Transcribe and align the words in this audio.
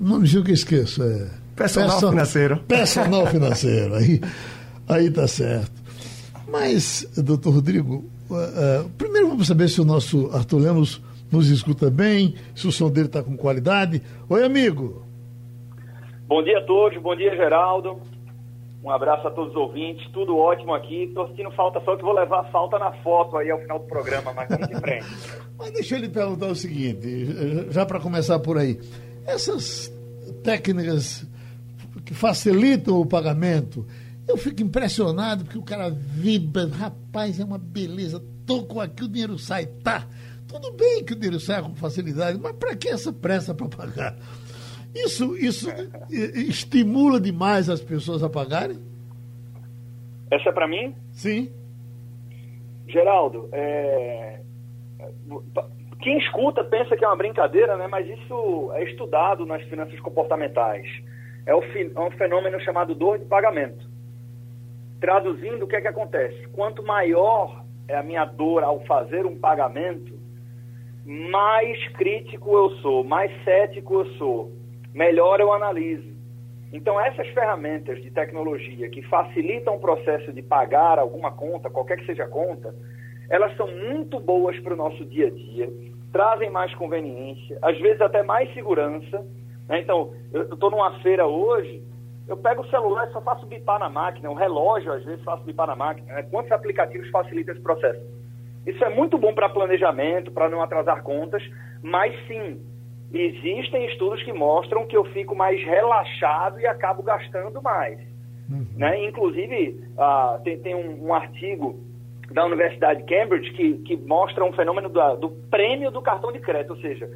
o 0.00 0.02
nomezinho 0.02 0.42
que 0.42 0.52
eu 0.52 0.54
esqueço 0.54 1.02
é. 1.02 1.26
Personal 1.54 1.90
Person, 1.90 2.10
financeiro. 2.10 2.56
Personal 2.66 3.26
financeiro. 3.26 3.94
Aí, 3.96 4.20
aí 4.88 5.10
tá 5.10 5.28
certo. 5.28 5.81
Mas, 6.52 7.10
doutor 7.16 7.54
Rodrigo, 7.54 8.04
uh, 8.28 8.34
uh, 8.34 8.90
primeiro 8.98 9.26
vamos 9.26 9.46
saber 9.46 9.70
se 9.70 9.80
o 9.80 9.86
nosso 9.86 10.30
Arthur 10.34 10.58
Lemos 10.58 11.02
nos 11.32 11.48
escuta 11.48 11.90
bem, 11.90 12.34
se 12.54 12.68
o 12.68 12.70
som 12.70 12.90
dele 12.90 13.06
está 13.06 13.22
com 13.22 13.34
qualidade. 13.38 14.02
Oi, 14.28 14.44
amigo. 14.44 15.02
Bom 16.28 16.42
dia 16.42 16.58
a 16.58 16.62
todos, 16.66 17.00
bom 17.00 17.16
dia, 17.16 17.34
Geraldo. 17.34 17.98
Um 18.84 18.90
abraço 18.90 19.26
a 19.26 19.30
todos 19.30 19.52
os 19.52 19.56
ouvintes, 19.56 20.06
tudo 20.12 20.36
ótimo 20.36 20.74
aqui. 20.74 21.10
Tô 21.14 21.26
sentindo 21.28 21.50
falta 21.52 21.80
só 21.86 21.96
que 21.96 22.02
vou 22.02 22.12
levar 22.12 22.40
a 22.40 22.44
falta 22.50 22.78
na 22.78 22.92
foto 23.02 23.38
aí 23.38 23.50
ao 23.50 23.58
final 23.58 23.78
do 23.78 23.86
programa, 23.86 24.34
mas 24.34 24.50
em 24.50 24.78
frente. 24.78 25.06
mas 25.58 25.70
deixa 25.72 25.96
eu 25.96 26.00
lhe 26.00 26.08
perguntar 26.10 26.48
o 26.48 26.54
seguinte, 26.54 27.28
já 27.70 27.86
para 27.86 27.98
começar 27.98 28.38
por 28.40 28.58
aí. 28.58 28.78
Essas 29.26 29.90
técnicas 30.44 31.26
que 32.04 32.12
facilitam 32.12 33.00
o 33.00 33.06
pagamento, 33.06 33.86
eu 34.28 34.36
fico 34.36 34.62
impressionado 34.62 35.44
porque 35.44 35.58
o 35.58 35.62
cara 35.62 35.90
vibra, 35.90 36.66
rapaz, 36.66 37.40
é 37.40 37.44
uma 37.44 37.58
beleza, 37.58 38.22
tô 38.46 38.64
com 38.64 38.80
aqui, 38.80 39.04
o 39.04 39.08
dinheiro 39.08 39.38
sai, 39.38 39.66
tá. 39.66 40.06
Tudo 40.46 40.72
bem 40.72 41.04
que 41.04 41.12
o 41.12 41.16
dinheiro 41.16 41.40
sai 41.40 41.62
com 41.62 41.74
facilidade, 41.74 42.38
mas 42.40 42.52
para 42.52 42.76
que 42.76 42.88
essa 42.88 43.12
pressa 43.12 43.54
para 43.54 43.68
pagar? 43.68 44.16
Isso, 44.94 45.36
isso 45.36 45.68
estimula 46.10 47.18
demais 47.18 47.70
as 47.70 47.80
pessoas 47.80 48.22
a 48.22 48.28
pagarem? 48.28 48.78
Essa 50.30 50.50
é 50.50 50.52
para 50.52 50.68
mim? 50.68 50.94
Sim. 51.12 51.50
Geraldo, 52.86 53.48
é... 53.52 54.40
quem 56.00 56.18
escuta 56.18 56.62
pensa 56.64 56.96
que 56.96 57.04
é 57.04 57.08
uma 57.08 57.16
brincadeira, 57.16 57.76
né? 57.76 57.86
mas 57.86 58.06
isso 58.06 58.70
é 58.74 58.84
estudado 58.84 59.46
nas 59.46 59.62
finanças 59.64 59.98
comportamentais. 60.00 60.86
É 61.46 61.54
um 61.56 62.10
fenômeno 62.12 62.60
chamado 62.60 62.94
dor 62.94 63.18
de 63.18 63.24
pagamento. 63.24 63.90
Traduzindo, 65.02 65.64
o 65.64 65.66
que 65.66 65.74
é 65.74 65.80
que 65.80 65.88
acontece? 65.88 66.46
Quanto 66.52 66.80
maior 66.80 67.64
é 67.88 67.96
a 67.96 68.04
minha 68.04 68.24
dor 68.24 68.62
ao 68.62 68.78
fazer 68.84 69.26
um 69.26 69.36
pagamento, 69.36 70.16
mais 71.04 71.88
crítico 71.94 72.56
eu 72.56 72.70
sou, 72.76 73.02
mais 73.02 73.32
cético 73.42 73.94
eu 73.94 74.06
sou 74.12 74.52
melhor 74.94 75.40
eu 75.40 75.52
analiso. 75.52 76.08
Então, 76.72 77.00
essas 77.00 77.26
ferramentas 77.30 78.00
de 78.00 78.12
tecnologia 78.12 78.88
que 78.90 79.02
facilitam 79.02 79.74
o 79.74 79.80
processo 79.80 80.32
de 80.32 80.40
pagar 80.40 81.00
alguma 81.00 81.32
conta, 81.32 81.68
qualquer 81.68 81.96
que 81.98 82.06
seja 82.06 82.22
a 82.22 82.28
conta, 82.28 82.72
elas 83.28 83.56
são 83.56 83.66
muito 83.66 84.20
boas 84.20 84.56
para 84.60 84.72
o 84.72 84.76
nosso 84.76 85.04
dia 85.04 85.26
a 85.26 85.30
dia, 85.30 85.68
trazem 86.12 86.48
mais 86.48 86.72
conveniência, 86.76 87.58
às 87.60 87.76
vezes 87.80 88.00
até 88.00 88.22
mais 88.22 88.54
segurança. 88.54 89.26
Né? 89.68 89.80
Então, 89.80 90.14
eu 90.32 90.42
estou 90.54 90.70
numa 90.70 91.00
feira 91.00 91.26
hoje, 91.26 91.82
eu 92.28 92.36
pego 92.36 92.62
o 92.62 92.70
celular 92.70 93.08
e 93.08 93.12
só 93.12 93.20
faço 93.20 93.46
bipar 93.46 93.78
na 93.78 93.88
máquina, 93.88 94.30
o 94.30 94.34
relógio 94.34 94.92
às 94.92 95.04
vezes 95.04 95.24
faço 95.24 95.42
bipar 95.44 95.66
na 95.66 95.76
máquina. 95.76 96.14
Né? 96.14 96.22
Quantos 96.24 96.52
aplicativos 96.52 97.08
facilitam 97.10 97.54
esse 97.54 97.62
processo? 97.62 98.00
Isso 98.66 98.84
é 98.84 98.88
muito 98.88 99.18
bom 99.18 99.34
para 99.34 99.48
planejamento, 99.48 100.30
para 100.30 100.48
não 100.48 100.62
atrasar 100.62 101.02
contas, 101.02 101.42
mas 101.82 102.14
sim, 102.26 102.60
existem 103.12 103.86
estudos 103.86 104.22
que 104.22 104.32
mostram 104.32 104.86
que 104.86 104.96
eu 104.96 105.04
fico 105.06 105.34
mais 105.34 105.62
relaxado 105.64 106.60
e 106.60 106.66
acabo 106.66 107.02
gastando 107.02 107.60
mais. 107.60 107.98
Uhum. 108.48 108.66
Né? 108.76 109.04
Inclusive, 109.04 109.84
uh, 109.96 110.40
tem, 110.42 110.58
tem 110.60 110.74
um, 110.74 111.06
um, 111.06 111.14
artigo 111.14 111.80
da 112.30 112.44
Universidade 112.44 113.02
de 113.02 113.06
Cambridge 113.06 113.50
que, 113.52 113.78
que 113.78 113.96
mostra 113.96 114.44
um 114.44 114.52
fenômeno 114.52 114.88
do 114.88 115.30
prêmio 115.50 115.90
do 115.90 116.00
cartão 116.00 116.30
de 116.30 116.38
crédito, 116.38 116.74
ou 116.74 116.80
seja, 116.80 117.10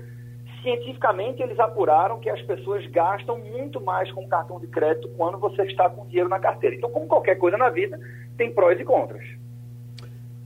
cientificamente 0.66 1.40
eles 1.40 1.58
apuraram 1.60 2.18
que 2.18 2.28
as 2.28 2.42
pessoas 2.42 2.84
gastam 2.88 3.38
muito 3.38 3.80
mais 3.80 4.10
com 4.10 4.26
cartão 4.26 4.58
de 4.58 4.66
crédito 4.66 5.08
quando 5.16 5.38
você 5.38 5.62
está 5.62 5.88
com 5.88 6.04
dinheiro 6.06 6.28
na 6.28 6.40
carteira. 6.40 6.74
Então, 6.74 6.90
como 6.90 7.06
qualquer 7.06 7.36
coisa 7.36 7.56
na 7.56 7.70
vida, 7.70 8.00
tem 8.36 8.52
prós 8.52 8.78
e 8.80 8.84
contras. 8.84 9.24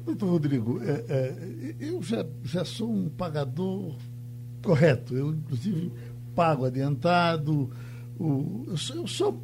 Doutor 0.05 0.27
Rodrigo, 0.27 0.79
é, 0.83 1.05
é, 1.09 1.75
eu 1.81 2.03
já, 2.03 2.27
já 2.43 2.67
sou 2.67 2.91
um 2.91 3.09
pagador 3.09 3.95
correto. 4.63 5.17
Eu, 5.17 5.31
inclusive, 5.31 5.91
pago 6.35 6.67
adiantado. 6.67 7.71
O, 8.19 8.65
eu 8.69 8.77
sou, 8.77 8.97
eu 8.97 9.07
sou, 9.07 9.43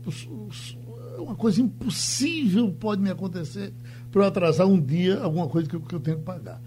uma 1.18 1.36
coisa 1.36 1.62
impossível 1.62 2.70
pode 2.70 3.00
me 3.00 3.10
acontecer 3.10 3.72
para 4.12 4.22
eu 4.22 4.26
atrasar 4.26 4.66
um 4.66 4.78
dia 4.78 5.20
alguma 5.20 5.48
coisa 5.48 5.66
que 5.66 5.76
eu, 5.76 5.80
que 5.80 5.94
eu 5.94 6.00
tenho 6.00 6.18
que 6.18 6.24
pagar. 6.24 6.60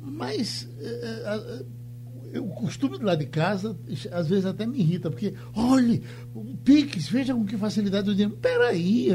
Mas 0.00 0.68
é, 0.80 1.64
o 2.38 2.48
costume 2.48 2.98
do 2.98 3.04
lado 3.04 3.18
de 3.18 3.26
casa, 3.26 3.76
às 4.10 4.28
vezes 4.28 4.46
até 4.46 4.66
me 4.66 4.78
irrita, 4.78 5.10
porque, 5.10 5.34
olhe, 5.54 6.02
o 6.34 6.56
Pix, 6.56 7.08
veja 7.08 7.34
com 7.34 7.44
que 7.44 7.56
facilidade 7.56 8.08
o 8.08 8.14
dinheiro. 8.14 8.36
Peraí, 8.40 9.08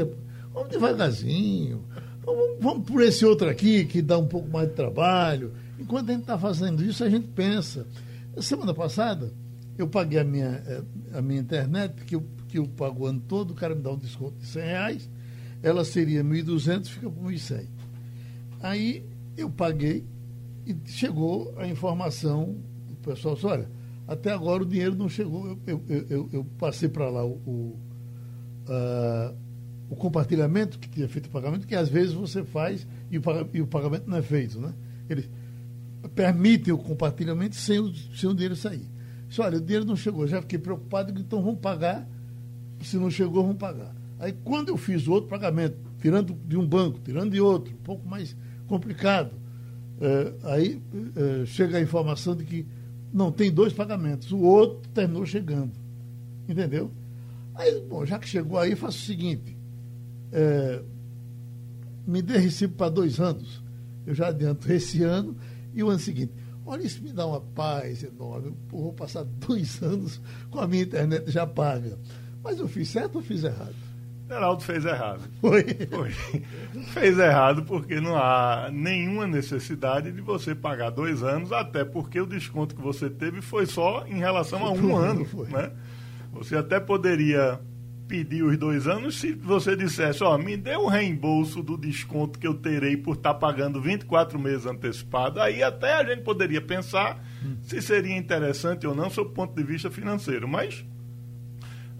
vamos 0.52 0.70
devagarzinho. 0.70 1.84
Vamos, 2.24 2.56
vamos 2.60 2.86
por 2.86 3.02
esse 3.02 3.24
outro 3.24 3.48
aqui 3.48 3.84
que 3.86 4.02
dá 4.02 4.18
um 4.18 4.26
pouco 4.26 4.48
mais 4.48 4.68
de 4.68 4.74
trabalho. 4.74 5.52
Enquanto 5.78 6.10
a 6.10 6.12
gente 6.12 6.22
está 6.22 6.38
fazendo 6.38 6.84
isso, 6.84 7.02
a 7.02 7.08
gente 7.08 7.26
pensa. 7.28 7.86
Semana 8.40 8.74
passada, 8.74 9.32
eu 9.78 9.88
paguei 9.88 10.18
a 10.18 10.24
minha, 10.24 10.62
eh, 10.66 10.82
a 11.14 11.22
minha 11.22 11.40
internet, 11.40 12.04
que 12.04 12.16
eu, 12.16 12.24
que 12.48 12.58
eu 12.58 12.66
pago 12.66 13.04
o 13.04 13.06
ano 13.06 13.22
todo, 13.26 13.52
o 13.52 13.54
cara 13.54 13.74
me 13.74 13.80
dá 13.80 13.90
um 13.92 13.96
desconto 13.96 14.36
de 14.38 14.46
100 14.46 14.62
reais, 14.62 15.10
ela 15.62 15.84
seria 15.84 16.22
1.200, 16.22 16.86
fica 16.86 17.08
por 17.08 17.24
1.100. 17.24 17.66
Aí 18.60 19.04
eu 19.36 19.48
paguei 19.48 20.04
e 20.66 20.76
chegou 20.86 21.54
a 21.56 21.66
informação, 21.66 22.56
pessoal 23.14 23.34
disse, 23.34 23.46
olha, 23.46 23.68
até 24.06 24.32
agora 24.32 24.62
o 24.62 24.66
dinheiro 24.66 24.94
não 24.94 25.08
chegou, 25.08 25.58
eu, 25.66 25.82
eu, 25.88 26.06
eu, 26.08 26.28
eu 26.32 26.44
passei 26.58 26.88
para 26.88 27.08
lá 27.08 27.24
o, 27.24 27.32
o, 27.46 27.78
uh, 28.68 29.36
o 29.90 29.96
compartilhamento 29.96 30.78
que 30.78 30.88
tinha 30.88 31.08
feito 31.08 31.26
o 31.26 31.30
pagamento, 31.30 31.66
que 31.66 31.74
às 31.74 31.88
vezes 31.88 32.12
você 32.12 32.42
faz 32.44 32.86
e 33.10 33.18
o, 33.18 33.22
e 33.52 33.60
o 33.60 33.66
pagamento 33.66 34.08
não 34.08 34.16
é 34.16 34.22
feito, 34.22 34.60
né? 34.60 34.72
Ele, 35.08 35.28
permitem 36.14 36.72
o 36.72 36.78
compartilhamento 36.78 37.56
sem 37.56 37.78
o, 37.78 37.92
sem 37.94 38.28
o 38.28 38.34
dinheiro 38.34 38.56
sair. 38.56 38.88
Disse, 39.28 39.40
olha, 39.40 39.58
o 39.58 39.60
dinheiro 39.60 39.84
não 39.84 39.96
chegou, 39.96 40.26
já 40.26 40.40
fiquei 40.40 40.58
preocupado, 40.58 41.12
então 41.18 41.42
vamos 41.42 41.60
pagar. 41.60 42.08
Se 42.82 42.96
não 42.96 43.10
chegou, 43.10 43.42
vamos 43.42 43.58
pagar. 43.58 43.94
Aí 44.18 44.32
quando 44.44 44.68
eu 44.68 44.76
fiz 44.76 45.06
o 45.06 45.12
outro 45.12 45.28
pagamento, 45.28 45.76
tirando 46.00 46.34
de 46.46 46.56
um 46.56 46.66
banco, 46.66 46.98
tirando 47.04 47.32
de 47.32 47.40
outro, 47.40 47.74
um 47.74 47.82
pouco 47.82 48.08
mais 48.08 48.36
complicado, 48.66 49.32
é, 50.00 50.32
aí 50.44 50.80
é, 51.16 51.46
chega 51.46 51.78
a 51.78 51.80
informação 51.80 52.36
de 52.36 52.44
que 52.44 52.66
não 53.12 53.32
tem 53.32 53.50
dois 53.50 53.72
pagamentos, 53.72 54.32
o 54.32 54.38
outro 54.38 54.88
terminou 54.90 55.24
chegando. 55.24 55.72
Entendeu? 56.48 56.90
Aí, 57.54 57.80
bom, 57.80 58.04
já 58.06 58.18
que 58.18 58.28
chegou 58.28 58.58
aí, 58.58 58.74
faço 58.76 58.98
o 58.98 59.06
seguinte: 59.06 59.56
é, 60.32 60.82
me 62.06 62.22
dê 62.22 62.38
recibo 62.38 62.74
para 62.74 62.90
dois 62.90 63.20
anos. 63.20 63.62
Eu 64.06 64.14
já 64.14 64.28
adianto 64.28 64.70
esse 64.72 65.02
ano 65.02 65.36
e 65.74 65.82
o 65.82 65.88
ano 65.90 65.98
seguinte, 65.98 66.32
olha, 66.64 66.82
isso 66.82 67.02
me 67.02 67.12
dá 67.12 67.26
uma 67.26 67.40
paz 67.40 68.02
enorme. 68.02 68.48
Eu 68.48 68.56
vou 68.68 68.92
passar 68.92 69.24
dois 69.46 69.82
anos 69.82 70.20
com 70.50 70.60
a 70.60 70.66
minha 70.66 70.82
internet 70.82 71.30
já 71.30 71.46
paga. 71.46 71.98
Mas 72.42 72.58
eu 72.58 72.68
fiz 72.68 72.88
certo 72.88 73.16
ou 73.16 73.22
fiz 73.22 73.44
errado? 73.44 73.74
Geraldo 74.28 74.62
fez 74.62 74.84
errado. 74.84 75.22
Foi? 75.40 75.64
Foi. 75.90 76.10
Fez 76.92 77.18
errado 77.18 77.62
porque 77.62 77.98
não 78.00 78.14
há 78.14 78.68
nenhuma 78.70 79.26
necessidade 79.26 80.12
de 80.12 80.20
você 80.20 80.54
pagar 80.54 80.90
dois 80.90 81.22
anos, 81.22 81.50
até 81.50 81.82
porque 81.84 82.20
o 82.20 82.26
desconto 82.26 82.74
que 82.74 82.82
você 82.82 83.08
teve 83.08 83.40
foi 83.40 83.64
só 83.64 84.04
em 84.06 84.18
relação 84.18 84.64
a 84.66 84.70
um 84.70 84.96
ano. 84.96 85.24
Foi. 85.24 85.48
Né? 85.48 85.72
Você 86.32 86.56
até 86.56 86.78
poderia 86.78 87.58
pedir 88.06 88.42
os 88.42 88.56
dois 88.56 88.86
anos 88.86 89.20
se 89.20 89.32
você 89.32 89.76
dissesse, 89.76 90.24
ó, 90.24 90.36
me 90.38 90.56
dê 90.56 90.74
o 90.76 90.88
reembolso 90.88 91.62
do 91.62 91.76
desconto 91.76 92.38
que 92.38 92.46
eu 92.46 92.54
terei 92.54 92.96
por 92.96 93.16
estar 93.16 93.34
tá 93.34 93.38
pagando 93.38 93.80
24 93.80 94.38
meses 94.38 94.66
antecipado. 94.66 95.40
Aí 95.40 95.62
até 95.62 95.92
a 95.92 96.04
gente 96.04 96.22
poderia 96.22 96.60
pensar 96.60 97.22
se 97.62 97.80
seria 97.82 98.16
interessante 98.16 98.86
ou 98.86 98.94
não, 98.94 99.10
sob 99.10 99.30
o 99.30 99.32
ponto 99.32 99.54
de 99.54 99.62
vista 99.62 99.90
financeiro. 99.90 100.48
Mas 100.48 100.84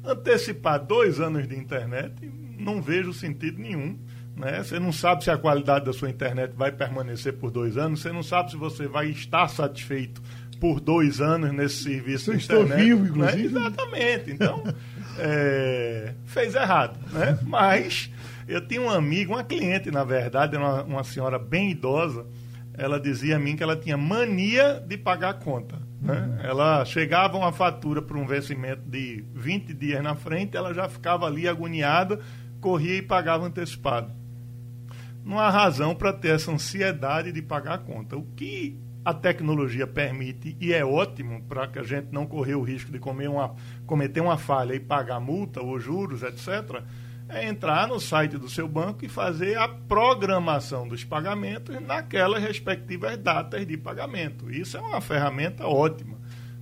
antecipar 0.09 0.85
dois 0.85 1.21
anos 1.21 1.47
de 1.47 1.57
internet, 1.57 2.15
não 2.59 2.81
vejo 2.81 3.13
sentido 3.13 3.61
nenhum. 3.61 3.99
Né? 4.37 4.63
Você 4.63 4.79
não 4.79 4.93
sabe 4.93 5.25
se 5.25 5.31
a 5.31 5.37
qualidade 5.37 5.85
da 5.85 5.93
sua 5.93 6.09
internet 6.09 6.55
vai 6.57 6.71
permanecer 6.71 7.35
por 7.35 7.51
dois 7.51 7.77
anos, 7.77 8.01
você 8.01 8.13
não 8.13 8.23
sabe 8.23 8.51
se 8.51 8.57
você 8.57 8.87
vai 8.87 9.09
estar 9.09 9.49
satisfeito 9.49 10.23
por 10.61 10.81
dois 10.81 11.21
anos 11.21 11.53
nesse 11.53 11.83
serviço 11.85 12.31
de 12.31 12.45
internet. 12.45 12.71
Estou 12.71 12.77
vivo, 12.77 13.03
né? 13.03 13.09
inclusive. 13.09 13.55
Né? 13.55 13.61
Exatamente. 13.61 14.31
Então, 14.31 14.65
é, 15.19 16.15
fez 16.25 16.55
errado. 16.55 16.99
Né? 17.13 17.39
Mas 17.43 18.11
eu 18.47 18.67
tinha 18.67 18.81
um 18.81 18.91
amigo, 18.91 19.35
uma 19.35 19.45
cliente, 19.45 19.91
na 19.91 20.05
verdade, 20.05 20.57
uma, 20.57 20.83
uma 20.83 21.05
senhora 21.05 21.39
bem 21.39 21.71
idosa, 21.71 22.25
ela 22.75 23.01
dizia 23.01 23.37
a 23.37 23.39
mim 23.39 23.57
que 23.57 23.63
ela 23.63 23.77
tinha 23.77 23.97
mania 23.97 24.83
de 24.87 24.97
pagar 24.97 25.31
a 25.31 25.35
conta. 25.35 25.88
Né? 26.01 26.41
Ela 26.43 26.85
chegava 26.85 27.37
uma 27.37 27.53
fatura 27.53 28.01
para 28.01 28.17
um 28.17 28.27
vencimento 28.27 28.83
de 28.83 29.25
20 29.35 29.75
dias 29.75 30.03
na 30.03 30.15
frente, 30.15 30.57
ela 30.57 30.73
já 30.73 30.89
ficava 30.89 31.27
ali 31.27 31.49
agoniada, 31.49 32.21
corria 32.61 32.97
e 32.97 33.03
pagava 33.03 33.47
antecipado. 33.47 34.13
Não 35.25 35.39
há 35.39 35.51
razão 35.51 35.95
para 35.95 36.13
ter 36.13 36.29
essa 36.29 36.51
ansiedade 36.51 37.33
de 37.33 37.43
pagar 37.43 37.75
a 37.75 37.79
conta. 37.79 38.17
O 38.17 38.23
que 38.35 38.79
a 39.05 39.13
tecnologia 39.13 39.87
permite, 39.87 40.57
e 40.61 40.73
é 40.73 40.85
ótimo 40.85 41.43
para 41.43 41.67
que 41.67 41.79
a 41.79 41.83
gente 41.83 42.09
não 42.13 42.27
correr 42.27 42.55
o 42.55 42.63
risco 42.63 42.91
de 42.93 42.99
uma, 42.99 43.55
cometer 43.87 44.21
uma 44.21 44.37
falha 44.37 44.75
e 44.75 44.81
pagar 44.81 45.21
multa 45.21 45.63
ou 45.63 45.79
juros, 45.79 46.23
etc., 46.23 46.83
é 47.29 47.47
entrar 47.47 47.87
no 47.87 48.01
site 48.01 48.39
do 48.39 48.49
seu 48.49 48.67
banco 48.67 49.05
e 49.05 49.09
fazer 49.09 49.59
a 49.59 49.69
programação 49.69 50.89
dos 50.89 51.05
pagamentos 51.05 51.79
naquelas 51.83 52.43
respectivas 52.43 53.19
datas 53.19 53.67
de 53.67 53.77
pagamento. 53.77 54.51
Isso 54.51 54.77
é 54.77 54.81
uma 54.81 55.01
ferramenta 55.01 55.67
ótima. 55.67 56.17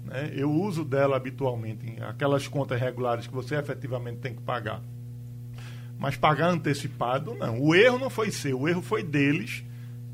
Né? 0.05 0.33
Eu 0.35 0.51
uso 0.51 0.85
dela 0.85 1.17
habitualmente, 1.17 1.87
em 1.87 2.03
aquelas 2.03 2.49
contas 2.49 2.81
regulares 2.81 3.27
que 3.27 3.35
você 3.35 3.55
efetivamente 3.55 4.19
tem 4.19 4.35
que 4.35 4.43
pagar. 4.43 4.83
Mas 5.99 6.17
pagar 6.17 6.49
antecipado, 6.49 7.35
não. 7.35 7.61
O 7.61 7.75
erro 7.75 7.99
não 7.99 8.11
foi 8.11 8.31
seu, 8.31 8.61
o 8.61 8.69
erro 8.69 8.83
foi 8.83 9.03
deles 9.03 9.65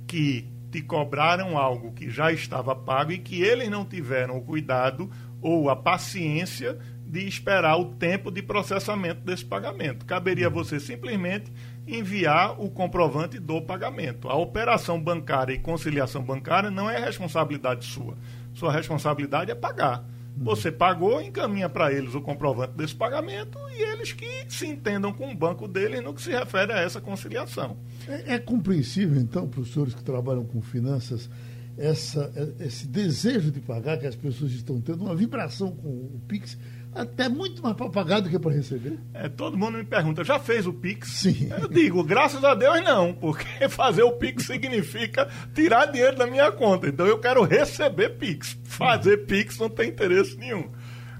que 0.07 0.47
te 0.71 0.81
cobraram 0.83 1.59
algo 1.59 1.93
que 1.93 2.09
já 2.09 2.33
estava 2.33 2.75
pago 2.75 3.13
e 3.13 3.19
que 3.19 3.43
eles 3.43 3.69
não 3.69 3.85
tiveram 3.85 4.39
o 4.39 4.43
cuidado 4.43 5.11
ou 5.41 5.69
a 5.69 5.77
paciência 5.77 6.79
de 7.13 7.29
esperar 7.29 7.77
o 7.77 7.95
tempo 7.97 8.31
de 8.31 8.43
processamento 8.43 9.21
desse 9.21 9.45
pagamento. 9.45 10.07
Caberia 10.07 10.49
você 10.49 10.81
simplesmente 10.81 11.53
enviar 11.87 12.59
o 12.59 12.71
comprovante 12.71 13.39
do 13.39 13.61
pagamento. 13.61 14.31
A 14.31 14.35
operação 14.35 14.99
bancária 14.99 15.53
e 15.53 15.59
conciliação 15.59 16.23
bancária 16.23 16.71
não 16.71 16.89
é 16.89 16.99
responsabilidade 16.99 17.85
sua. 17.85 18.17
Sua 18.55 18.73
responsabilidade 18.73 19.51
é 19.51 19.55
pagar. 19.55 20.03
Você 20.35 20.73
pagou, 20.73 21.21
encaminha 21.21 21.69
para 21.69 21.93
eles 21.93 22.15
o 22.15 22.23
comprovante 22.23 22.73
desse 22.73 22.95
pagamento 22.95 23.59
e 23.77 23.83
eles 23.83 24.15
que 24.15 24.47
se 24.49 24.67
entendam 24.67 25.13
com 25.13 25.31
o 25.31 25.35
banco 25.35 25.69
deles 25.69 26.03
no 26.03 26.15
que 26.15 26.23
se 26.23 26.31
refere 26.31 26.73
a 26.73 26.81
essa 26.81 26.99
conciliação. 26.99 27.77
É, 28.09 28.37
é 28.37 28.39
compreensível, 28.39 29.21
então, 29.21 29.51
senhores 29.71 29.95
que 29.95 30.03
trabalham 30.03 30.47
com 30.47 30.63
finanças, 30.63 31.29
essa, 31.77 32.33
é, 32.35 32.65
esse 32.65 32.87
desejo 32.87 33.51
de 33.51 33.61
pagar 33.61 33.99
que 33.99 34.07
as 34.07 34.17
pessoas 34.17 34.53
estão 34.53 34.81
tendo, 34.81 35.05
uma 35.05 35.15
vibração 35.15 35.71
com 35.73 35.89
o 35.89 36.21
Pix, 36.27 36.57
até 36.95 37.29
muito 37.29 37.63
mais 37.63 37.75
para 37.75 37.89
pagar 37.89 38.21
do 38.21 38.29
que 38.29 38.39
para 38.39 38.53
receber. 38.53 38.99
É, 39.15 39.29
todo 39.29 39.57
mundo 39.57 39.79
me 39.79 39.85
pergunta, 39.85 40.23
já 40.23 40.39
fez 40.39 40.67
o 40.67 40.73
Pix? 40.73 41.09
Sim. 41.09 41.49
Eu 41.59 41.67
digo, 41.69 42.05
graças 42.05 42.45
a 42.45 42.55
Deus 42.55 42.83
não, 42.85 43.15
porque 43.15 43.47
fazer 43.71 44.03
o 44.03 44.13
Pix 44.13 44.45
significa 44.45 45.29
tirar 45.55 45.87
dinheiro 45.87 46.17
da 46.17 46.27
minha 46.27 46.53
conta. 46.53 46.89
Então 46.89 47.07
eu 47.07 47.19
quero 47.19 47.43
receber 47.43 48.11
Pix. 48.11 48.59
Fazer 48.65 49.27
Pix 49.27 49.59
não 49.59 49.71
tem 49.71 49.89
interesse 49.89 50.37
nenhum. 50.37 50.71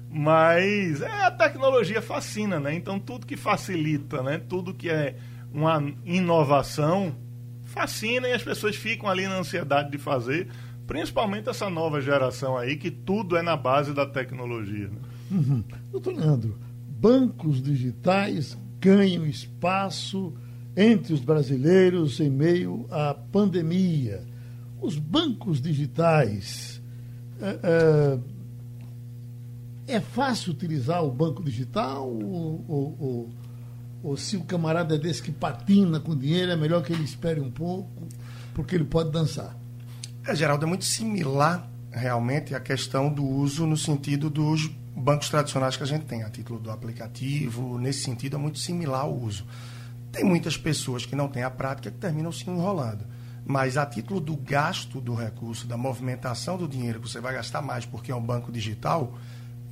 Mas 0.09 1.01
é, 1.01 1.25
a 1.25 1.31
tecnologia 1.31 2.01
fascina, 2.01 2.59
né? 2.59 2.75
Então 2.75 2.99
tudo 2.99 3.25
que 3.25 3.35
facilita, 3.35 4.21
né? 4.21 4.37
Tudo 4.37 4.75
que 4.75 4.89
é 4.89 5.15
uma 5.51 5.83
inovação 6.05 7.15
fascina 7.65 8.27
e 8.27 8.33
as 8.33 8.43
pessoas 8.43 8.75
ficam 8.75 9.09
ali 9.09 9.27
na 9.27 9.37
ansiedade 9.37 9.89
de 9.89 9.97
fazer, 9.97 10.47
principalmente 10.85 11.49
essa 11.49 11.67
nova 11.67 11.99
geração 11.99 12.55
aí, 12.55 12.75
que 12.75 12.91
tudo 12.91 13.35
é 13.35 13.41
na 13.41 13.57
base 13.57 13.91
da 13.91 14.05
tecnologia. 14.05 14.87
Né? 14.87 15.12
Uhum. 15.31 15.63
Doutor 15.91 16.15
Leandro, 16.15 16.57
bancos 16.99 17.61
digitais 17.61 18.57
ganham 18.79 19.25
espaço 19.25 20.33
entre 20.75 21.13
os 21.13 21.21
brasileiros 21.21 22.19
em 22.19 22.29
meio 22.29 22.85
à 22.89 23.13
pandemia. 23.13 24.23
Os 24.81 24.97
bancos 24.97 25.61
digitais. 25.61 26.81
É, 27.41 28.19
é, 29.87 29.95
é 29.95 29.99
fácil 29.99 30.53
utilizar 30.53 31.03
o 31.03 31.11
banco 31.11 31.43
digital 31.43 32.09
ou, 32.09 32.63
ou, 32.67 32.97
ou, 32.99 33.29
ou, 34.01 34.17
se 34.17 34.37
o 34.37 34.43
camarada 34.43 34.95
é 34.95 34.97
desse 34.97 35.21
que 35.21 35.31
patina 35.31 35.99
com 35.99 36.15
dinheiro, 36.15 36.51
é 36.51 36.55
melhor 36.55 36.81
que 36.83 36.93
ele 36.93 37.03
espere 37.03 37.41
um 37.41 37.51
pouco, 37.51 38.07
porque 38.53 38.75
ele 38.75 38.85
pode 38.85 39.11
dançar? 39.11 39.57
É, 40.25 40.33
Geraldo, 40.33 40.65
é 40.65 40.67
muito 40.69 40.85
similar 40.85 41.69
realmente 41.93 42.55
a 42.55 42.59
questão 42.59 43.11
do 43.11 43.23
uso 43.23 43.65
no 43.65 43.77
sentido 43.77 44.29
dos 44.29 44.67
bancos 44.95 45.29
tradicionais 45.29 45.77
que 45.77 45.83
a 45.83 45.87
gente 45.87 46.05
tem, 46.05 46.23
a 46.23 46.29
título 46.29 46.59
do 46.59 46.71
aplicativo, 46.71 47.77
nesse 47.77 48.03
sentido 48.03 48.35
é 48.35 48.39
muito 48.39 48.59
similar 48.59 49.01
ao 49.01 49.15
uso. 49.15 49.45
Tem 50.11 50.23
muitas 50.23 50.57
pessoas 50.57 51.05
que 51.05 51.15
não 51.15 51.27
têm 51.27 51.43
a 51.43 51.49
prática 51.49 51.91
que 51.91 51.97
terminam 51.97 52.31
se 52.31 52.49
enrolando. 52.49 53.05
Mas 53.45 53.77
a 53.77 53.85
título 53.85 54.21
do 54.21 54.37
gasto 54.37 55.01
do 55.01 55.13
recurso, 55.13 55.67
da 55.67 55.75
movimentação 55.75 56.57
do 56.57 56.67
dinheiro 56.67 57.01
que 57.01 57.09
você 57.09 57.19
vai 57.19 57.33
gastar 57.33 57.61
mais 57.61 57.85
porque 57.85 58.11
é 58.11 58.15
um 58.15 58.21
banco 58.21 58.51
digital, 58.51 59.17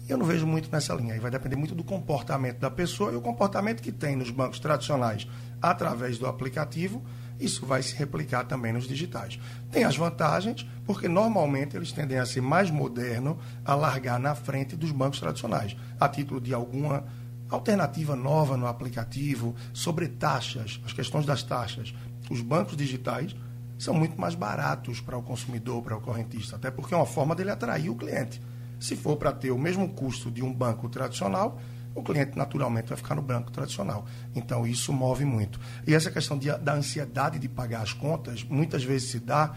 eu 0.10 0.18
não 0.18 0.26
vejo 0.26 0.46
muito 0.46 0.70
nessa 0.72 0.94
linha. 0.94 1.14
Aí 1.14 1.20
vai 1.20 1.32
depender 1.32 1.56
muito 1.56 1.74
do 1.74 1.84
comportamento 1.84 2.60
da 2.60 2.70
pessoa 2.70 3.14
e 3.14 3.16
o 3.16 3.22
comportamento 3.22 3.82
que 3.82 3.92
tem 3.92 4.16
nos 4.16 4.30
bancos 4.30 4.60
tradicionais 4.60 5.28
através 5.62 6.18
do 6.18 6.28
aplicativo 6.28 7.02
isso 7.42 7.66
vai 7.66 7.82
se 7.82 7.96
replicar 7.96 8.46
também 8.46 8.72
nos 8.72 8.88
digitais. 8.88 9.40
Tem 9.72 9.84
as 9.84 9.98
vantagens, 9.98 10.66
porque 10.86 11.08
normalmente 11.08 11.76
eles 11.76 11.92
tendem 11.92 12.20
a 12.20 12.26
ser 12.26 12.42
mais 12.42 12.70
modernos, 12.70 13.38
a 13.66 13.74
largar 13.74 14.20
na 14.20 14.36
frente 14.36 14.76
dos 14.76 14.92
bancos 14.92 15.20
tradicionais, 15.20 15.76
a 16.00 16.08
título 16.08 16.40
de 16.40 16.54
alguma 16.54 17.04
alternativa 17.50 18.16
nova 18.16 18.56
no 18.56 18.68
aplicativo, 18.68 19.56
sobre 19.74 20.08
taxas, 20.08 20.80
as 20.86 20.94
questões 20.94 21.26
das 21.26 21.44
taxas. 21.44 21.94
Os 22.30 22.42
bancos 22.42 22.78
digitais 22.78 23.36
são 23.78 23.94
muito 23.94 24.20
mais 24.20 24.36
baratos 24.36 25.02
para 25.02 25.18
o 25.18 25.24
consumidor, 25.24 25.82
para 25.82 25.98
o 25.98 26.02
correntista, 26.02 26.56
até 26.56 26.70
porque 26.70 26.94
é 26.94 26.98
uma 26.98 27.06
forma 27.06 27.36
dele 27.36 27.50
atrair 27.50 27.90
o 27.90 27.96
cliente. 27.96 28.42
Se 28.80 28.96
for 28.96 29.18
para 29.18 29.32
ter 29.32 29.52
o 29.52 29.58
mesmo 29.58 29.90
custo 29.90 30.32
de 30.32 30.44
um 30.44 30.54
banco 30.54 30.88
tradicional, 30.88 31.60
o 31.94 32.02
cliente 32.04 32.38
naturalmente 32.38 32.88
vai 32.88 32.98
ficar 32.98 33.16
no 33.16 33.22
banco 33.22 33.52
tradicional. 33.52 34.06
Então 34.36 34.66
isso 34.66 34.94
move 34.94 35.26
muito. 35.26 35.60
E 35.86 35.94
essa 35.94 36.10
questão 36.10 36.38
de, 36.38 36.52
da 36.58 36.74
ansiedade 36.74 37.40
de 37.40 37.50
pagar 37.50 37.82
as 37.82 37.94
contas, 37.94 38.44
muitas 38.44 38.84
vezes 38.84 39.10
se 39.10 39.20
dá 39.20 39.54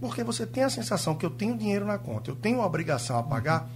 porque 0.00 0.22
você 0.22 0.46
tem 0.46 0.62
a 0.62 0.70
sensação 0.70 1.14
que 1.14 1.26
eu 1.26 1.30
tenho 1.30 1.56
dinheiro 1.56 1.84
na 1.84 1.98
conta, 1.98 2.30
eu 2.30 2.36
tenho 2.36 2.60
a 2.60 2.66
obrigação 2.66 3.18
a 3.18 3.22
pagar. 3.22 3.68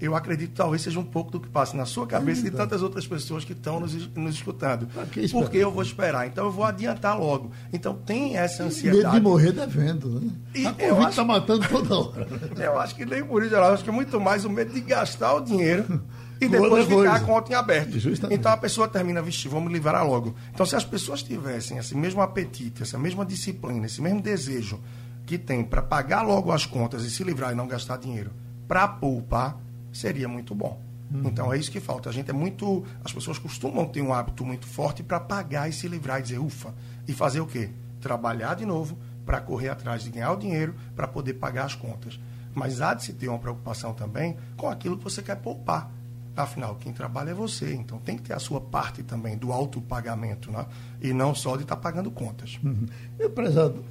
Eu 0.00 0.16
acredito 0.16 0.52
que 0.52 0.56
talvez 0.56 0.80
seja 0.80 0.98
um 0.98 1.04
pouco 1.04 1.30
do 1.30 1.38
que 1.38 1.48
passa 1.48 1.76
na 1.76 1.84
sua 1.84 2.06
cabeça 2.06 2.40
e 2.40 2.44
de 2.44 2.56
tantas 2.56 2.80
outras 2.82 3.06
pessoas 3.06 3.44
que 3.44 3.52
estão 3.52 3.78
nos, 3.78 3.94
nos 4.14 4.34
escutando. 4.34 4.88
Porque 5.30 5.58
eu 5.58 5.70
vou 5.70 5.82
esperar, 5.82 6.26
então 6.26 6.46
eu 6.46 6.50
vou 6.50 6.64
adiantar 6.64 7.20
logo. 7.20 7.50
Então 7.70 7.94
tem 7.94 8.34
essa 8.34 8.62
ansiedade. 8.62 9.04
Medo 9.04 9.14
de 9.14 9.20
morrer 9.20 9.52
devendo, 9.52 10.20
né? 10.20 10.30
E 10.54 10.66
a 10.66 10.72
Covid 10.72 11.10
está 11.10 11.22
matando 11.22 11.68
toda 11.68 11.94
hora. 11.94 12.26
Eu 12.56 12.80
acho 12.80 12.94
que 12.94 13.04
nem 13.04 13.22
por 13.22 13.44
isso, 13.44 13.54
eu 13.54 13.62
acho 13.62 13.84
que 13.84 13.90
é 13.90 13.92
muito 13.92 14.18
mais 14.18 14.46
o 14.46 14.48
medo 14.48 14.72
de 14.72 14.80
gastar 14.80 15.34
o 15.34 15.40
dinheiro 15.42 16.02
e 16.40 16.48
depois 16.48 16.86
ficar 16.86 17.16
a 17.16 17.20
conta 17.20 17.52
em 17.52 17.54
aberto. 17.54 17.98
Justamente. 17.98 18.38
Então 18.38 18.50
a 18.50 18.56
pessoa 18.56 18.88
termina, 18.88 19.20
vixe, 19.20 19.46
vamos 19.48 19.72
livrar 19.72 20.06
logo. 20.06 20.34
Então 20.52 20.64
se 20.64 20.74
as 20.74 20.84
pessoas 20.84 21.22
tivessem 21.22 21.76
esse 21.78 21.94
mesmo 21.94 22.22
apetite, 22.22 22.82
essa 22.82 22.98
mesma 22.98 23.24
disciplina, 23.26 23.86
esse 23.86 24.00
mesmo 24.00 24.22
desejo 24.22 24.80
que 25.26 25.38
tem 25.38 25.62
para 25.62 25.82
pagar 25.82 26.22
logo 26.22 26.50
as 26.50 26.66
contas 26.66 27.04
e 27.04 27.10
se 27.10 27.22
livrar 27.22 27.52
e 27.52 27.54
não 27.54 27.68
gastar 27.68 27.98
dinheiro, 27.98 28.32
para 28.66 28.88
poupar, 28.88 29.56
seria 29.92 30.28
muito 30.28 30.54
bom. 30.54 30.80
Uhum. 31.12 31.22
Então 31.26 31.52
é 31.52 31.58
isso 31.58 31.70
que 31.70 31.80
falta. 31.80 32.08
A 32.08 32.12
gente 32.12 32.30
é 32.30 32.32
muito. 32.32 32.84
As 33.04 33.12
pessoas 33.12 33.38
costumam 33.38 33.86
ter 33.86 34.00
um 34.00 34.14
hábito 34.14 34.44
muito 34.44 34.66
forte 34.66 35.02
para 35.02 35.20
pagar 35.20 35.68
e 35.68 35.72
se 35.72 35.88
livrar 35.88 36.20
e 36.20 36.22
dizer, 36.22 36.38
ufa, 36.38 36.72
e 37.06 37.12
fazer 37.12 37.40
o 37.40 37.46
quê? 37.46 37.70
Trabalhar 38.00 38.54
de 38.54 38.64
novo 38.64 38.96
para 39.26 39.40
correr 39.40 39.68
atrás 39.68 40.02
de 40.02 40.10
ganhar 40.10 40.32
o 40.32 40.36
dinheiro 40.36 40.74
para 40.96 41.06
poder 41.06 41.34
pagar 41.34 41.64
as 41.64 41.74
contas. 41.74 42.18
Mas 42.54 42.80
há 42.80 42.94
de 42.94 43.04
se 43.04 43.12
ter 43.12 43.28
uma 43.28 43.38
preocupação 43.38 43.92
também 43.92 44.36
com 44.56 44.68
aquilo 44.68 44.96
que 44.96 45.04
você 45.04 45.22
quer 45.22 45.36
poupar. 45.36 45.90
Afinal, 46.36 46.76
quem 46.76 46.92
trabalha 46.92 47.30
é 47.30 47.34
você, 47.34 47.74
então 47.74 47.98
tem 47.98 48.16
que 48.16 48.22
ter 48.22 48.32
a 48.32 48.38
sua 48.38 48.60
parte 48.60 49.02
também 49.02 49.36
do 49.36 49.52
autopagamento, 49.52 50.50
né? 50.50 50.64
e 51.02 51.12
não 51.12 51.34
só 51.34 51.56
de 51.56 51.62
estar 51.62 51.76
tá 51.76 51.82
pagando 51.82 52.10
contas. 52.10 52.58
Uhum. 52.62 52.86
Meu 53.18 53.30
prezado 53.30 53.84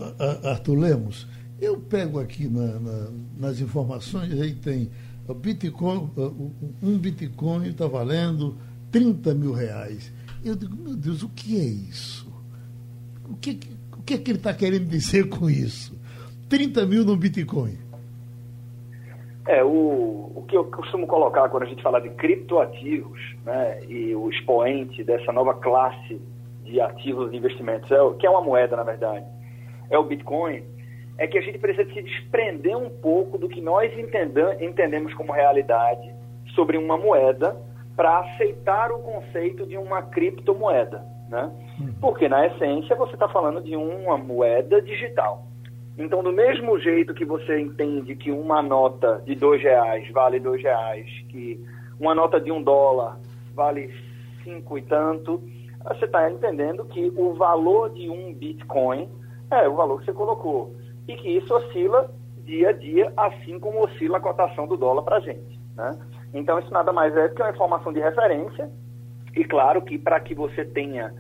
Arthur 0.43 0.79
Lemos, 0.79 1.27
eu 1.59 1.77
pego 1.77 2.19
aqui 2.19 2.47
na, 2.47 2.79
na, 2.79 3.09
nas 3.37 3.59
informações, 3.59 4.39
aí 4.39 4.55
tem 4.55 4.89
Bitcoin, 5.35 6.09
um 6.81 6.97
Bitcoin 6.97 7.67
está 7.67 7.87
valendo 7.87 8.57
30 8.91 9.33
mil 9.35 9.53
reais. 9.53 10.11
Eu 10.43 10.55
digo, 10.55 10.75
meu 10.75 10.95
Deus, 10.95 11.21
o 11.21 11.29
que 11.29 11.59
é 11.59 11.65
isso? 11.65 12.27
O 13.29 13.35
que, 13.35 13.59
o 13.97 14.01
que 14.01 14.13
é 14.13 14.17
que 14.17 14.31
ele 14.31 14.39
está 14.39 14.53
querendo 14.53 14.87
dizer 14.87 15.27
com 15.29 15.49
isso? 15.49 15.95
30 16.47 16.85
mil 16.85 17.05
no 17.05 17.15
Bitcoin. 17.15 17.77
É, 19.47 19.63
o, 19.63 20.31
o 20.35 20.45
que 20.47 20.55
eu 20.55 20.65
costumo 20.65 21.07
colocar 21.07 21.49
quando 21.49 21.63
a 21.63 21.65
gente 21.65 21.81
fala 21.81 21.99
de 21.99 22.09
criptoativos, 22.11 23.19
né, 23.45 23.79
e 23.87 24.13
o 24.15 24.29
expoente 24.29 25.03
dessa 25.03 25.31
nova 25.31 25.53
classe 25.55 26.21
de 26.63 26.79
ativos 26.79 27.31
de 27.31 27.37
investimentos, 27.37 27.89
é, 27.89 27.97
que 28.19 28.27
é 28.27 28.29
uma 28.29 28.41
moeda, 28.41 28.75
na 28.75 28.83
verdade, 28.83 29.25
é 29.89 29.97
o 29.97 30.03
Bitcoin, 30.03 30.63
é 31.17 31.27
que 31.27 31.37
a 31.37 31.41
gente 31.41 31.57
precisa 31.57 31.91
se 31.93 32.01
desprender 32.01 32.77
um 32.77 32.89
pouco 32.89 33.37
do 33.37 33.49
que 33.49 33.59
nós 33.59 33.91
entendemos 33.97 35.13
como 35.15 35.33
realidade 35.33 36.13
sobre 36.55 36.77
uma 36.77 36.97
moeda 36.97 37.57
para 37.95 38.19
aceitar 38.19 38.91
o 38.91 38.99
conceito 38.99 39.65
de 39.65 39.77
uma 39.77 40.01
criptomoeda. 40.01 41.03
Né? 41.27 41.51
Uhum. 41.79 41.93
Porque, 41.99 42.29
na 42.29 42.47
essência, 42.47 42.95
você 42.95 43.13
está 43.13 43.27
falando 43.27 43.61
de 43.61 43.75
uma 43.75 44.17
moeda 44.17 44.81
digital. 44.81 45.48
Então, 45.99 46.23
do 46.23 46.31
mesmo 46.31 46.79
jeito 46.79 47.13
que 47.13 47.25
você 47.25 47.59
entende 47.59 48.15
que 48.15 48.31
uma 48.31 48.61
nota 48.61 49.21
de 49.25 49.35
dois 49.35 49.61
reais 49.61 50.09
vale 50.11 50.39
dois 50.39 50.63
reais, 50.63 51.05
que 51.27 51.61
uma 51.99 52.15
nota 52.15 52.39
de 52.39 52.49
um 52.49 52.63
dólar 52.63 53.19
vale 53.53 53.93
cinco 54.41 54.77
e 54.77 54.81
tanto, 54.81 55.43
você 55.85 56.05
está 56.05 56.31
entendendo 56.31 56.85
que 56.85 57.11
o 57.17 57.33
valor 57.33 57.89
de 57.89 58.09
um 58.09 58.33
Bitcoin 58.33 59.09
é 59.51 59.67
o 59.67 59.75
valor 59.75 59.99
que 59.99 60.05
você 60.05 60.13
colocou. 60.13 60.73
E 61.05 61.17
que 61.17 61.27
isso 61.35 61.53
oscila 61.53 62.09
dia 62.45 62.69
a 62.69 62.71
dia, 62.71 63.11
assim 63.17 63.59
como 63.59 63.83
oscila 63.83 64.19
a 64.19 64.21
cotação 64.21 64.65
do 64.67 64.77
dólar 64.77 65.01
para 65.01 65.17
a 65.17 65.19
gente. 65.19 65.59
Né? 65.75 65.99
Então, 66.33 66.59
isso 66.59 66.71
nada 66.71 66.93
mais 66.93 67.13
é 67.17 67.27
do 67.27 67.35
que 67.35 67.41
uma 67.41 67.51
informação 67.51 67.91
de 67.91 67.99
referência. 67.99 68.71
E 69.35 69.43
claro 69.43 69.81
que 69.81 69.97
para 69.97 70.17
que 70.21 70.33
você 70.33 70.63
tenha 70.63 71.13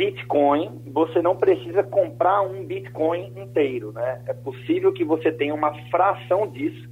Bitcoin, 0.00 0.80
você 0.86 1.20
não 1.20 1.36
precisa 1.36 1.82
comprar 1.82 2.40
um 2.40 2.64
Bitcoin 2.64 3.34
inteiro. 3.36 3.92
Né? 3.92 4.22
É 4.28 4.32
possível 4.32 4.94
que 4.94 5.04
você 5.04 5.30
tenha 5.30 5.54
uma 5.54 5.74
fração 5.90 6.46
disso, 6.46 6.88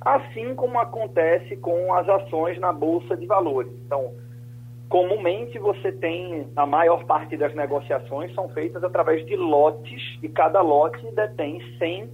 assim 0.00 0.54
como 0.54 0.78
acontece 0.78 1.56
com 1.56 1.92
as 1.92 2.08
ações 2.08 2.60
na 2.60 2.72
Bolsa 2.72 3.16
de 3.16 3.26
Valores. 3.26 3.72
Então, 3.84 4.12
comumente 4.88 5.58
você 5.58 5.90
tem, 5.90 6.46
a 6.54 6.64
maior 6.64 7.04
parte 7.04 7.36
das 7.36 7.52
negociações 7.52 8.32
são 8.32 8.48
feitas 8.50 8.84
através 8.84 9.26
de 9.26 9.34
lotes, 9.34 10.20
e 10.22 10.28
cada 10.28 10.62
lote 10.62 11.04
detém 11.16 11.60
100 11.78 12.08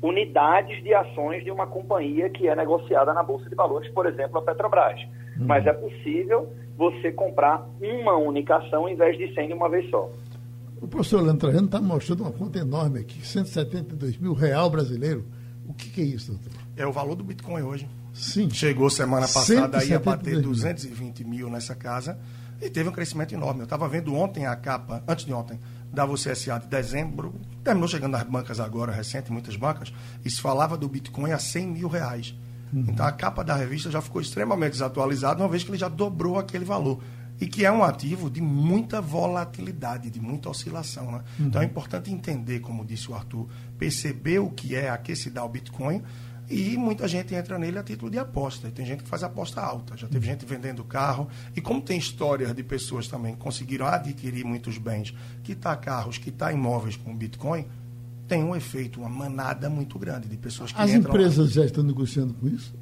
unidades 0.00 0.80
de 0.84 0.94
ações 0.94 1.42
de 1.42 1.50
uma 1.50 1.66
companhia 1.66 2.30
que 2.30 2.46
é 2.46 2.54
negociada 2.54 3.12
na 3.12 3.24
Bolsa 3.24 3.50
de 3.50 3.56
Valores, 3.56 3.90
por 3.90 4.06
exemplo, 4.06 4.38
a 4.38 4.42
Petrobras. 4.42 5.00
Uhum. 5.38 5.46
Mas 5.46 5.66
é 5.66 5.72
possível 5.72 6.52
você 6.76 7.12
comprar 7.12 7.68
uma 7.80 8.16
única 8.16 8.56
ação 8.56 8.88
em 8.88 8.96
vez 8.96 9.16
de 9.18 9.32
100 9.34 9.48
de 9.48 9.54
uma 9.54 9.68
vez 9.68 9.88
só. 9.90 10.10
O 10.80 10.86
professor 10.86 11.20
Lantrajano 11.20 11.66
está 11.66 11.80
mostrando 11.80 12.22
uma 12.22 12.30
conta 12.30 12.60
enorme 12.60 13.00
aqui, 13.00 13.26
172 13.26 14.16
mil 14.16 14.32
real 14.32 14.70
brasileiro. 14.70 15.24
O 15.68 15.74
que, 15.74 15.90
que, 15.90 16.00
é 16.00 16.04
isso, 16.04 16.32
doutor? 16.32 16.52
É 16.76 16.86
o 16.86 16.92
valor 16.92 17.14
do 17.16 17.24
Bitcoin 17.24 17.62
hoje. 17.62 17.88
Sim. 18.12 18.48
Chegou 18.48 18.88
semana 18.88 19.26
passada 19.28 19.78
aí 19.78 19.92
a 19.92 19.98
bater 19.98 20.40
220 20.40 21.24
mil 21.24 21.50
nessa 21.50 21.74
casa 21.74 22.18
e 22.60 22.70
teve 22.70 22.88
um 22.88 22.92
crescimento 22.92 23.34
enorme. 23.34 23.60
Eu 23.60 23.64
estava 23.64 23.88
vendo 23.88 24.14
ontem 24.14 24.46
a 24.46 24.56
capa, 24.56 25.02
antes 25.06 25.24
de 25.24 25.32
ontem, 25.32 25.58
da 25.92 26.06
VCSA 26.06 26.60
de 26.60 26.68
dezembro, 26.68 27.34
terminou 27.62 27.88
chegando 27.88 28.12
nas 28.12 28.22
bancas 28.22 28.60
agora, 28.60 28.92
recente, 28.92 29.32
muitas 29.32 29.56
bancas, 29.56 29.92
e 30.24 30.30
se 30.30 30.40
falava 30.40 30.76
do 30.76 30.88
Bitcoin 30.88 31.32
a 31.32 31.38
100 31.38 31.66
mil 31.66 31.88
reais. 31.88 32.34
Uhum. 32.72 32.86
Então 32.88 33.06
a 33.06 33.12
capa 33.12 33.42
da 33.42 33.54
revista 33.54 33.90
já 33.90 34.00
ficou 34.00 34.20
extremamente 34.20 34.72
desatualizada, 34.72 35.42
uma 35.42 35.48
vez 35.48 35.62
que 35.62 35.70
ele 35.70 35.78
já 35.78 35.88
dobrou 35.88 36.38
aquele 36.38 36.64
valor. 36.64 37.00
E 37.40 37.46
que 37.46 37.64
é 37.64 37.70
um 37.70 37.84
ativo 37.84 38.28
de 38.28 38.40
muita 38.40 39.00
volatilidade, 39.00 40.10
de 40.10 40.20
muita 40.20 40.50
oscilação. 40.50 41.12
Né? 41.12 41.24
Uhum. 41.38 41.46
Então 41.46 41.62
é 41.62 41.64
importante 41.64 42.10
entender, 42.10 42.60
como 42.60 42.84
disse 42.84 43.10
o 43.10 43.14
Arthur, 43.14 43.48
perceber 43.78 44.40
o 44.40 44.50
que 44.50 44.74
é 44.74 44.90
a 44.90 44.98
que 44.98 45.14
se 45.14 45.30
dá 45.30 45.44
o 45.44 45.48
Bitcoin. 45.48 46.02
E 46.50 46.78
muita 46.78 47.06
gente 47.06 47.34
entra 47.34 47.58
nele 47.58 47.78
a 47.78 47.82
título 47.82 48.10
de 48.10 48.18
aposta. 48.18 48.68
E 48.68 48.72
tem 48.72 48.84
gente 48.84 49.02
que 49.02 49.08
faz 49.08 49.22
aposta 49.22 49.60
alta. 49.60 49.96
Já 49.96 50.08
teve 50.08 50.26
uhum. 50.26 50.32
gente 50.32 50.46
vendendo 50.46 50.82
carro. 50.82 51.28
E 51.54 51.60
como 51.60 51.80
tem 51.80 51.98
histórias 51.98 52.52
de 52.54 52.62
pessoas 52.64 53.06
também 53.06 53.34
que 53.34 53.38
conseguiram 53.38 53.86
adquirir 53.86 54.44
muitos 54.44 54.78
bens, 54.78 55.14
quitar 55.44 55.78
carros, 55.78 56.18
quitar 56.18 56.52
imóveis 56.52 56.96
com 56.96 57.14
Bitcoin, 57.14 57.66
tem 58.28 58.44
um 58.44 58.54
efeito, 58.54 59.00
uma 59.00 59.08
manada 59.08 59.70
muito 59.70 59.98
grande 59.98 60.28
de 60.28 60.36
pessoas 60.36 60.70
que 60.70 60.80
As 60.80 60.90
empresas 60.90 61.48
lá. 61.48 61.52
já 61.54 61.64
estão 61.64 61.82
negociando 61.82 62.34
com 62.34 62.46
isso? 62.46 62.74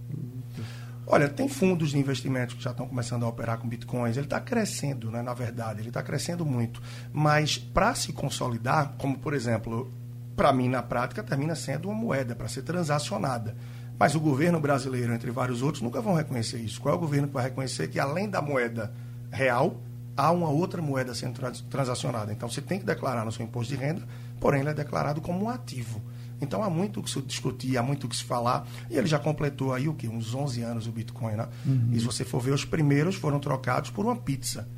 Olha, 1.07 1.29
tem 1.29 1.49
fundos 1.49 1.91
de 1.91 1.99
investimentos 1.99 2.57
que 2.57 2.63
já 2.65 2.73
estão 2.73 2.87
começando 2.89 3.25
a 3.25 3.29
operar 3.29 3.59
com 3.59 3.69
bitcoins. 3.69 4.17
Ele 4.17 4.27
está 4.27 4.41
crescendo, 4.41 5.09
né, 5.09 5.23
na 5.23 5.33
verdade, 5.33 5.81
ele 5.81 5.89
está 5.89 6.03
crescendo 6.03 6.45
muito. 6.45 6.83
Mas 7.13 7.57
para 7.57 7.95
se 7.95 8.13
consolidar, 8.13 8.95
como 8.99 9.17
por 9.17 9.33
exemplo, 9.33 9.89
para 10.35 10.53
mim 10.53 10.69
na 10.69 10.83
prática, 10.83 11.23
termina 11.23 11.55
sendo 11.55 11.89
uma 11.89 11.95
moeda 11.95 12.35
para 12.35 12.49
ser 12.49 12.63
transacionada. 12.63 13.57
Mas 13.97 14.17
o 14.17 14.21
governo 14.21 14.61
brasileiro, 14.61 15.15
entre 15.15 15.31
vários 15.31 15.63
outros, 15.63 15.81
nunca 15.81 16.01
vão 16.01 16.15
reconhecer 16.15 16.59
isso. 16.59 16.81
Qual 16.81 16.93
é 16.93 16.99
o 16.99 17.01
governo 17.01 17.29
que 17.29 17.35
vai 17.35 17.45
reconhecer 17.45 17.89
que 17.89 18.01
além 18.01 18.29
da 18.29 18.43
moeda 18.43 18.93
real, 19.31 19.81
há 20.17 20.33
uma 20.33 20.49
outra 20.49 20.81
moeda 20.81 21.15
sendo 21.15 21.41
transacionada? 21.69 22.33
Então 22.33 22.49
você 22.49 22.61
tem 22.61 22.79
que 22.79 22.87
declarar 22.87 23.25
no 23.25 23.33
seu 23.33 23.45
imposto 23.45 23.75
de 23.75 23.81
renda 23.81 24.03
porém 24.41 24.61
ele 24.61 24.71
é 24.71 24.75
declarado 24.75 25.21
como 25.21 25.45
um 25.45 25.49
ativo. 25.49 26.03
Então 26.41 26.63
há 26.63 26.69
muito 26.69 27.01
o 27.01 27.03
que 27.03 27.11
se 27.11 27.21
discutir, 27.23 27.79
há 27.79 27.83
muito 27.83 28.05
o 28.05 28.09
que 28.09 28.17
se 28.17 28.25
falar. 28.25 28.67
E 28.91 28.97
ele 28.97 29.07
já 29.07 29.19
completou 29.19 29.73
aí 29.73 29.89
o 29.89 29.95
que? 29.95 30.07
Uns 30.07 30.35
11 30.35 30.63
anos 30.63 30.87
o 30.87 30.93
Bitcoin, 30.93 31.35
né? 31.35 31.49
Uhum. 31.65 31.89
E 31.93 31.99
se 31.99 32.05
você 32.05 32.25
for 32.25 32.41
ver, 32.41 32.53
os 32.53 32.65
primeiros 32.65 33.17
foram 33.17 33.41
trocados 33.41 33.91
por 33.91 34.05
uma 34.05 34.17
pizza. 34.17 34.69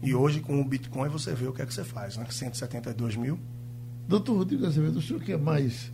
E 0.00 0.14
hoje, 0.14 0.40
com 0.40 0.60
o 0.60 0.64
Bitcoin, 0.64 1.08
você 1.08 1.34
vê 1.34 1.48
o 1.48 1.52
que 1.52 1.60
é 1.60 1.66
que 1.66 1.74
você 1.74 1.82
faz, 1.82 2.16
né? 2.16 2.24
172 2.30 3.16
mil. 3.16 3.38
Doutor 4.06 4.36
Rodrigo 4.36 4.64
Azevedo, 4.64 4.98
o 4.98 5.02
senhor 5.02 5.20
que 5.20 5.32
é 5.32 5.36
mais 5.36 5.90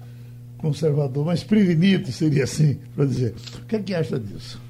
conservador, 0.58 1.24
mais 1.24 1.42
prevenido, 1.42 2.12
seria 2.12 2.44
assim, 2.44 2.78
para 2.94 3.06
dizer. 3.06 3.34
O 3.62 3.66
que 3.66 3.76
é 3.76 3.82
que 3.82 3.94
acha 3.94 4.20
disso? 4.20 4.60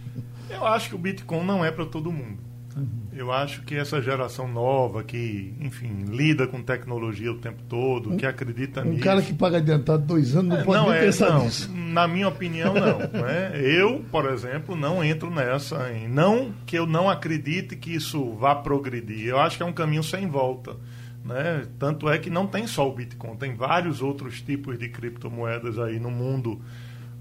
Eu 0.49 0.65
acho 0.65 0.91
que 0.91 0.95
o 0.95 0.99
Bitcoin 0.99 1.45
não 1.45 1.65
é 1.65 1.73
para 1.73 1.85
todo 1.85 2.13
mundo. 2.13 2.39
Uhum. 2.77 2.89
Eu 3.13 3.31
acho 3.31 3.63
que 3.63 3.77
essa 3.77 4.03
geração 4.03 4.49
nova, 4.49 5.05
que, 5.05 5.55
enfim, 5.61 6.05
lida 6.09 6.47
com 6.47 6.61
tecnologia 6.61 7.31
o 7.31 7.39
tempo 7.39 7.63
todo, 7.69 8.13
um, 8.13 8.17
que 8.17 8.27
acredita 8.27 8.81
um 8.81 8.87
nisso. 8.87 8.99
Um 8.99 9.05
cara 9.05 9.23
que 9.23 9.33
paga 9.33 9.59
adiantado 9.59 10.05
dois 10.05 10.35
anos 10.35 10.49
não 10.49 10.57
é, 10.59 10.65
pode 10.65 10.83
não 10.83 10.93
é, 10.93 11.01
pensar 11.01 11.31
não, 11.31 11.45
nisso. 11.45 11.73
Na 11.73 12.09
minha 12.09 12.27
opinião, 12.27 12.75
não. 12.75 12.99
né? 13.23 13.53
Eu, 13.55 14.05
por 14.11 14.29
exemplo, 14.29 14.75
não 14.75 15.05
entro 15.05 15.31
nessa. 15.31 15.93
Hein? 15.93 16.09
Não 16.09 16.53
que 16.67 16.77
eu 16.77 16.87
não 16.87 17.09
acredite 17.09 17.77
que 17.77 17.95
isso 17.95 18.33
vá 18.35 18.55
progredir. 18.57 19.29
Eu 19.29 19.39
acho 19.39 19.57
que 19.57 19.63
é 19.63 19.67
um 19.67 19.73
caminho 19.73 20.03
sem 20.03 20.27
volta. 20.27 20.77
Né? 21.25 21.67
Tanto 21.79 22.09
é 22.09 22.19
que 22.19 22.29
não 22.29 22.47
tem 22.47 22.67
só 22.67 22.87
o 22.89 22.93
Bitcoin, 22.93 23.37
tem 23.37 23.55
vários 23.55 24.03
outros 24.03 24.43
tipos 24.43 24.79
de 24.79 24.89
criptomoedas 24.89 25.79
aí 25.79 26.01
no 26.01 26.11
mundo. 26.11 26.61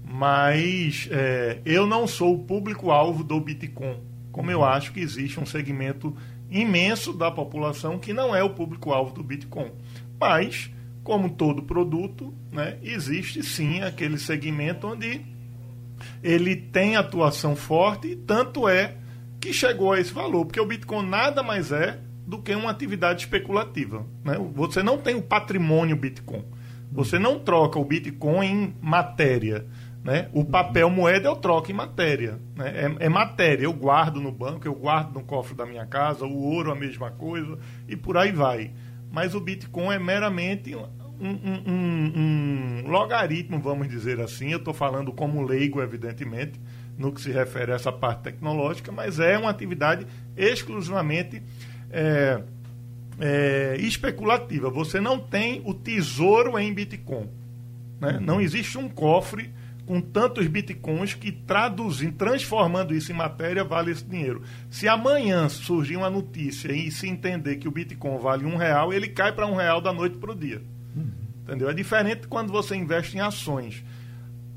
Mas 0.04 1.08
é, 1.10 1.60
eu 1.64 1.86
não 1.86 2.06
sou 2.06 2.34
o 2.34 2.38
público-alvo 2.44 3.24
do 3.24 3.40
Bitcoin 3.40 3.96
como 4.34 4.50
eu 4.50 4.64
acho 4.64 4.92
que 4.92 4.98
existe 4.98 5.38
um 5.38 5.46
segmento 5.46 6.12
imenso 6.50 7.12
da 7.12 7.30
população 7.30 8.00
que 8.00 8.12
não 8.12 8.34
é 8.34 8.42
o 8.42 8.50
público-alvo 8.50 9.14
do 9.14 9.22
Bitcoin. 9.22 9.70
Mas, 10.18 10.72
como 11.04 11.30
todo 11.30 11.62
produto, 11.62 12.34
né, 12.50 12.76
existe 12.82 13.44
sim 13.44 13.82
aquele 13.82 14.18
segmento 14.18 14.88
onde 14.88 15.20
ele 16.20 16.56
tem 16.56 16.96
atuação 16.96 17.54
forte, 17.54 18.08
e 18.08 18.16
tanto 18.16 18.68
é 18.68 18.96
que 19.40 19.52
chegou 19.52 19.92
a 19.92 20.00
esse 20.00 20.12
valor, 20.12 20.46
porque 20.46 20.60
o 20.60 20.66
Bitcoin 20.66 21.06
nada 21.06 21.40
mais 21.40 21.70
é 21.70 22.00
do 22.26 22.42
que 22.42 22.52
uma 22.56 22.72
atividade 22.72 23.22
especulativa. 23.22 24.04
Né? 24.24 24.36
Você 24.52 24.82
não 24.82 24.98
tem 24.98 25.14
o 25.14 25.22
patrimônio 25.22 25.94
Bitcoin. 25.94 26.44
Você 26.90 27.20
não 27.20 27.38
troca 27.38 27.78
o 27.78 27.84
Bitcoin 27.84 28.46
em 28.46 28.74
matéria. 28.82 29.64
Né? 30.04 30.28
O 30.34 30.44
papel 30.44 30.90
moeda 30.90 31.28
eu 31.28 31.36
troco 31.36 31.70
em 31.70 31.74
matéria. 31.74 32.38
Né? 32.54 32.72
É, 33.00 33.06
é, 33.06 33.08
matéria, 33.08 33.64
eu 33.64 33.72
guardo 33.72 34.20
no 34.20 34.30
banco, 34.30 34.68
eu 34.68 34.74
guardo 34.74 35.14
no 35.14 35.24
cofre 35.24 35.54
da 35.54 35.64
minha 35.64 35.86
casa, 35.86 36.26
o 36.26 36.42
ouro 36.42 36.70
a 36.70 36.74
mesma 36.74 37.10
coisa, 37.10 37.58
e 37.88 37.96
por 37.96 38.18
aí 38.18 38.30
vai. 38.30 38.70
Mas 39.10 39.34
o 39.34 39.40
Bitcoin 39.40 39.94
é 39.94 39.98
meramente 39.98 40.76
um, 40.76 40.86
um, 41.18 41.72
um, 41.72 42.82
um 42.84 42.90
logaritmo, 42.90 43.58
vamos 43.58 43.88
dizer 43.88 44.20
assim. 44.20 44.50
Eu 44.50 44.58
estou 44.58 44.74
falando 44.74 45.10
como 45.10 45.42
leigo, 45.42 45.80
evidentemente, 45.80 46.60
no 46.98 47.10
que 47.10 47.22
se 47.22 47.32
refere 47.32 47.72
a 47.72 47.76
essa 47.76 47.90
parte 47.90 48.24
tecnológica, 48.24 48.92
mas 48.92 49.18
é 49.18 49.38
uma 49.38 49.48
atividade 49.48 50.06
exclusivamente 50.36 51.42
é, 51.90 52.42
é, 53.18 53.76
especulativa. 53.78 54.68
Você 54.68 55.00
não 55.00 55.18
tem 55.18 55.62
o 55.64 55.72
tesouro 55.72 56.58
em 56.58 56.74
Bitcoin. 56.74 57.30
Né? 57.98 58.18
Não 58.20 58.38
existe 58.38 58.76
um 58.76 58.88
cofre 58.88 59.50
com 59.86 60.00
tantos 60.00 60.46
bitcoins 60.46 61.14
que 61.14 61.30
traduzindo, 61.30 62.16
transformando 62.16 62.94
isso 62.94 63.12
em 63.12 63.14
matéria, 63.14 63.62
vale 63.64 63.90
esse 63.90 64.04
dinheiro. 64.04 64.42
Se 64.70 64.88
amanhã 64.88 65.48
surgir 65.48 65.96
uma 65.96 66.08
notícia 66.08 66.72
e 66.72 66.90
se 66.90 67.08
entender 67.08 67.56
que 67.56 67.68
o 67.68 67.70
bitcoin 67.70 68.18
vale 68.18 68.44
um 68.46 68.56
real, 68.56 68.92
ele 68.92 69.08
cai 69.08 69.32
para 69.32 69.46
um 69.46 69.54
real 69.54 69.80
da 69.80 69.92
noite 69.92 70.16
para 70.16 70.32
o 70.32 70.34
dia. 70.34 70.62
Uhum. 70.96 71.10
Entendeu? 71.42 71.68
É 71.68 71.74
diferente 71.74 72.26
quando 72.26 72.50
você 72.50 72.74
investe 72.74 73.16
em 73.16 73.20
ações. 73.20 73.84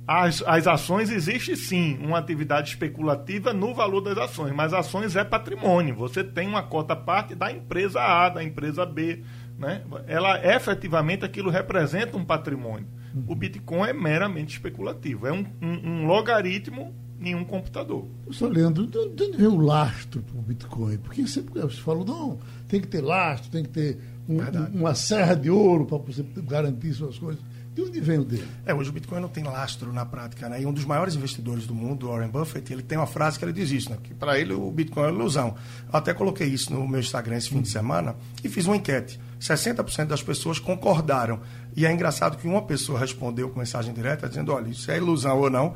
as, 0.07 0.41
as 0.48 0.65
ações 0.65 1.10
existe 1.10 1.57
sim 1.57 1.98
uma 2.01 2.17
atividade 2.17 2.69
especulativa 2.69 3.51
no 3.51 3.74
valor 3.74 4.00
das 4.00 4.17
ações, 4.17 4.53
mas 4.53 4.74
ações 4.74 5.17
é 5.17 5.24
patrimônio. 5.25 5.96
Você 5.96 6.24
tem 6.24 6.48
uma 6.48 6.63
cota 6.63 6.96
parte 6.96 7.36
da 7.36 7.51
empresa 7.51 8.00
A, 8.01 8.29
da 8.29 8.41
empresa 8.41 8.86
B. 8.86 9.22
Né? 9.57 9.81
Ela 10.05 10.45
efetivamente 10.45 11.25
aquilo 11.25 11.49
representa 11.49 12.15
um 12.15 12.23
patrimônio. 12.23 12.87
O 13.25 13.33
Bitcoin 13.33 13.89
é 13.89 13.93
meramente 13.93 14.53
especulativo, 14.53 15.25
é 15.25 15.33
um, 15.33 15.45
um, 15.61 15.89
um 15.89 16.05
logaritmo 16.05 16.93
em 17.19 17.33
um 17.33 17.43
computador. 17.43 18.05
Professor 18.23 18.51
Leandro, 18.51 18.85
de 18.85 18.97
onde 18.97 19.37
vem 19.37 19.47
o 19.47 19.57
lastro 19.57 20.21
para 20.21 20.37
o 20.37 20.41
Bitcoin? 20.41 20.97
Porque 20.97 21.25
você, 21.25 21.41
você 21.41 21.81
falou, 21.81 22.05
não, 22.05 22.39
tem 22.67 22.79
que 22.79 22.87
ter 22.87 23.01
lastro, 23.01 23.49
tem 23.49 23.63
que 23.63 23.69
ter 23.69 23.97
um, 24.29 24.37
uma 24.79 24.93
serra 24.93 25.33
de 25.33 25.49
ouro 25.49 25.85
para 25.85 25.97
você 25.97 26.23
garantir 26.43 26.93
suas 26.93 27.17
coisas. 27.17 27.43
De 27.77 27.84
onde 27.84 28.00
vem 28.00 28.17
o 28.17 28.25
dele? 28.25 28.48
É, 28.65 28.74
hoje 28.74 28.89
o 28.89 28.91
Bitcoin 28.91 29.22
não 29.22 29.29
tem 29.29 29.43
lastro 29.43 29.93
na 29.93 30.03
prática, 30.03 30.50
né? 30.50 30.60
E 30.60 30.65
um 30.65 30.74
dos 30.74 30.84
maiores 30.84 31.13
investidores 31.13 31.67
do 31.67 31.75
mundo, 31.75 32.07
Warren 32.07 32.27
Buffett, 32.27 32.74
ele 32.74 32.81
tem 32.81 32.98
uma 32.98 33.05
frase 33.05 33.38
que 33.38 33.46
ele 33.46 33.53
diz 33.53 33.69
isso, 33.69 33.91
né? 33.91 34.00
Que 34.01 34.15
para 34.15 34.39
ele 34.39 34.51
o 34.51 34.72
Bitcoin 34.72 35.05
é 35.05 35.10
ilusão. 35.10 35.53
Eu 35.84 36.00
até 36.00 36.12
coloquei 36.12 36.48
isso 36.48 36.74
no 36.74 36.88
meu 36.88 37.00
Instagram 37.00 37.38
esse 37.38 37.50
fim 37.50 37.62
de 37.62 37.69
semana 37.69 38.15
e 38.43 38.50
fiz 38.50 38.65
uma 38.65 38.75
enquete. 38.75 39.19
60% 39.39 40.07
das 40.07 40.24
pessoas 40.24 40.57
concordaram. 40.57 41.39
E 41.75 41.86
é 41.86 41.91
engraçado 41.91 42.36
que 42.38 42.48
uma 42.48 42.63
pessoa 42.63 42.98
respondeu 42.98 43.48
com 43.48 43.60
mensagem 43.60 43.93
direta 43.93 44.27
dizendo: 44.27 44.51
olha, 44.51 44.69
isso 44.69 44.89
é 44.89 44.98
ilusão 44.98 45.38
ou 45.38 45.48
não. 45.48 45.75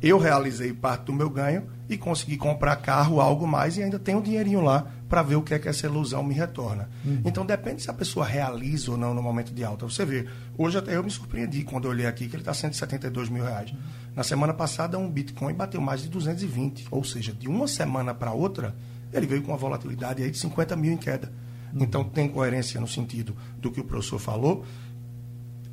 Eu 0.00 0.16
realizei 0.18 0.72
parte 0.72 1.04
do 1.04 1.12
meu 1.12 1.28
ganho 1.28 1.66
e 1.86 1.98
consegui 1.98 2.38
comprar 2.38 2.76
carro, 2.76 3.20
algo 3.20 3.46
mais, 3.46 3.76
e 3.76 3.82
ainda 3.82 3.98
tenho 3.98 4.20
um 4.20 4.22
dinheirinho 4.22 4.62
lá 4.62 4.86
para 5.12 5.22
ver 5.22 5.36
o 5.36 5.42
que 5.42 5.52
é 5.52 5.58
que 5.58 5.68
essa 5.68 5.84
ilusão 5.84 6.22
me 6.22 6.32
retorna. 6.32 6.88
Uhum. 7.04 7.20
Então 7.26 7.44
depende 7.44 7.82
se 7.82 7.90
a 7.90 7.92
pessoa 7.92 8.24
realiza 8.24 8.92
ou 8.92 8.96
não 8.96 9.12
no 9.12 9.22
momento 9.22 9.52
de 9.52 9.62
alta. 9.62 9.84
Você 9.84 10.06
vê, 10.06 10.26
hoje 10.56 10.78
até 10.78 10.96
eu 10.96 11.04
me 11.04 11.10
surpreendi 11.10 11.64
quando 11.64 11.84
eu 11.84 11.90
olhei 11.90 12.06
aqui 12.06 12.26
que 12.26 12.34
ele 12.34 12.40
está 12.40 12.54
172 12.54 13.28
mil 13.28 13.44
reais. 13.44 13.72
Uhum. 13.72 13.76
Na 14.16 14.22
semana 14.22 14.54
passada, 14.54 14.96
um 14.96 15.10
Bitcoin 15.10 15.52
bateu 15.52 15.82
mais 15.82 16.00
de 16.00 16.08
220. 16.08 16.86
Ou 16.90 17.04
seja, 17.04 17.30
de 17.30 17.46
uma 17.46 17.68
semana 17.68 18.14
para 18.14 18.32
outra, 18.32 18.74
ele 19.12 19.26
veio 19.26 19.42
com 19.42 19.52
uma 19.52 19.58
volatilidade 19.58 20.22
aí 20.22 20.30
de 20.30 20.38
50 20.38 20.74
mil 20.76 20.94
em 20.94 20.96
queda. 20.96 21.30
Uhum. 21.74 21.82
Então 21.82 22.04
tem 22.04 22.26
coerência 22.26 22.80
no 22.80 22.88
sentido 22.88 23.36
do 23.58 23.70
que 23.70 23.80
o 23.82 23.84
professor 23.84 24.18
falou 24.18 24.64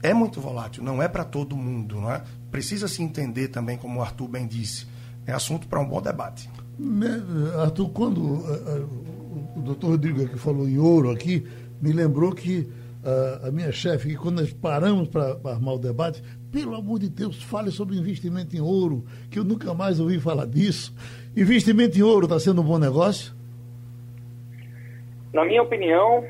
é 0.04 0.14
muito 0.14 0.42
volátil, 0.42 0.84
não 0.84 1.02
é 1.02 1.08
para 1.08 1.24
todo 1.24 1.56
mundo. 1.56 2.02
Não 2.02 2.12
é? 2.12 2.24
Precisa 2.52 2.90
se 2.90 3.02
entender 3.02 3.48
também, 3.48 3.78
como 3.78 4.00
o 4.00 4.02
Arthur 4.02 4.28
bem 4.28 4.46
disse. 4.46 4.86
É 5.26 5.32
assunto 5.32 5.66
para 5.66 5.80
um 5.80 5.86
bom 5.86 6.02
debate. 6.02 6.50
Arthur, 7.62 7.90
quando 7.90 8.22
uh, 8.22 9.19
o 9.56 9.62
doutor 9.62 9.92
Rodrigo 9.92 10.28
que 10.28 10.38
falou 10.38 10.68
em 10.68 10.78
ouro 10.78 11.12
aqui, 11.12 11.46
me 11.82 11.92
lembrou 11.92 12.34
que 12.34 12.70
uh, 13.04 13.48
a 13.48 13.52
minha 13.52 13.72
chefe, 13.72 14.10
que 14.10 14.16
quando 14.16 14.40
nós 14.40 14.52
paramos 14.54 15.08
para 15.08 15.38
armar 15.46 15.76
o 15.76 15.80
debate, 15.80 16.22
pelo 16.52 16.76
amor 16.76 17.00
de 17.00 17.10
Deus, 17.10 17.42
fale 17.44 17.72
sobre 17.72 17.96
investimento 17.96 18.56
em 18.56 18.62
ouro, 18.62 19.06
que 19.30 19.40
eu 19.40 19.44
nunca 19.44 19.74
mais 19.74 20.00
ouvi 20.00 20.20
falar 20.20 20.46
disso. 20.46 20.94
Investimento 21.36 21.98
em 21.98 22.02
ouro 22.02 22.26
está 22.26 22.40
sendo 22.40 22.62
um 22.62 22.66
bom 22.66 22.80
negócio? 22.80 23.34
Na 25.32 25.46
minha 25.46 25.62
opinião, 25.62 26.26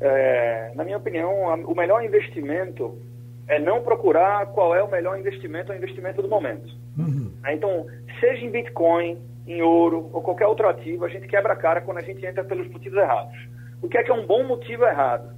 é, 0.00 0.72
na 0.74 0.84
minha 0.84 0.96
opinião, 0.96 1.30
o 1.64 1.74
melhor 1.74 2.04
investimento 2.04 2.98
é 3.46 3.58
não 3.58 3.82
procurar 3.82 4.46
qual 4.46 4.74
é 4.74 4.82
o 4.82 4.90
melhor 4.90 5.18
investimento, 5.18 5.72
o 5.72 5.74
investimento 5.74 6.20
do 6.22 6.28
momento. 6.28 6.68
Uhum. 6.98 7.30
Então, 7.48 7.86
seja 8.18 8.44
em 8.44 8.50
Bitcoin, 8.50 9.18
em 9.46 9.62
ouro 9.62 10.10
ou 10.12 10.22
qualquer 10.22 10.46
outro 10.46 10.68
ativo, 10.68 11.04
a 11.04 11.08
gente 11.08 11.26
quebra 11.26 11.52
a 11.52 11.56
cara 11.56 11.80
quando 11.80 11.98
a 11.98 12.02
gente 12.02 12.24
entra 12.24 12.44
pelos 12.44 12.68
motivos 12.68 12.98
errados. 12.98 13.36
O 13.82 13.88
que 13.88 13.98
é 13.98 14.02
que 14.02 14.10
é 14.10 14.14
um 14.14 14.26
bom 14.26 14.44
motivo 14.44 14.84
errado? 14.84 15.34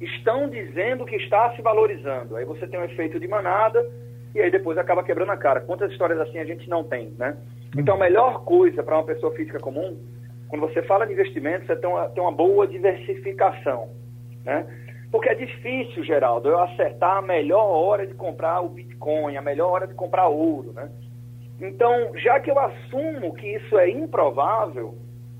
Estão 0.00 0.48
dizendo 0.48 1.04
que 1.04 1.16
está 1.16 1.54
se 1.54 1.62
valorizando. 1.62 2.36
Aí 2.36 2.44
você 2.44 2.66
tem 2.66 2.80
um 2.80 2.84
efeito 2.84 3.20
de 3.20 3.28
manada 3.28 3.84
e 4.34 4.40
aí 4.40 4.50
depois 4.50 4.76
acaba 4.76 5.04
quebrando 5.04 5.30
a 5.30 5.36
cara. 5.36 5.60
Quantas 5.60 5.90
histórias 5.92 6.18
assim 6.20 6.38
a 6.38 6.44
gente 6.44 6.68
não 6.68 6.82
tem, 6.82 7.10
né? 7.18 7.36
Então, 7.76 7.96
a 7.96 7.98
melhor 7.98 8.44
coisa 8.44 8.82
para 8.82 8.96
uma 8.96 9.04
pessoa 9.04 9.34
física 9.34 9.58
comum, 9.58 9.98
quando 10.48 10.62
você 10.62 10.82
fala 10.82 11.06
de 11.06 11.12
investimento, 11.12 11.66
você 11.66 11.76
tem 11.76 11.88
uma, 11.88 12.08
tem 12.08 12.22
uma 12.22 12.32
boa 12.32 12.66
diversificação, 12.66 13.88
né? 14.44 14.66
Porque 15.10 15.28
é 15.28 15.34
difícil, 15.34 16.02
Geraldo, 16.04 16.48
eu 16.48 16.58
acertar 16.60 17.18
a 17.18 17.22
melhor 17.22 17.64
hora 17.64 18.06
de 18.06 18.14
comprar 18.14 18.60
o 18.60 18.68
Bitcoin, 18.68 19.36
a 19.36 19.42
melhor 19.42 19.70
hora 19.70 19.86
de 19.86 19.94
comprar 19.94 20.28
ouro, 20.28 20.72
né? 20.72 20.90
Então, 21.60 22.16
já 22.16 22.40
que 22.40 22.50
eu 22.50 22.58
assumo 22.58 23.34
que 23.34 23.46
isso 23.46 23.78
é 23.78 23.88
improvável, 23.88 24.96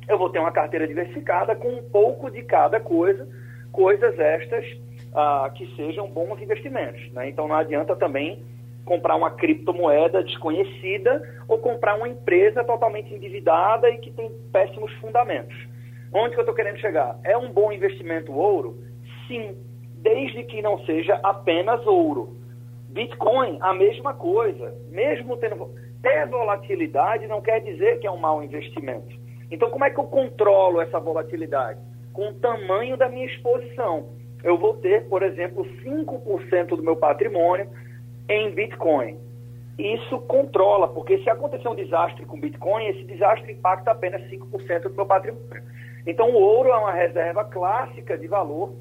eu 0.09 0.19
vou 0.19 0.31
ter 0.31 0.39
uma 0.39 0.53
carteira 0.53 0.87
diversificada 0.87 1.57
com 1.57 1.69
um 1.69 1.83
pouco 1.83 2.31
de 2.31 2.43
cada 2.43 2.79
coisa, 2.79 3.29
coisas 3.73 4.19
estas 4.19 4.65
ah, 5.15 5.51
que 5.55 5.67
sejam 5.77 6.09
bons 6.09 6.41
investimentos. 6.41 7.13
Né? 7.13 7.29
Então, 7.29 7.49
não 7.49 7.57
adianta 7.57 7.97
também 7.97 8.43
comprar 8.85 9.17
uma 9.17 9.31
criptomoeda 9.31 10.23
desconhecida 10.23 11.23
ou 11.49 11.59
comprar 11.59 11.97
uma 11.97 12.09
empresa 12.09 12.63
totalmente 12.63 13.13
endividada 13.15 13.89
e 13.91 13.99
que 13.99 14.11
tem 14.11 14.31
péssimos 14.53 14.93
fundamentos. 14.95 15.57
Onde 16.13 16.31
que 16.31 16.37
eu 16.37 16.43
estou 16.43 16.55
querendo 16.55 16.79
chegar? 16.79 17.19
É 17.25 17.37
um 17.37 17.51
bom 17.51 17.73
investimento 17.73 18.33
ouro? 18.33 18.79
Sim, 19.27 19.57
desde 19.97 20.45
que 20.45 20.63
não 20.63 20.79
seja 20.85 21.19
apenas 21.23 21.85
ouro. 21.87 22.37
Bitcoin, 22.91 23.59
a 23.61 23.75
mesma 23.75 24.15
coisa. 24.15 24.73
Mesmo 24.91 25.37
tendo 25.39 25.75
ter 26.05 26.27
volatilidade, 26.27 27.27
não 27.27 27.41
quer 27.41 27.61
dizer 27.61 27.99
que 27.99 28.07
é 28.07 28.11
um 28.11 28.19
mau 28.19 28.43
investimento. 28.43 29.17
Então, 29.51 29.71
como 29.71 29.85
é 29.85 29.91
que 29.91 29.99
eu 29.99 30.05
controlo 30.05 30.81
essa 30.81 31.01
volatilidade? 31.01 31.81
Com 32.13 32.29
o 32.29 32.35
tamanho 32.35 32.97
da 32.97 33.09
minha 33.09 33.27
exposição. 33.27 34.11
Eu 34.43 34.59
vou 34.59 34.75
ter, 34.75 35.09
por 35.09 35.23
exemplo, 35.23 35.65
5% 35.83 36.77
do 36.77 36.83
meu 36.83 36.97
patrimônio 36.97 37.69
em 38.29 38.51
Bitcoin. 38.51 39.19
Isso 39.79 40.21
controla, 40.21 40.89
porque 40.89 41.19
se 41.19 41.31
acontecer 41.31 41.69
um 41.69 41.75
desastre 41.75 42.25
com 42.27 42.39
Bitcoin, 42.39 42.87
esse 42.87 43.05
desastre 43.05 43.53
impacta 43.53 43.91
apenas 43.91 44.23
5% 44.31 44.83
do 44.83 44.95
meu 44.95 45.07
patrimônio. 45.07 45.63
Então, 46.07 46.31
o 46.31 46.35
ouro 46.35 46.69
é 46.69 46.77
uma 46.77 46.93
reserva 46.93 47.45
clássica 47.45 48.17
de 48.19 48.27
valor 48.27 48.75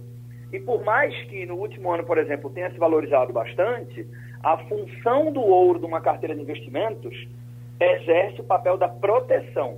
e 0.54 0.60
por 0.60 0.84
mais 0.84 1.16
que 1.24 1.48
no 1.48 1.56
último 1.56 1.92
ano, 1.92 2.04
por 2.04 2.20
exemplo, 2.20 2.50
tenha 2.52 2.70
se 2.70 2.78
valorizado 2.78 3.34
bastante, 3.34 4.08
a 4.44 4.58
função 4.58 5.32
do 5.32 5.42
ouro 5.42 5.80
de 5.80 5.86
uma 5.86 6.02
carteira 6.02 6.36
de 6.36 6.42
investimentos 6.42 7.28
exerce 7.80 8.42
o 8.42 8.44
papel 8.44 8.78
da 8.78 8.90
proteção. 8.90 9.78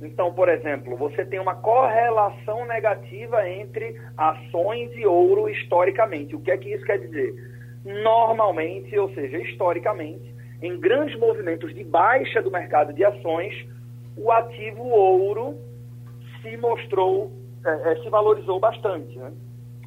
Então, 0.00 0.32
por 0.32 0.48
exemplo, 0.48 0.96
você 0.96 1.24
tem 1.24 1.38
uma 1.38 1.54
correlação 1.54 2.66
negativa 2.66 3.48
entre 3.48 4.00
ações 4.16 4.90
e 4.96 5.06
ouro 5.06 5.48
historicamente. 5.48 6.34
O 6.34 6.40
que 6.40 6.50
é 6.50 6.58
que 6.58 6.74
isso 6.74 6.84
quer 6.84 6.98
dizer? 6.98 7.32
Normalmente, 7.84 8.98
ou 8.98 9.12
seja, 9.14 9.38
historicamente, 9.38 10.34
em 10.60 10.78
grandes 10.78 11.16
movimentos 11.18 11.72
de 11.72 11.84
baixa 11.84 12.42
do 12.42 12.50
mercado 12.50 12.92
de 12.92 13.04
ações, 13.04 13.54
o 14.16 14.30
ativo 14.32 14.82
ouro 14.82 15.56
se 16.40 16.56
mostrou, 16.56 17.30
é, 17.64 17.96
se 18.02 18.08
valorizou 18.10 18.58
bastante. 18.58 19.16
Né? 19.16 19.32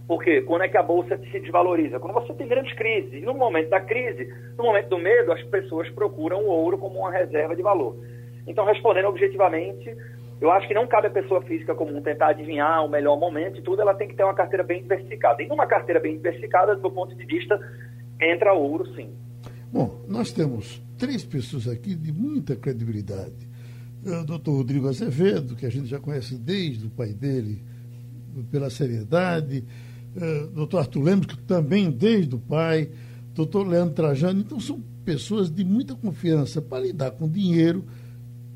Porque 0.07 0.41
quando 0.41 0.63
é 0.63 0.69
que 0.69 0.77
a 0.77 0.83
bolsa 0.83 1.17
se 1.17 1.39
desvaloriza? 1.39 1.99
Quando 1.99 2.13
você 2.13 2.33
tem 2.33 2.47
grandes 2.47 2.73
crises. 2.75 3.13
E 3.13 3.21
no 3.21 3.33
momento 3.33 3.69
da 3.69 3.81
crise, 3.81 4.31
no 4.57 4.65
momento 4.65 4.89
do 4.89 4.99
medo, 4.99 5.31
as 5.31 5.43
pessoas 5.43 5.89
procuram 5.89 6.43
o 6.43 6.47
ouro 6.47 6.77
como 6.77 6.99
uma 6.99 7.11
reserva 7.11 7.55
de 7.55 7.63
valor. 7.63 7.97
Então, 8.45 8.65
respondendo 8.65 9.07
objetivamente, 9.07 9.95
eu 10.39 10.51
acho 10.51 10.67
que 10.67 10.73
não 10.73 10.85
cabe 10.85 11.07
a 11.07 11.11
pessoa 11.11 11.41
física 11.41 11.73
comum 11.73 12.01
tentar 12.01 12.27
adivinhar 12.27 12.85
o 12.85 12.89
melhor 12.89 13.17
momento 13.17 13.57
e 13.57 13.63
tudo, 13.63 13.81
ela 13.81 13.95
tem 13.95 14.07
que 14.07 14.15
ter 14.15 14.23
uma 14.23 14.35
carteira 14.35 14.63
bem 14.63 14.81
diversificada. 14.81 15.41
E 15.41 15.47
numa 15.47 15.65
carteira 15.65 15.99
bem 15.99 16.17
diversificada, 16.17 16.75
do 16.75 16.81
meu 16.81 16.91
ponto 16.91 17.15
de 17.15 17.25
vista, 17.25 17.59
entra 18.21 18.53
ouro 18.53 18.85
sim. 18.95 19.09
Bom, 19.71 20.03
nós 20.07 20.31
temos 20.31 20.83
três 20.99 21.25
pessoas 21.25 21.67
aqui 21.67 21.95
de 21.95 22.13
muita 22.13 22.55
credibilidade. 22.55 23.49
O 24.05 24.23
doutor 24.23 24.57
Rodrigo 24.57 24.87
Azevedo, 24.87 25.55
que 25.55 25.65
a 25.65 25.71
gente 25.71 25.87
já 25.87 25.99
conhece 25.99 26.37
desde 26.37 26.85
o 26.85 26.91
pai 26.91 27.11
dele, 27.11 27.63
pela 28.51 28.69
seriedade 28.69 29.65
uh, 30.15 30.47
doutor 30.47 30.79
Arthur 30.79 31.03
Lemos, 31.03 31.25
que 31.25 31.37
também 31.39 31.89
desde 31.91 32.35
o 32.35 32.39
pai, 32.39 32.89
doutor 33.33 33.67
Leandro 33.67 33.93
Trajano, 33.93 34.39
então 34.41 34.59
são 34.59 34.81
pessoas 35.03 35.51
de 35.51 35.63
muita 35.63 35.95
confiança 35.95 36.61
para 36.61 36.83
lidar 36.83 37.11
com 37.11 37.29
dinheiro 37.29 37.85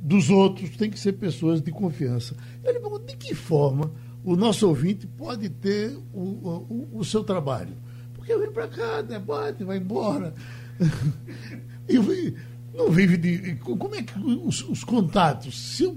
dos 0.02 0.30
outros, 0.30 0.69
tem 0.78 0.89
que 0.89 1.00
ser 1.00 1.13
pessoas 1.13 1.62
de 1.62 1.72
confiança. 1.72 2.36
Ele 2.63 2.80
pergunta 2.80 3.06
de 3.06 3.17
que 3.17 3.36
forma 3.36 3.91
o 4.24 4.36
nosso 4.36 4.67
ouvinte 4.67 5.06
pode 5.06 5.50
ter 5.50 5.95
o, 6.13 6.19
o, 6.22 6.89
o 6.93 7.06
seu 7.06 7.24
trabalho. 7.24 7.76
Porque 8.13 8.36
venho 8.36 8.52
para 8.52 8.67
cá, 8.67 9.02
debate, 9.02 9.63
vai 9.63 9.78
embora. 9.78 10.34
e 11.89 12.34
não 12.74 12.89
vive 12.89 13.17
de. 13.17 13.56
Como 13.56 13.95
é 13.95 14.04
que 14.04 14.17
os, 14.19 14.67
os 14.67 14.84
contatos? 14.84 15.76
Se 15.76 15.93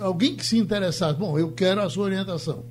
alguém 0.00 0.36
que 0.36 0.46
se 0.46 0.58
interessasse, 0.58 1.18
bom, 1.18 1.38
eu 1.38 1.52
quero 1.52 1.80
a 1.80 1.90
sua 1.90 2.04
orientação. 2.04 2.64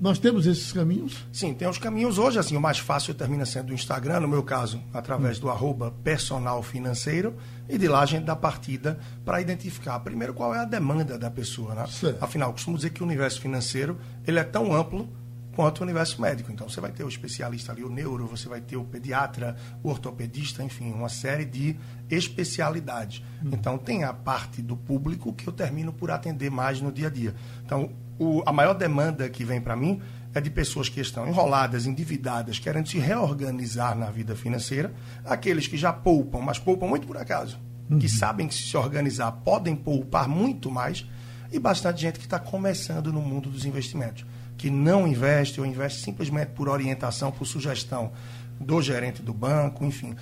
Nós 0.00 0.18
temos 0.18 0.46
esses 0.46 0.72
caminhos? 0.72 1.26
Sim, 1.30 1.52
tem 1.52 1.68
os 1.68 1.76
caminhos 1.76 2.16
hoje, 2.16 2.38
assim, 2.38 2.56
o 2.56 2.60
mais 2.60 2.78
fácil 2.78 3.12
termina 3.12 3.44
sendo 3.44 3.70
o 3.70 3.74
Instagram, 3.74 4.20
no 4.20 4.28
meu 4.28 4.42
caso, 4.42 4.80
através 4.94 5.38
do 5.38 5.50
arroba 5.50 5.90
personal 6.02 6.62
financeiro, 6.62 7.36
e 7.68 7.76
de 7.76 7.86
lá 7.86 8.00
a 8.00 8.06
gente 8.06 8.24
dá 8.24 8.34
partida 8.34 8.98
para 9.26 9.42
identificar, 9.42 10.00
primeiro, 10.00 10.32
qual 10.32 10.54
é 10.54 10.60
a 10.60 10.64
demanda 10.64 11.18
da 11.18 11.30
pessoa, 11.30 11.74
né? 11.74 11.84
Afinal, 12.18 12.50
costumo 12.52 12.76
dizer 12.76 12.90
que 12.90 13.02
o 13.02 13.06
universo 13.06 13.42
financeiro, 13.42 13.98
ele 14.26 14.38
é 14.38 14.44
tão 14.44 14.74
amplo 14.74 15.06
quanto 15.54 15.80
o 15.80 15.82
universo 15.82 16.22
médico. 16.22 16.50
Então, 16.50 16.66
você 16.66 16.80
vai 16.80 16.92
ter 16.92 17.04
o 17.04 17.08
especialista 17.08 17.72
ali, 17.72 17.84
o 17.84 17.90
neuro, 17.90 18.26
você 18.26 18.48
vai 18.48 18.62
ter 18.62 18.78
o 18.78 18.84
pediatra, 18.84 19.54
o 19.82 19.90
ortopedista, 19.90 20.62
enfim, 20.62 20.90
uma 20.92 21.10
série 21.10 21.44
de 21.44 21.76
especialidades. 22.08 23.22
Hum. 23.44 23.50
Então, 23.52 23.76
tem 23.76 24.04
a 24.04 24.14
parte 24.14 24.62
do 24.62 24.78
público 24.78 25.34
que 25.34 25.46
eu 25.46 25.52
termino 25.52 25.92
por 25.92 26.10
atender 26.10 26.50
mais 26.50 26.80
no 26.80 26.90
dia 26.90 27.08
a 27.08 27.10
dia. 27.10 27.34
Então, 27.62 27.90
o, 28.20 28.42
a 28.44 28.52
maior 28.52 28.74
demanda 28.74 29.26
que 29.30 29.42
vem 29.42 29.62
para 29.62 29.74
mim 29.74 29.98
é 30.34 30.40
de 30.42 30.50
pessoas 30.50 30.90
que 30.90 31.00
estão 31.00 31.26
enroladas, 31.26 31.86
endividadas, 31.86 32.58
querendo 32.58 32.86
se 32.86 32.98
reorganizar 32.98 33.96
na 33.96 34.10
vida 34.10 34.36
financeira, 34.36 34.92
aqueles 35.24 35.66
que 35.66 35.78
já 35.78 35.90
poupam, 35.90 36.40
mas 36.40 36.58
poupam 36.58 36.86
muito 36.86 37.06
por 37.06 37.16
acaso, 37.16 37.58
uhum. 37.88 37.98
que 37.98 38.10
sabem 38.10 38.46
que 38.46 38.54
se 38.54 38.76
organizar 38.76 39.32
podem 39.32 39.74
poupar 39.74 40.28
muito 40.28 40.70
mais, 40.70 41.06
e 41.50 41.58
bastante 41.58 42.02
gente 42.02 42.18
que 42.18 42.26
está 42.26 42.38
começando 42.38 43.10
no 43.10 43.22
mundo 43.22 43.48
dos 43.48 43.64
investimentos, 43.64 44.26
que 44.56 44.70
não 44.70 45.08
investe 45.08 45.58
ou 45.58 45.66
investe 45.66 46.02
simplesmente 46.02 46.50
por 46.50 46.68
orientação, 46.68 47.32
por 47.32 47.46
sugestão 47.46 48.12
do 48.60 48.82
gerente 48.82 49.22
do 49.22 49.32
banco, 49.32 49.84
enfim. 49.84 50.14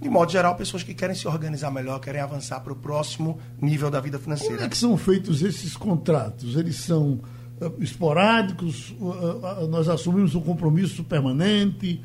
De 0.00 0.08
modo 0.10 0.30
geral, 0.30 0.54
pessoas 0.54 0.82
que 0.82 0.94
querem 0.94 1.16
se 1.16 1.26
organizar 1.26 1.70
melhor, 1.70 1.98
querem 2.00 2.20
avançar 2.20 2.60
para 2.60 2.72
o 2.72 2.76
próximo 2.76 3.38
nível 3.60 3.90
da 3.90 4.00
vida 4.00 4.18
financeira. 4.18 4.56
Como 4.56 4.66
é 4.66 4.68
que 4.68 4.76
são 4.76 4.96
feitos 4.96 5.42
esses 5.42 5.76
contratos? 5.76 6.54
Eles 6.54 6.76
são 6.76 7.20
uh, 7.60 7.82
esporádicos? 7.82 8.90
Uh, 9.00 9.64
uh, 9.64 9.68
nós 9.68 9.88
assumimos 9.88 10.34
um 10.34 10.40
compromisso 10.40 11.04
permanente? 11.04 12.02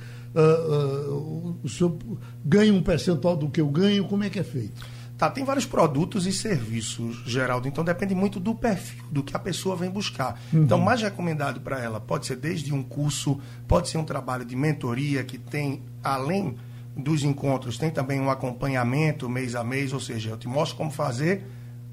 o 1.61 1.67
senhor 1.67 1.97
ganha 2.45 2.73
um 2.73 2.81
percentual 2.81 3.35
do 3.35 3.49
que 3.49 3.59
eu 3.59 3.67
ganho? 3.67 4.05
Como 4.05 4.23
é 4.23 4.29
que 4.29 4.39
é 4.39 4.43
feito? 4.45 4.81
Tá, 5.21 5.29
tem 5.29 5.43
vários 5.43 5.65
produtos 5.65 6.25
e 6.25 6.31
serviços, 6.31 7.21
Geraldo, 7.27 7.67
então 7.67 7.83
depende 7.83 8.15
muito 8.15 8.39
do 8.39 8.55
perfil, 8.55 9.03
do 9.11 9.21
que 9.21 9.35
a 9.35 9.39
pessoa 9.39 9.75
vem 9.75 9.87
buscar. 9.87 10.41
Uhum. 10.51 10.63
Então, 10.63 10.79
mais 10.79 10.99
recomendado 11.01 11.61
para 11.61 11.79
ela 11.79 11.99
pode 11.99 12.25
ser 12.25 12.37
desde 12.37 12.73
um 12.73 12.81
curso, 12.81 13.39
pode 13.67 13.87
ser 13.89 13.99
um 13.99 14.03
trabalho 14.03 14.43
de 14.43 14.55
mentoria 14.55 15.23
que 15.23 15.37
tem, 15.37 15.83
além 16.03 16.55
dos 16.95 17.23
encontros, 17.23 17.77
tem 17.77 17.89
também 17.89 18.19
um 18.19 18.29
acompanhamento 18.29 19.29
mês 19.29 19.55
a 19.55 19.63
mês, 19.63 19.93
ou 19.93 19.99
seja, 19.99 20.31
eu 20.31 20.37
te 20.37 20.47
mostro 20.47 20.77
como 20.77 20.91
fazer 20.91 21.45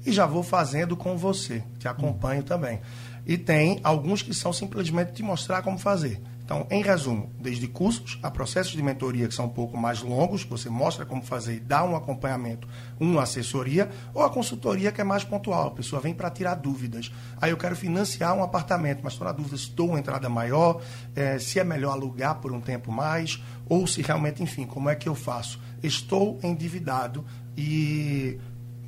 e 0.05 0.11
já 0.11 0.25
vou 0.25 0.43
fazendo 0.43 0.95
com 0.95 1.17
você, 1.17 1.63
te 1.77 1.87
acompanho 1.87 2.43
também. 2.43 2.79
E 3.25 3.37
tem 3.37 3.79
alguns 3.83 4.21
que 4.21 4.33
são 4.33 4.51
simplesmente 4.51 5.13
te 5.13 5.23
mostrar 5.23 5.61
como 5.61 5.77
fazer. 5.77 6.21
Então, 6.49 6.65
em 6.71 6.81
resumo, 6.81 7.31
desde 7.39 7.67
cursos 7.67 8.17
a 8.23 8.31
processos 8.31 8.71
de 8.71 8.81
mentoria 8.81 9.27
que 9.27 9.35
são 9.35 9.45
um 9.45 9.49
pouco 9.49 9.77
mais 9.77 10.01
longos, 10.01 10.43
você 10.43 10.67
mostra 10.67 11.05
como 11.05 11.21
fazer 11.21 11.57
e 11.57 11.59
dá 11.59 11.83
um 11.83 11.95
acompanhamento, 11.95 12.67
uma 12.99 13.21
assessoria, 13.21 13.87
ou 14.15 14.23
a 14.23 14.31
consultoria 14.31 14.91
que 14.91 14.99
é 14.99 15.03
mais 15.03 15.23
pontual, 15.23 15.67
a 15.67 15.71
pessoa 15.71 16.01
vem 16.01 16.11
para 16.11 16.27
tirar 16.31 16.55
dúvidas. 16.55 17.11
Aí 17.39 17.51
eu 17.51 17.57
quero 17.57 17.75
financiar 17.75 18.35
um 18.35 18.41
apartamento, 18.41 19.01
mas 19.03 19.13
estou 19.13 19.27
na 19.27 19.31
dúvida 19.31 19.57
se 19.57 19.65
estou 19.65 19.89
uma 19.89 19.99
entrada 19.99 20.27
maior, 20.27 20.81
é, 21.15 21.37
se 21.37 21.59
é 21.59 21.63
melhor 21.63 21.91
alugar 21.91 22.39
por 22.39 22.51
um 22.51 22.59
tempo 22.59 22.91
mais, 22.91 23.39
ou 23.67 23.85
se 23.85 24.01
realmente, 24.01 24.41
enfim, 24.41 24.65
como 24.65 24.89
é 24.89 24.95
que 24.95 25.07
eu 25.07 25.13
faço? 25.13 25.59
Estou 25.83 26.39
endividado 26.41 27.23
e 27.55 28.39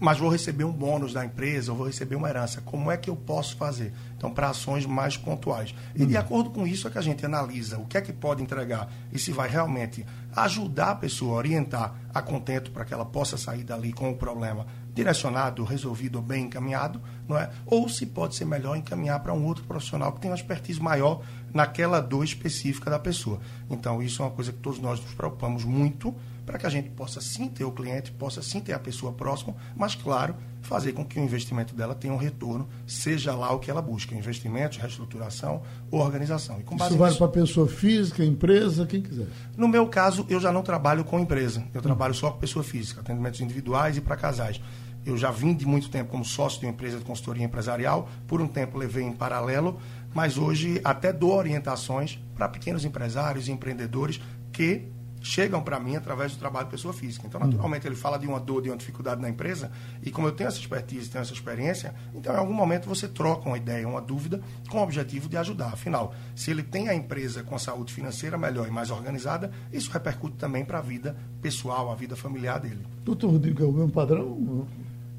mas 0.01 0.17
vou 0.17 0.29
receber 0.29 0.63
um 0.63 0.71
bônus 0.73 1.13
da 1.13 1.23
empresa, 1.23 1.71
ou 1.71 1.77
vou 1.77 1.85
receber 1.85 2.15
uma 2.15 2.27
herança. 2.27 2.59
Como 2.59 2.89
é 2.89 2.97
que 2.97 3.07
eu 3.07 3.15
posso 3.15 3.55
fazer? 3.55 3.93
Então, 4.17 4.33
para 4.33 4.49
ações 4.49 4.83
mais 4.83 5.15
pontuais. 5.15 5.75
E 5.95 6.07
de 6.07 6.15
hum. 6.15 6.19
acordo 6.19 6.49
com 6.49 6.65
isso 6.65 6.87
é 6.87 6.91
que 6.91 6.97
a 6.97 7.03
gente 7.03 7.23
analisa 7.23 7.77
o 7.77 7.85
que 7.85 7.95
é 7.95 8.01
que 8.01 8.11
pode 8.11 8.41
entregar 8.41 8.91
e 9.13 9.19
se 9.19 9.31
vai 9.31 9.47
realmente 9.47 10.03
ajudar 10.35 10.89
a 10.89 10.95
pessoa, 10.95 11.35
orientar 11.35 11.93
a 12.11 12.19
contento 12.19 12.71
para 12.71 12.83
que 12.83 12.91
ela 12.91 13.05
possa 13.05 13.37
sair 13.37 13.63
dali 13.63 13.93
com 13.93 14.09
o 14.09 14.15
problema 14.15 14.65
direcionado, 14.91 15.63
resolvido, 15.63 16.19
bem 16.19 16.45
encaminhado, 16.45 16.99
não 17.27 17.37
é? 17.37 17.51
Ou 17.65 17.87
se 17.87 18.07
pode 18.07 18.35
ser 18.35 18.45
melhor 18.45 18.75
encaminhar 18.75 19.19
para 19.21 19.33
um 19.33 19.45
outro 19.45 19.63
profissional 19.65 20.11
que 20.11 20.19
tem 20.19 20.31
uma 20.31 20.35
expertise 20.35 20.81
maior 20.81 21.21
naquela 21.53 22.01
dor 22.01 22.23
específica 22.23 22.89
da 22.89 22.97
pessoa. 22.97 23.39
Então, 23.69 24.01
isso 24.01 24.23
é 24.23 24.25
uma 24.25 24.31
coisa 24.31 24.51
que 24.51 24.57
todos 24.57 24.79
nós 24.79 24.99
nos 24.99 25.13
preocupamos 25.13 25.63
muito 25.63 26.13
para 26.51 26.59
que 26.59 26.67
a 26.67 26.69
gente 26.69 26.89
possa 26.89 27.21
sim 27.21 27.47
ter 27.47 27.63
o 27.63 27.71
cliente, 27.71 28.11
possa 28.11 28.41
sim 28.41 28.59
ter 28.59 28.73
a 28.73 28.79
pessoa 28.79 29.13
próxima, 29.13 29.55
mas, 29.73 29.95
claro, 29.95 30.35
fazer 30.61 30.91
com 30.91 31.05
que 31.05 31.17
o 31.17 31.23
investimento 31.23 31.73
dela 31.73 31.95
tenha 31.95 32.13
um 32.13 32.17
retorno, 32.17 32.67
seja 32.85 33.33
lá 33.33 33.53
o 33.53 33.59
que 33.59 33.71
ela 33.71 33.81
busca, 33.81 34.13
investimentos, 34.13 34.77
reestruturação 34.77 35.61
ou 35.89 36.01
organização. 36.01 36.59
E 36.59 36.63
com 36.63 36.75
base 36.75 36.91
Isso 36.91 36.99
vale 36.99 37.15
para 37.15 37.27
pessoa 37.29 37.69
física, 37.69 38.25
empresa, 38.25 38.85
quem 38.85 39.01
quiser? 39.01 39.27
No 39.55 39.65
meu 39.65 39.87
caso, 39.87 40.25
eu 40.27 40.41
já 40.41 40.51
não 40.51 40.61
trabalho 40.61 41.05
com 41.05 41.21
empresa, 41.21 41.63
eu 41.73 41.81
trabalho 41.81 42.13
só 42.13 42.31
com 42.31 42.39
pessoa 42.39 42.65
física, 42.65 42.99
atendimentos 42.99 43.39
individuais 43.39 43.95
e 43.95 44.01
para 44.01 44.17
casais. 44.17 44.59
Eu 45.05 45.17
já 45.17 45.31
vim 45.31 45.53
de 45.53 45.65
muito 45.65 45.89
tempo 45.89 46.11
como 46.11 46.25
sócio 46.25 46.59
de 46.59 46.65
uma 46.65 46.73
empresa 46.73 46.97
de 46.97 47.05
consultoria 47.05 47.45
empresarial, 47.45 48.09
por 48.27 48.41
um 48.41 48.47
tempo 48.47 48.77
levei 48.77 49.05
em 49.05 49.13
paralelo, 49.13 49.79
mas 50.13 50.37
hoje 50.37 50.81
até 50.83 51.13
dou 51.13 51.33
orientações 51.33 52.19
para 52.35 52.49
pequenos 52.49 52.83
empresários 52.83 53.47
e 53.47 53.51
empreendedores 53.53 54.19
que 54.51 54.91
chegam 55.21 55.61
para 55.61 55.79
mim 55.79 55.95
através 55.95 56.33
do 56.33 56.39
trabalho 56.39 56.65
de 56.65 56.71
pessoa 56.71 56.93
física. 56.93 57.27
Então, 57.27 57.39
naturalmente, 57.39 57.87
ele 57.87 57.95
fala 57.95 58.17
de 58.17 58.27
uma 58.27 58.39
dor, 58.39 58.61
de 58.61 58.69
uma 58.69 58.77
dificuldade 58.77 59.21
na 59.21 59.29
empresa, 59.29 59.71
e 60.01 60.11
como 60.11 60.27
eu 60.27 60.31
tenho 60.31 60.47
essa 60.47 60.59
expertise, 60.59 61.09
tenho 61.09 61.21
essa 61.21 61.33
experiência, 61.33 61.93
então, 62.13 62.33
em 62.33 62.37
algum 62.37 62.53
momento, 62.53 62.87
você 62.87 63.07
troca 63.07 63.47
uma 63.47 63.57
ideia, 63.57 63.87
uma 63.87 64.01
dúvida, 64.01 64.41
com 64.69 64.79
o 64.79 64.83
objetivo 64.83 65.29
de 65.29 65.37
ajudar. 65.37 65.73
Afinal, 65.73 66.13
se 66.35 66.51
ele 66.51 66.63
tem 66.63 66.89
a 66.89 66.95
empresa 66.95 67.43
com 67.43 67.55
a 67.55 67.59
saúde 67.59 67.93
financeira 67.93 68.37
melhor 68.37 68.67
e 68.67 68.71
mais 68.71 68.89
organizada, 68.89 69.51
isso 69.71 69.91
repercute 69.91 70.37
também 70.37 70.65
para 70.65 70.79
a 70.79 70.81
vida 70.81 71.15
pessoal, 71.41 71.91
a 71.91 71.95
vida 71.95 72.15
familiar 72.15 72.59
dele. 72.59 72.85
Doutor 73.03 73.31
Rodrigo, 73.31 73.63
é 73.63 73.67
o 73.67 73.71
mesmo 73.71 73.91
padrão? 73.91 74.67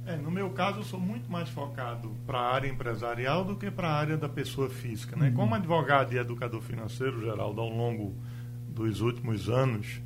É, 0.05 0.17
no 0.17 0.31
meu 0.31 0.51
caso, 0.51 0.81
eu 0.81 0.85
sou 0.85 0.99
muito 0.99 1.31
mais 1.31 1.49
focado 1.49 2.11
para 2.27 2.39
a 2.39 2.53
área 2.53 2.69
empresarial 2.69 3.45
do 3.45 3.55
que 3.55 3.71
para 3.71 3.89
a 3.89 3.95
área 3.95 4.17
da 4.17 4.29
pessoa 4.29 4.69
física. 4.69 5.17
Né? 5.17 5.29
Uhum. 5.29 5.35
Como 5.35 5.55
advogado 5.55 6.13
e 6.13 6.19
educador 6.19 6.61
financeiro, 6.61 7.21
Geraldo, 7.21 7.61
ao 7.61 7.69
longo 7.69 8.15
dos 8.73 9.01
últimos 9.01 9.49
anos, 9.49 10.01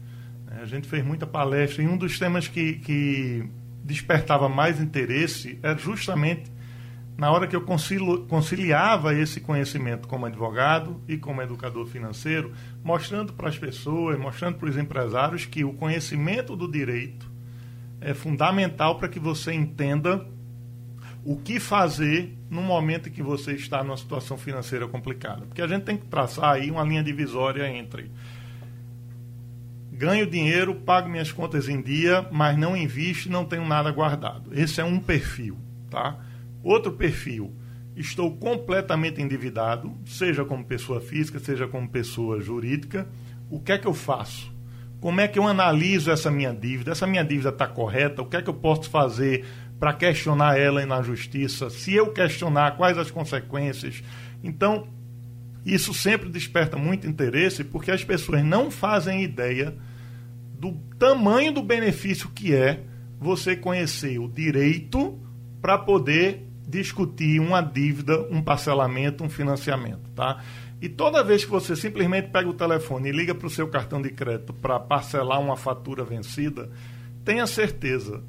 né, 0.47 0.61
a 0.63 0.67
gente 0.67 0.89
fez 0.89 1.05
muita 1.05 1.27
palestra 1.27 1.83
e 1.83 1.89
um 1.89 1.97
dos 1.97 2.19
temas 2.19 2.49
que, 2.49 2.75
que 2.75 3.49
despertava 3.85 4.49
mais 4.49 4.81
interesse 4.81 5.59
era 5.63 5.79
justamente 5.79 6.51
na 7.17 7.31
hora 7.31 7.47
que 7.47 7.57
eu 7.57 7.63
conciliava 8.29 9.15
esse 9.15 9.41
conhecimento 9.41 10.07
como 10.07 10.27
advogado 10.27 11.01
e 11.09 11.17
como 11.17 11.41
educador 11.41 11.87
financeiro, 11.87 12.53
mostrando 12.85 13.33
para 13.33 13.49
as 13.49 13.59
pessoas, 13.59 14.19
mostrando 14.19 14.59
para 14.59 14.69
os 14.69 14.77
empresários 14.77 15.47
que 15.47 15.65
o 15.65 15.73
conhecimento 15.73 16.55
do 16.55 16.71
direito 16.71 17.31
é 18.03 18.13
fundamental 18.13 18.99
para 18.99 19.09
que 19.09 19.19
você 19.19 19.55
entenda 19.55 20.27
o 21.25 21.37
que 21.37 21.59
fazer 21.59 22.37
no 22.51 22.63
momento 22.63 23.09
em 23.09 23.13
que 23.13 23.23
você 23.23 23.53
está 23.53 23.83
numa 23.83 23.97
situação 23.97 24.37
financeira 24.37 24.87
complicada. 24.87 25.47
Porque 25.47 25.63
a 25.63 25.67
gente 25.67 25.85
tem 25.85 25.97
que 25.97 26.07
traçar 26.07 26.55
aí 26.55 26.71
uma 26.71 26.85
linha 26.85 27.03
divisória 27.03 27.67
entre 27.69 28.11
ganho 29.97 30.27
dinheiro, 30.27 30.75
pago 30.75 31.09
minhas 31.09 31.33
contas 31.33 31.69
em 31.69 31.81
dia, 31.81 32.27
mas 32.31 32.57
não 32.59 32.77
invisto, 32.77 33.31
não 33.31 33.45
tenho 33.45 33.67
nada 33.67 33.91
guardado. 33.91 34.51
Esse 34.53 34.81
é 34.81 34.85
um 34.85 35.01
perfil, 35.01 35.57
tá? 35.91 36.19
Outro 36.63 36.93
perfil, 36.93 37.55
estou 37.97 38.37
completamente 38.37 39.23
endividado, 39.23 39.97
seja 40.05 40.45
como 40.45 40.65
pessoa 40.65 41.01
física, 41.01 41.39
seja 41.39 41.67
como 41.67 41.89
pessoa 41.89 42.41
jurídica. 42.41 43.09
O 43.51 43.59
que 43.59 43.73
é 43.73 43.79
que 43.79 43.87
eu 43.87 43.95
faço? 43.95 44.55
Como 45.01 45.21
é 45.21 45.29
que 45.29 45.39
eu 45.39 45.47
analiso 45.47 46.11
essa 46.11 46.31
minha 46.31 46.53
dívida? 46.53 46.93
Essa 46.93 47.07
minha 47.07 47.25
dívida 47.25 47.49
está 47.49 47.67
correta? 47.67 48.21
O 48.21 48.27
que 48.27 48.37
é 48.37 48.43
que 48.43 48.51
eu 48.51 48.55
posso 48.55 48.91
fazer 48.91 49.47
para 49.79 49.95
questionar 49.95 50.59
ela 50.59 50.85
na 50.85 51.01
justiça? 51.01 51.71
Se 51.71 51.95
eu 51.95 52.13
questionar, 52.13 52.77
quais 52.77 52.99
as 52.99 53.11
consequências? 53.11 54.03
Então, 54.43 54.89
isso 55.75 55.93
sempre 55.93 56.29
desperta 56.29 56.77
muito 56.77 57.09
interesse 57.09 57.65
porque 57.65 57.91
as 57.91 58.05
pessoas 58.05 58.45
não 58.45 58.71
fazem 58.71 59.25
ideia 59.25 59.77
do 60.59 60.73
tamanho 60.99 61.53
do 61.53 61.63
benefício 61.63 62.31
que 62.31 62.55
é 62.55 62.85
você 63.19 63.57
conhecer 63.57 64.19
o 64.19 64.29
direito 64.29 65.19
para 65.61 65.77
poder 65.77 66.47
discutir 66.69 67.41
uma 67.41 67.61
dívida, 67.61 68.21
um 68.31 68.41
parcelamento, 68.41 69.25
um 69.25 69.29
financiamento, 69.29 70.09
tá? 70.15 70.43
E 70.81 70.89
toda 70.89 71.25
vez 71.25 71.45
que 71.45 71.51
você 71.51 71.75
simplesmente 71.75 72.29
pega 72.29 72.49
o 72.49 72.55
telefone 72.55 73.09
e 73.09 73.13
liga 73.13 73.35
para 73.35 73.47
o 73.47 73.51
seu 73.51 73.67
cartão 73.69 74.01
de 74.01 74.11
crédito 74.11 74.53
para 74.53 74.79
parcelar 74.79 75.41
uma 75.41 75.57
fatura 75.57 76.05
vencida, 76.05 76.71
tenha 77.25 77.47
certeza, 77.47 78.23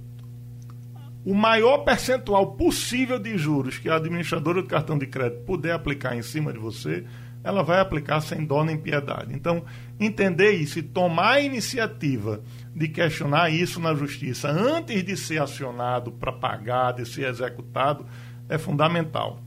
o 1.25 1.33
maior 1.33 1.79
percentual 1.79 2.53
possível 2.53 3.19
de 3.19 3.37
juros 3.37 3.77
que 3.77 3.89
a 3.89 3.97
administradora 3.97 4.61
do 4.61 4.67
cartão 4.67 4.97
de 4.97 5.05
crédito 5.05 5.43
puder 5.43 5.73
aplicar 5.73 6.15
em 6.15 6.21
cima 6.21 6.53
de 6.53 6.59
você, 6.59 7.05
ela 7.47 7.63
vai 7.63 7.79
aplicar 7.79 8.19
sem 8.19 8.45
dó 8.45 8.61
nem 8.61 8.77
piedade. 8.77 9.33
Então, 9.33 9.63
entender 9.97 10.51
isso 10.51 10.79
e 10.79 10.83
tomar 10.83 11.35
a 11.35 11.39
iniciativa 11.39 12.41
de 12.75 12.89
questionar 12.89 13.49
isso 13.49 13.79
na 13.79 13.95
justiça 13.95 14.49
antes 14.49 15.01
de 15.01 15.15
ser 15.15 15.41
acionado 15.41 16.11
para 16.11 16.33
pagar, 16.33 16.91
de 16.91 17.05
ser 17.05 17.25
executado, 17.29 18.05
é 18.49 18.57
fundamental. 18.57 19.41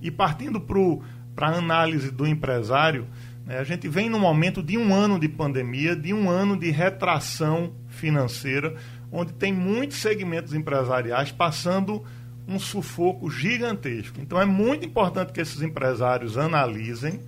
E 0.00 0.12
partindo 0.12 0.60
para 0.60 1.48
a 1.48 1.58
análise 1.58 2.12
do 2.12 2.24
empresário, 2.24 3.08
né, 3.44 3.58
a 3.58 3.64
gente 3.64 3.88
vem 3.88 4.08
num 4.08 4.20
momento 4.20 4.62
de 4.62 4.78
um 4.78 4.94
ano 4.94 5.18
de 5.18 5.28
pandemia, 5.28 5.96
de 5.96 6.14
um 6.14 6.30
ano 6.30 6.56
de 6.56 6.70
retração 6.70 7.72
financeira, 7.88 8.76
onde 9.10 9.32
tem 9.32 9.52
muitos 9.52 9.96
segmentos 9.96 10.54
empresariais 10.54 11.32
passando 11.32 12.04
um 12.46 12.58
sufoco 12.58 13.30
gigantesco. 13.30 14.20
Então 14.20 14.40
é 14.40 14.44
muito 14.44 14.86
importante 14.86 15.32
que 15.32 15.40
esses 15.40 15.62
empresários 15.62 16.36
analisem 16.36 17.20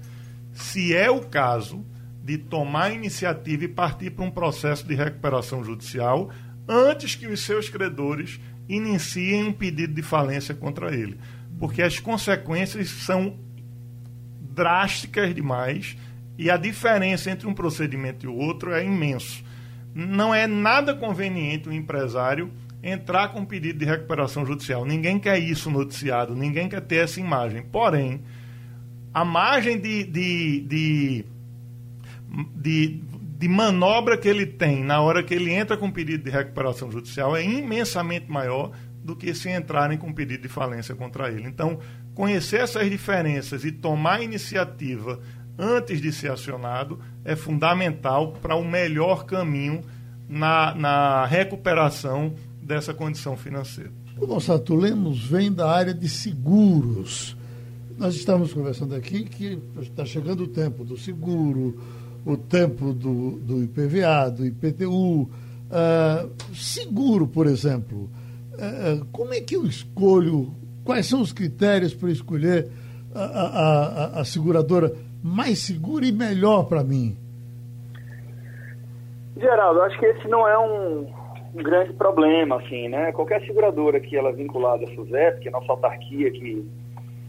se 0.53 0.95
é 0.95 1.11
o 1.11 1.21
caso 1.21 1.85
de 2.23 2.39
tomar 2.39 2.93
iniciativa 2.93 3.65
e 3.65 3.69
partir 3.69 4.11
para 4.11 4.25
um 4.25 4.31
processo 4.31 4.87
de 4.87 4.95
recuperação 4.95 5.63
judicial 5.63 6.31
antes 6.69 7.15
que 7.15 7.27
os 7.27 7.41
seus 7.41 7.69
credores 7.69 8.41
iniciem 8.69 9.45
um 9.45 9.53
pedido 9.53 9.95
de 9.95 10.03
falência 10.03 10.55
contra 10.55 10.95
ele. 10.95 11.19
Porque 11.59 11.83
as 11.83 12.01
consequências 12.01 12.89
são 12.89 13.39
drásticas 14.41 15.35
demais 15.35 15.97
e 16.39 16.51
a 16.51 16.57
diferença 16.57 17.31
entre 17.31 17.47
um 17.47 17.55
procedimento 17.55 18.27
e 18.27 18.29
o 18.29 18.35
outro 18.35 18.73
é 18.73 18.85
imenso. 18.85 19.45
Não 19.95 20.35
é 20.35 20.47
nada 20.47 20.95
conveniente 20.95 21.69
o 21.69 21.73
empresário 21.73 22.51
entrar 22.89 23.29
com 23.29 23.41
um 23.41 23.45
pedido 23.45 23.79
de 23.79 23.85
recuperação 23.85 24.45
judicial. 24.47 24.85
Ninguém 24.85 25.19
quer 25.19 25.39
isso 25.39 25.71
noticiado, 25.71 26.35
ninguém 26.35 26.69
quer 26.69 26.81
ter 26.81 26.97
essa 26.97 27.21
imagem. 27.21 27.63
Porém, 27.63 28.23
a 29.13 29.25
margem 29.25 29.79
de, 29.81 30.05
de, 30.05 30.61
de, 30.61 31.25
de, 32.55 33.03
de 33.39 33.49
manobra 33.49 34.17
que 34.17 34.29
ele 34.29 34.47
tem 34.47 34.85
na 34.85 35.01
hora 35.01 35.23
que 35.23 35.35
ele 35.35 35.53
entra 35.53 35.77
com 35.77 35.87
um 35.87 35.91
pedido 35.91 36.25
de 36.25 36.31
recuperação 36.31 36.91
judicial 36.91 37.37
é 37.37 37.43
imensamente 37.43 38.31
maior 38.31 38.73
do 39.03 39.15
que 39.15 39.33
se 39.35 39.49
entrarem 39.49 39.97
com 39.97 40.09
um 40.09 40.13
pedido 40.13 40.43
de 40.43 40.49
falência 40.49 40.95
contra 40.95 41.31
ele. 41.31 41.47
Então, 41.47 41.79
conhecer 42.15 42.61
essas 42.61 42.91
diferenças 42.91 43.65
e 43.65 43.71
tomar 43.71 44.23
iniciativa 44.23 45.21
antes 45.59 46.01
de 46.01 46.13
ser 46.13 46.31
acionado 46.31 47.01
é 47.25 47.35
fundamental 47.35 48.33
para 48.33 48.57
o 48.57 48.65
melhor 48.65 49.25
caminho 49.25 49.83
na, 50.29 50.75
na 50.75 51.27
recuperação 51.27 52.35
dessa 52.67 52.93
condição 52.93 53.37
financeira. 53.37 53.93
O 54.21 54.27
nosso 54.27 54.53
Lemos 54.75 55.25
vem 55.25 55.53
da 55.53 55.71
área 55.71 55.95
de 55.95 56.09
seguros. 56.09 57.37
Nós 57.97 58.17
estamos 58.17 58.53
conversando 58.53 58.95
aqui 58.95 59.25
que 59.25 59.59
está 59.81 60.05
chegando 60.05 60.43
o 60.43 60.49
tempo 60.49 60.85
do 60.85 60.97
seguro, 60.97 61.81
o 62.25 62.37
tempo 62.37 62.93
do, 62.93 63.39
do 63.39 63.63
IPVA, 63.63 64.31
do 64.31 64.45
IPTU. 64.45 65.23
Uh, 65.23 65.31
ah, 65.71 66.27
seguro, 66.53 67.27
por 67.27 67.47
exemplo. 67.47 68.11
Uh, 68.55 69.05
como 69.13 69.33
é 69.33 69.41
que 69.41 69.55
eu 69.55 69.65
escolho? 69.65 70.53
Quais 70.85 71.07
são 71.07 71.21
os 71.21 71.33
critérios 71.33 71.95
para 71.95 72.11
escolher 72.11 72.69
a, 73.15 73.21
a, 73.21 73.47
a, 74.19 74.21
a 74.21 74.25
seguradora 74.25 74.93
mais 75.23 75.61
segura 75.61 76.05
e 76.05 76.13
melhor 76.13 76.65
para 76.65 76.83
mim? 76.83 77.17
Geraldo, 79.37 79.83
acho 79.83 79.99
que 79.99 80.07
esse 80.07 80.27
não 80.29 80.49
é 80.49 80.59
um, 80.59 81.07
um, 81.57 81.63
grande 81.63 81.93
problema, 81.93 82.57
assim, 82.57 82.89
né? 82.89 83.13
Qualquer 83.13 83.45
seguradora 83.47 84.01
que 84.01 84.17
ela 84.17 84.31
é 84.31 84.33
vinculada 84.33 84.85
à 84.85 84.95
SUSEP, 84.95 85.41
que 85.41 85.49
é 85.49 85.51
a 85.51 85.53
nossa 85.53 85.73
autarquia 85.73 86.31
que, 86.31 86.65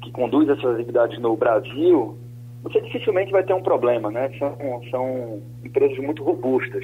que 0.01 0.11
conduz 0.11 0.47
essas 0.49 0.75
atividades 0.75 1.19
no 1.19 1.35
Brasil, 1.35 2.17
você 2.63 2.81
dificilmente 2.81 3.31
vai 3.31 3.43
ter 3.43 3.53
um 3.53 3.61
problema, 3.61 4.11
né? 4.11 4.31
São, 4.37 4.55
são 4.89 5.41
empresas 5.63 5.97
muito 5.99 6.23
robustas. 6.23 6.83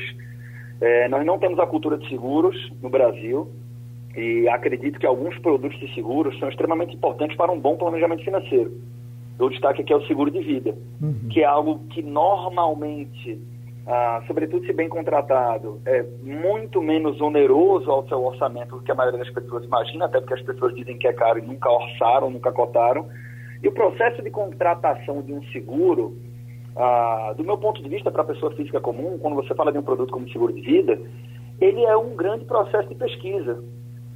É, 0.82 1.08
nós 1.08 1.26
não 1.26 1.38
temos 1.40 1.60
a 1.60 1.68
cultura 1.68 1.98
de 1.98 2.08
seguros 2.10 2.56
no 2.82 2.90
Brasil 2.90 3.50
e 4.16 4.48
acredito 4.50 5.00
que 5.00 5.06
alguns 5.06 5.38
produtos 5.40 5.80
de 5.80 5.94
seguros 5.94 6.38
são 6.40 6.50
extremamente 6.50 6.96
importantes 6.96 7.36
para 7.36 7.52
um 7.52 7.60
bom 7.60 7.76
planejamento 7.76 8.24
financeiro. 8.24 8.72
Eu 9.40 9.50
destaque 9.50 9.82
aqui 9.82 9.92
é 9.92 9.96
o 9.96 10.06
seguro 10.06 10.30
de 10.30 10.40
vida, 10.40 10.76
uhum. 11.02 11.30
que 11.30 11.42
é 11.42 11.46
algo 11.46 11.80
que 11.90 12.02
normalmente 12.02 13.40
ah, 13.86 14.24
sobretudo 14.28 14.66
se 14.66 14.72
bem 14.72 14.88
contratado, 14.88 15.82
é 15.86 16.04
muito 16.22 16.82
menos 16.82 17.20
oneroso 17.20 17.92
ao 17.92 18.08
seu 18.08 18.24
orçamento 18.24 18.78
do 18.78 18.82
que 18.82 18.92
a 18.92 18.96
maioria 18.96 19.20
das 19.20 19.30
pessoas 19.30 19.66
imagina, 19.66 20.06
até 20.06 20.20
porque 20.20 20.36
as 20.36 20.42
pessoas 20.42 20.74
dizem 20.74 20.98
que 20.98 21.08
é 21.08 21.14
caro 21.14 21.40
e 21.40 21.42
nunca 21.42 21.70
orçaram, 21.70 22.30
nunca 22.30 22.52
cotaram. 22.52 23.10
E 23.62 23.68
o 23.68 23.74
processo 23.74 24.22
de 24.22 24.30
contratação 24.30 25.22
de 25.22 25.34
um 25.34 25.44
seguro, 25.52 26.18
ah, 26.78 27.34
do 27.36 27.44
meu 27.44 27.58
ponto 27.58 27.84
de 27.84 27.90
vista, 27.90 28.10
para 28.10 28.22
a 28.22 28.26
pessoa 28.26 28.56
física 28.56 28.80
comum, 28.80 29.18
quando 29.18 29.36
você 29.36 29.54
fala 29.54 29.72
de 29.72 29.78
um 29.78 29.84
produto 29.84 30.12
como 30.12 30.30
seguro 30.30 30.54
de 30.54 30.62
vida, 30.62 30.98
ele 31.60 31.84
é 31.84 31.98
um 31.98 32.16
grande 32.16 32.46
processo 32.46 32.88
de 32.88 32.96
pesquisa. 32.96 33.62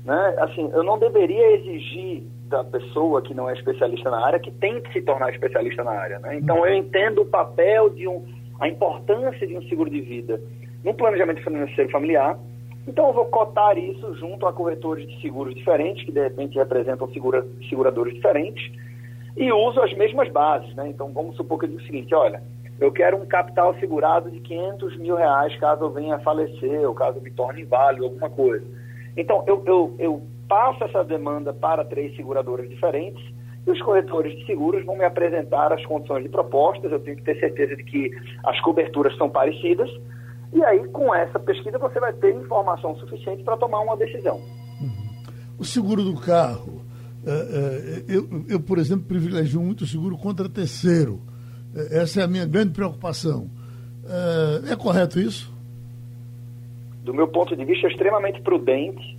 Né? 0.05 0.35
Assim, 0.39 0.69
eu 0.73 0.83
não 0.83 0.97
deveria 0.97 1.55
exigir 1.57 2.23
da 2.47 2.63
pessoa 2.63 3.21
que 3.21 3.33
não 3.33 3.49
é 3.49 3.53
especialista 3.53 4.09
na 4.09 4.25
área 4.25 4.39
que 4.39 4.51
tem 4.51 4.79
que 4.79 4.93
se 4.93 5.01
tornar 5.01 5.29
especialista 5.31 5.83
na 5.83 5.91
área. 5.91 6.19
Né? 6.19 6.37
Então, 6.37 6.65
eu 6.65 6.73
entendo 6.73 7.23
o 7.23 7.25
papel 7.25 7.89
de 7.89 8.07
um 8.07 8.25
a 8.59 8.67
importância 8.67 9.45
de 9.45 9.57
um 9.57 9.61
seguro 9.63 9.89
de 9.89 10.01
vida 10.01 10.41
no 10.83 10.93
planejamento 10.93 11.43
financeiro 11.43 11.89
familiar. 11.91 12.37
Então, 12.87 13.07
eu 13.07 13.13
vou 13.13 13.25
cotar 13.25 13.77
isso 13.77 14.15
junto 14.15 14.45
a 14.45 14.53
corretores 14.53 15.07
de 15.07 15.21
seguros 15.21 15.53
diferentes, 15.53 16.05
que 16.05 16.11
de 16.11 16.21
repente 16.21 16.57
representam 16.57 17.11
segura, 17.11 17.45
seguradores 17.69 18.13
diferentes, 18.13 18.71
e 19.35 19.51
uso 19.51 19.81
as 19.81 19.93
mesmas 19.93 20.29
bases. 20.29 20.73
Né? 20.75 20.89
Então, 20.89 21.11
vamos 21.11 21.35
supor 21.35 21.59
que 21.59 21.65
eu 21.65 21.69
diga 21.69 21.81
o 21.81 21.85
seguinte: 21.85 22.15
olha, 22.15 22.41
eu 22.79 22.91
quero 22.91 23.17
um 23.17 23.25
capital 23.25 23.75
segurado 23.79 24.31
de 24.31 24.39
500 24.39 24.97
mil 24.97 25.15
reais 25.15 25.55
caso 25.57 25.83
eu 25.83 25.91
venha 25.91 26.15
a 26.15 26.19
falecer, 26.19 26.87
ou 26.87 26.95
caso 26.95 27.17
eu 27.17 27.21
me 27.21 27.31
torne 27.31 27.61
inválido, 27.61 28.05
alguma 28.05 28.29
coisa. 28.29 28.65
Então, 29.17 29.43
eu, 29.47 29.63
eu, 29.65 29.95
eu 29.99 30.21
passo 30.47 30.83
essa 30.83 31.03
demanda 31.03 31.53
para 31.53 31.83
três 31.83 32.15
seguradoras 32.15 32.69
diferentes 32.69 33.36
e 33.67 33.71
os 33.71 33.81
corretores 33.81 34.37
de 34.39 34.45
seguros 34.45 34.85
vão 34.85 34.97
me 34.97 35.03
apresentar 35.03 35.73
as 35.73 35.85
condições 35.85 36.23
de 36.23 36.29
propostas, 36.29 36.89
eu 36.89 36.99
tenho 37.01 37.17
que 37.17 37.23
ter 37.23 37.37
certeza 37.37 37.75
de 37.75 37.83
que 37.83 38.09
as 38.45 38.59
coberturas 38.61 39.15
são 39.17 39.29
parecidas, 39.29 39.89
e 40.53 40.63
aí 40.63 40.87
com 40.87 41.13
essa 41.13 41.37
pesquisa 41.37 41.77
você 41.77 41.99
vai 41.99 42.13
ter 42.13 42.33
informação 42.33 42.95
suficiente 42.95 43.43
para 43.43 43.57
tomar 43.57 43.81
uma 43.81 43.97
decisão. 43.97 44.37
Uhum. 44.79 45.13
O 45.59 45.65
seguro 45.65 46.01
do 46.01 46.15
carro, 46.15 46.81
é, 47.25 47.31
é, 47.31 48.03
eu, 48.07 48.45
eu, 48.47 48.59
por 48.59 48.77
exemplo, 48.77 49.05
privilegio 49.05 49.61
muito 49.61 49.81
o 49.81 49.87
seguro 49.87 50.17
contra 50.17 50.47
terceiro. 50.47 51.19
É, 51.75 51.99
essa 51.99 52.21
é 52.21 52.23
a 52.23 52.27
minha 52.27 52.45
grande 52.45 52.71
preocupação. 52.71 53.49
É, 54.07 54.71
é 54.71 54.75
correto 54.77 55.19
isso? 55.19 55.53
Do 57.03 57.13
meu 57.13 57.27
ponto 57.27 57.53
de 57.53 57.65
vista, 57.65 57.87
é 57.87 57.91
extremamente 57.91 58.41
prudente. 58.41 59.16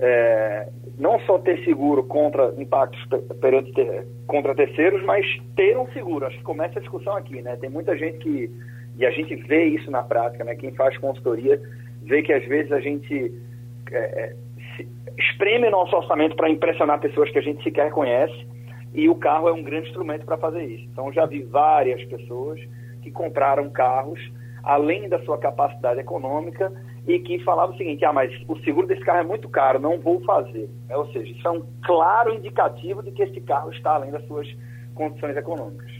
É, 0.00 0.68
não 0.98 1.20
só 1.20 1.38
ter 1.38 1.62
seguro 1.64 2.02
contra 2.04 2.52
impactos 2.58 3.00
perante 3.40 3.72
ter, 3.72 4.06
contra 4.26 4.54
terceiros, 4.54 5.02
mas 5.04 5.24
ter 5.54 5.76
um 5.78 5.86
seguro. 5.92 6.26
Acho 6.26 6.38
que 6.38 6.42
começa 6.42 6.78
a 6.78 6.82
discussão 6.82 7.16
aqui, 7.16 7.40
né? 7.42 7.56
Tem 7.56 7.70
muita 7.70 7.96
gente 7.96 8.18
que 8.18 8.50
e 8.96 9.04
a 9.04 9.10
gente 9.10 9.34
vê 9.34 9.64
isso 9.64 9.90
na 9.90 10.02
prática, 10.02 10.44
né? 10.44 10.54
Quem 10.54 10.72
faz 10.72 10.96
consultoria 10.98 11.60
vê 12.02 12.22
que 12.22 12.32
às 12.32 12.44
vezes 12.46 12.70
a 12.70 12.80
gente 12.80 13.32
é, 13.90 13.98
é 13.98 14.34
espreme 15.18 15.70
nosso 15.70 15.94
orçamento 15.96 16.36
para 16.36 16.50
impressionar 16.50 17.00
pessoas 17.00 17.30
que 17.30 17.38
a 17.38 17.42
gente 17.42 17.62
sequer 17.62 17.90
conhece 17.90 18.46
e 18.92 19.08
o 19.08 19.14
carro 19.14 19.48
é 19.48 19.52
um 19.52 19.62
grande 19.62 19.88
instrumento 19.88 20.24
para 20.24 20.36
fazer 20.36 20.64
isso. 20.64 20.84
Então 20.92 21.12
já 21.12 21.26
vi 21.26 21.42
várias 21.42 22.02
pessoas 22.04 22.60
que 23.02 23.10
compraram 23.10 23.68
carros 23.70 24.20
além 24.62 25.08
da 25.08 25.20
sua 25.24 25.38
capacidade 25.38 26.00
econômica 26.00 26.72
e 27.06 27.18
que 27.18 27.38
falava 27.44 27.72
o 27.72 27.76
seguinte: 27.76 28.04
ah, 28.04 28.12
mas 28.12 28.32
o 28.48 28.58
seguro 28.60 28.86
desse 28.86 29.02
carro 29.04 29.20
é 29.20 29.24
muito 29.24 29.48
caro, 29.48 29.78
não 29.78 29.98
vou 29.98 30.20
fazer. 30.22 30.68
É, 30.88 30.96
ou 30.96 31.10
seja, 31.12 31.30
isso 31.30 31.46
é 31.46 31.50
um 31.50 31.62
claro 31.84 32.34
indicativo 32.34 33.02
de 33.02 33.10
que 33.10 33.22
esse 33.22 33.40
carro 33.40 33.70
está 33.72 33.94
além 33.94 34.10
das 34.10 34.26
suas 34.26 34.48
condições 34.94 35.36
econômicas. 35.36 35.90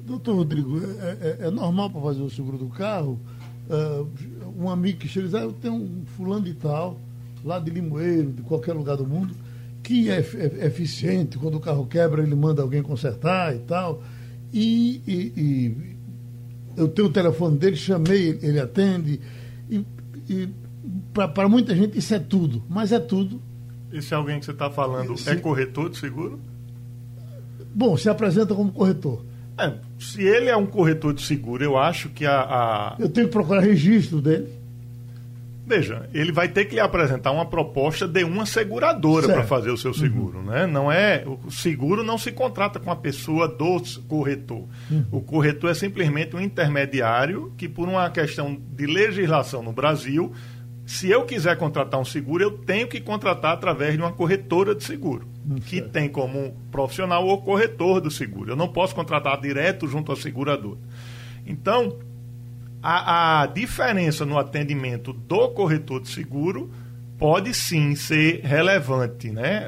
Doutor 0.00 0.36
Rodrigo, 0.36 0.78
é, 0.78 1.44
é, 1.44 1.46
é 1.46 1.50
normal 1.50 1.90
para 1.90 2.00
fazer 2.00 2.22
o 2.22 2.30
seguro 2.30 2.58
do 2.58 2.68
carro? 2.68 3.18
Uh, 3.68 4.06
um 4.58 4.68
amigo 4.68 4.98
que 4.98 5.08
chega 5.08 5.26
e 5.26 5.28
diz: 5.28 5.34
ah, 5.34 5.44
eu 5.44 5.52
tenho 5.52 5.74
um 5.74 6.04
fulano 6.06 6.44
de 6.44 6.54
tal, 6.54 6.98
lá 7.44 7.58
de 7.58 7.70
Limoeiro, 7.70 8.32
de 8.32 8.42
qualquer 8.42 8.72
lugar 8.72 8.96
do 8.96 9.06
mundo, 9.06 9.34
que 9.82 10.10
é, 10.10 10.18
é, 10.18 10.66
eficiente, 10.66 11.38
quando 11.38 11.56
o 11.56 11.60
carro 11.60 11.86
quebra, 11.86 12.22
ele 12.22 12.34
manda 12.34 12.62
alguém 12.62 12.82
consertar 12.82 13.54
e 13.54 13.60
tal. 13.60 14.02
E, 14.52 15.02
e, 15.06 15.32
e 15.36 15.96
eu 16.76 16.88
tenho 16.88 17.08
o 17.08 17.12
telefone 17.12 17.56
dele, 17.58 17.76
chamei, 17.76 18.38
ele 18.42 18.60
atende. 18.60 19.20
E 20.28 20.48
para 21.12 21.48
muita 21.48 21.74
gente 21.74 21.98
isso 21.98 22.14
é 22.14 22.18
tudo, 22.18 22.62
mas 22.68 22.92
é 22.92 22.98
tudo. 22.98 23.40
Esse 23.92 24.12
é 24.12 24.16
alguém 24.16 24.38
que 24.38 24.44
você 24.44 24.50
está 24.50 24.70
falando 24.70 25.16
se, 25.16 25.30
é 25.30 25.36
corretor 25.36 25.88
de 25.88 25.98
seguro? 25.98 26.40
Bom, 27.74 27.96
se 27.96 28.08
apresenta 28.08 28.54
como 28.54 28.72
corretor. 28.72 29.24
É, 29.56 29.72
se 29.98 30.22
ele 30.22 30.48
é 30.48 30.56
um 30.56 30.66
corretor 30.66 31.14
de 31.14 31.22
seguro, 31.22 31.62
eu 31.62 31.78
acho 31.78 32.08
que 32.08 32.26
a, 32.26 32.40
a... 32.40 32.96
Eu 32.98 33.08
tenho 33.08 33.28
que 33.28 33.32
procurar 33.32 33.60
registro 33.60 34.20
dele. 34.20 34.52
Veja, 35.66 36.08
ele 36.12 36.30
vai 36.30 36.48
ter 36.48 36.66
que 36.66 36.74
lhe 36.74 36.80
apresentar 36.80 37.30
uma 37.32 37.46
proposta 37.46 38.06
de 38.06 38.22
uma 38.22 38.44
seguradora 38.44 39.26
para 39.26 39.44
fazer 39.44 39.70
o 39.70 39.78
seu 39.78 39.92
uhum. 39.92 39.96
seguro, 39.96 40.38
uhum. 40.38 40.44
né? 40.44 40.66
Não 40.66 40.92
é 40.92 41.24
o 41.26 41.50
seguro 41.50 42.02
não 42.02 42.18
se 42.18 42.32
contrata 42.32 42.78
com 42.78 42.90
a 42.90 42.96
pessoa 42.96 43.48
do 43.48 43.80
corretor. 44.06 44.68
Uhum. 44.90 45.06
O 45.10 45.20
corretor 45.22 45.70
é 45.70 45.74
simplesmente 45.74 46.36
um 46.36 46.40
intermediário 46.40 47.52
que 47.56 47.66
por 47.66 47.88
uma 47.88 48.10
questão 48.10 48.54
de 48.54 48.86
legislação 48.86 49.62
no 49.62 49.72
Brasil, 49.72 50.32
se 50.84 51.08
eu 51.08 51.24
quiser 51.24 51.56
contratar 51.56 51.98
um 51.98 52.04
seguro, 52.04 52.44
eu 52.44 52.50
tenho 52.58 52.86
que 52.86 53.00
contratar 53.00 53.54
através 53.54 53.94
de 53.94 54.00
uma 54.00 54.12
corretora 54.12 54.74
de 54.74 54.84
seguro, 54.84 55.26
uhum. 55.48 55.56
que 55.56 55.80
tem 55.80 56.10
como 56.10 56.54
profissional 56.70 57.26
o 57.26 57.38
corretor 57.38 58.02
do 58.02 58.10
seguro. 58.10 58.52
Eu 58.52 58.56
não 58.56 58.68
posso 58.68 58.94
contratar 58.94 59.40
direto 59.40 59.88
junto 59.88 60.12
ao 60.12 60.16
segurador. 60.16 60.76
Então, 61.46 61.98
a, 62.86 63.40
a 63.40 63.46
diferença 63.46 64.26
no 64.26 64.38
atendimento 64.38 65.10
do 65.10 65.48
corretor 65.48 66.02
de 66.02 66.10
seguro 66.10 66.70
pode 67.16 67.54
sim 67.54 67.94
ser 67.94 68.42
relevante. 68.44 69.30
Né? 69.30 69.66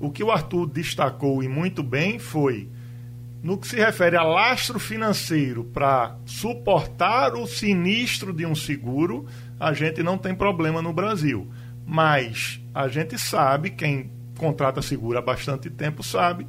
O 0.00 0.10
que 0.10 0.24
o 0.24 0.30
Arthur 0.30 0.66
destacou 0.66 1.42
e 1.42 1.48
muito 1.48 1.82
bem 1.82 2.18
foi 2.18 2.70
No 3.42 3.58
que 3.58 3.66
se 3.68 3.76
refere 3.76 4.16
a 4.16 4.22
lastro 4.22 4.78
financeiro 4.78 5.64
para 5.64 6.16
suportar 6.24 7.34
o 7.34 7.46
sinistro 7.46 8.32
de 8.32 8.46
um 8.46 8.54
seguro, 8.54 9.26
a 9.58 9.74
gente 9.74 10.02
não 10.02 10.16
tem 10.16 10.34
problema 10.34 10.80
no 10.80 10.94
Brasil. 10.94 11.46
Mas 11.86 12.58
a 12.74 12.88
gente 12.88 13.18
sabe, 13.18 13.68
quem 13.68 14.10
contrata 14.38 14.80
seguro 14.80 15.18
há 15.18 15.22
bastante 15.22 15.68
tempo 15.68 16.02
sabe, 16.02 16.46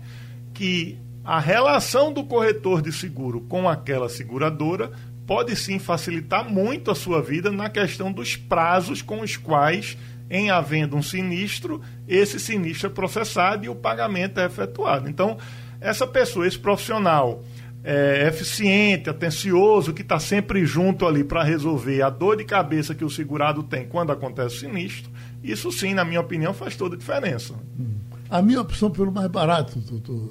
que 0.53 0.97
a 1.23 1.39
relação 1.39 2.11
do 2.11 2.23
corretor 2.23 2.81
de 2.81 2.91
seguro 2.91 3.41
com 3.41 3.69
aquela 3.69 4.09
seguradora 4.09 4.91
pode 5.31 5.55
sim 5.55 5.79
facilitar 5.79 6.43
muito 6.43 6.91
a 6.91 6.95
sua 6.95 7.21
vida 7.21 7.49
na 7.49 7.69
questão 7.69 8.11
dos 8.11 8.35
prazos 8.35 9.01
com 9.01 9.21
os 9.21 9.37
quais, 9.37 9.97
em 10.29 10.49
havendo 10.49 10.97
um 10.97 11.01
sinistro, 11.01 11.79
esse 12.05 12.37
sinistro 12.37 12.87
é 12.87 12.89
processado 12.89 13.63
e 13.63 13.69
o 13.69 13.75
pagamento 13.75 14.41
é 14.41 14.45
efetuado. 14.45 15.07
Então, 15.07 15.37
essa 15.79 16.05
pessoa, 16.05 16.45
esse 16.45 16.59
profissional 16.59 17.45
é, 17.81 18.27
eficiente, 18.27 19.09
atencioso, 19.09 19.93
que 19.93 20.01
está 20.01 20.19
sempre 20.19 20.65
junto 20.65 21.07
ali 21.07 21.23
para 21.23 21.43
resolver 21.43 22.01
a 22.01 22.09
dor 22.09 22.35
de 22.35 22.43
cabeça 22.43 22.93
que 22.93 23.05
o 23.05 23.09
segurado 23.09 23.63
tem 23.63 23.87
quando 23.87 24.11
acontece 24.11 24.59
sinistro, 24.59 25.09
isso 25.41 25.71
sim, 25.71 25.93
na 25.93 26.03
minha 26.03 26.19
opinião, 26.19 26.53
faz 26.53 26.75
toda 26.75 26.95
a 26.95 26.99
diferença. 26.99 27.55
A 28.29 28.41
minha 28.41 28.59
opção 28.59 28.91
pelo 28.91 29.13
mais 29.13 29.31
barato, 29.31 29.79
doutor. 29.79 30.29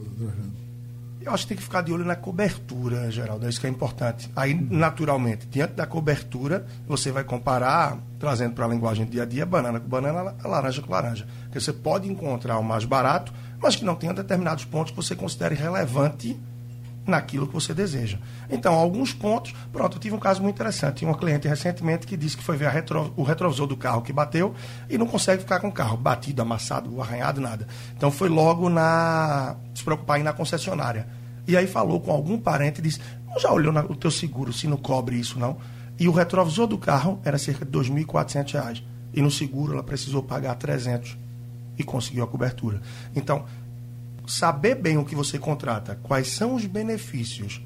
Eu 1.21 1.35
acho 1.35 1.45
que 1.45 1.49
tem 1.49 1.57
que 1.57 1.63
ficar 1.63 1.83
de 1.83 1.93
olho 1.93 2.05
na 2.05 2.17
cobertura, 2.17 3.11
Geraldo. 3.11 3.45
É 3.45 3.51
isso 3.51 3.61
que 3.61 3.67
é 3.67 3.71
importante. 3.71 4.31
Aí, 4.35 4.55
naturalmente, 4.55 5.47
diante 5.47 5.75
da 5.75 5.87
cobertura, 5.87 6.65
você 6.89 7.13
vai 7.13 7.25
comparar, 7.25 7.99
trazendo 8.19 8.55
para 8.55 8.65
a 8.65 8.69
linguagem 8.69 9.05
do 9.05 9.13
dia 9.13 9.25
a 9.25 9.27
dia, 9.27 9.45
banana 9.45 9.79
com 9.79 9.87
banana, 9.87 10.35
laranja 10.43 10.81
com 10.81 10.91
laranja. 10.91 11.27
Porque 11.45 11.61
você 11.61 11.75
pode 11.75 12.11
encontrar 12.11 12.59
o 12.59 12.65
mais 12.65 12.87
barato, 12.87 13.35
mas 13.61 13.77
que 13.77 13.85
não 13.85 13.95
tenha 13.95 14.15
determinados 14.15 14.65
pontos 14.65 14.93
que 14.93 14.97
você 14.97 15.15
considere 15.15 15.55
relevante 15.55 16.41
naquilo 17.07 17.47
que 17.47 17.53
você 17.53 17.73
deseja. 17.75 18.19
Então, 18.49 18.75
alguns 18.75 19.13
pontos. 19.13 19.55
Pronto, 19.73 19.97
eu 19.97 20.01
tive 20.01 20.15
um 20.15 20.19
caso 20.19 20.43
muito 20.43 20.57
interessante. 20.57 20.97
Tinha 20.97 21.11
uma 21.11 21.17
cliente 21.17 21.49
recentemente 21.49 22.07
que 22.07 22.17
disse 22.17 22.37
que 22.37 22.43
foi 22.43 22.57
ver 22.57 22.71
retro, 22.71 23.13
o 23.17 23.23
retrovisor 23.23 23.67
do 23.67 23.77
carro 23.77 24.03
que 24.03 24.13
bateu 24.13 24.55
e 24.89 24.97
não 24.97 25.07
consegue 25.07 25.43
ficar 25.43 25.61
com 25.61 25.69
o 25.69 25.73
carro 25.73 25.97
batido, 25.97 26.43
amassado, 26.43 27.01
arranhado, 27.01 27.41
nada. 27.41 27.67
Então, 27.97 28.11
foi 28.11 28.29
logo 28.29 28.69
na. 28.69 29.57
se 29.75 29.83
preocupar 29.83 30.21
ir 30.21 30.23
na 30.23 30.33
concessionária. 30.33 31.09
E 31.47 31.57
aí 31.57 31.67
falou 31.67 32.01
com 32.01 32.13
algum 32.13 32.39
parente 32.39 32.81
e 32.81 32.83
disse: 32.83 33.01
Não 33.27 33.39
já 33.41 33.51
olhou 33.51 33.73
no 33.73 33.97
teu 33.97 34.11
seguro 34.11 34.53
se 34.53 34.67
não 34.67 34.77
cobre 34.77 35.17
isso, 35.17 35.39
não? 35.39 35.59
E 35.99 36.09
o 36.09 36.13
retrovisor 36.13 36.67
do 36.67 36.79
carro 36.79 37.21
era 37.25 37.37
cerca 37.37 37.65
de 37.65 37.77
R$ 37.77 37.85
2.400. 37.85 38.83
E 39.13 39.21
no 39.21 39.31
seguro 39.31 39.73
ela 39.73 39.83
precisou 39.83 40.23
pagar 40.23 40.55
300 40.55 41.19
e 41.77 41.83
conseguiu 41.83 42.25
a 42.25 42.27
cobertura. 42.27 42.81
Então, 43.15 43.45
saber 44.31 44.77
bem 44.77 44.97
o 44.97 45.05
que 45.05 45.15
você 45.15 45.39
contrata, 45.39 45.99
quais 46.03 46.29
são 46.29 46.55
os 46.55 46.65
benefícios 46.65 47.61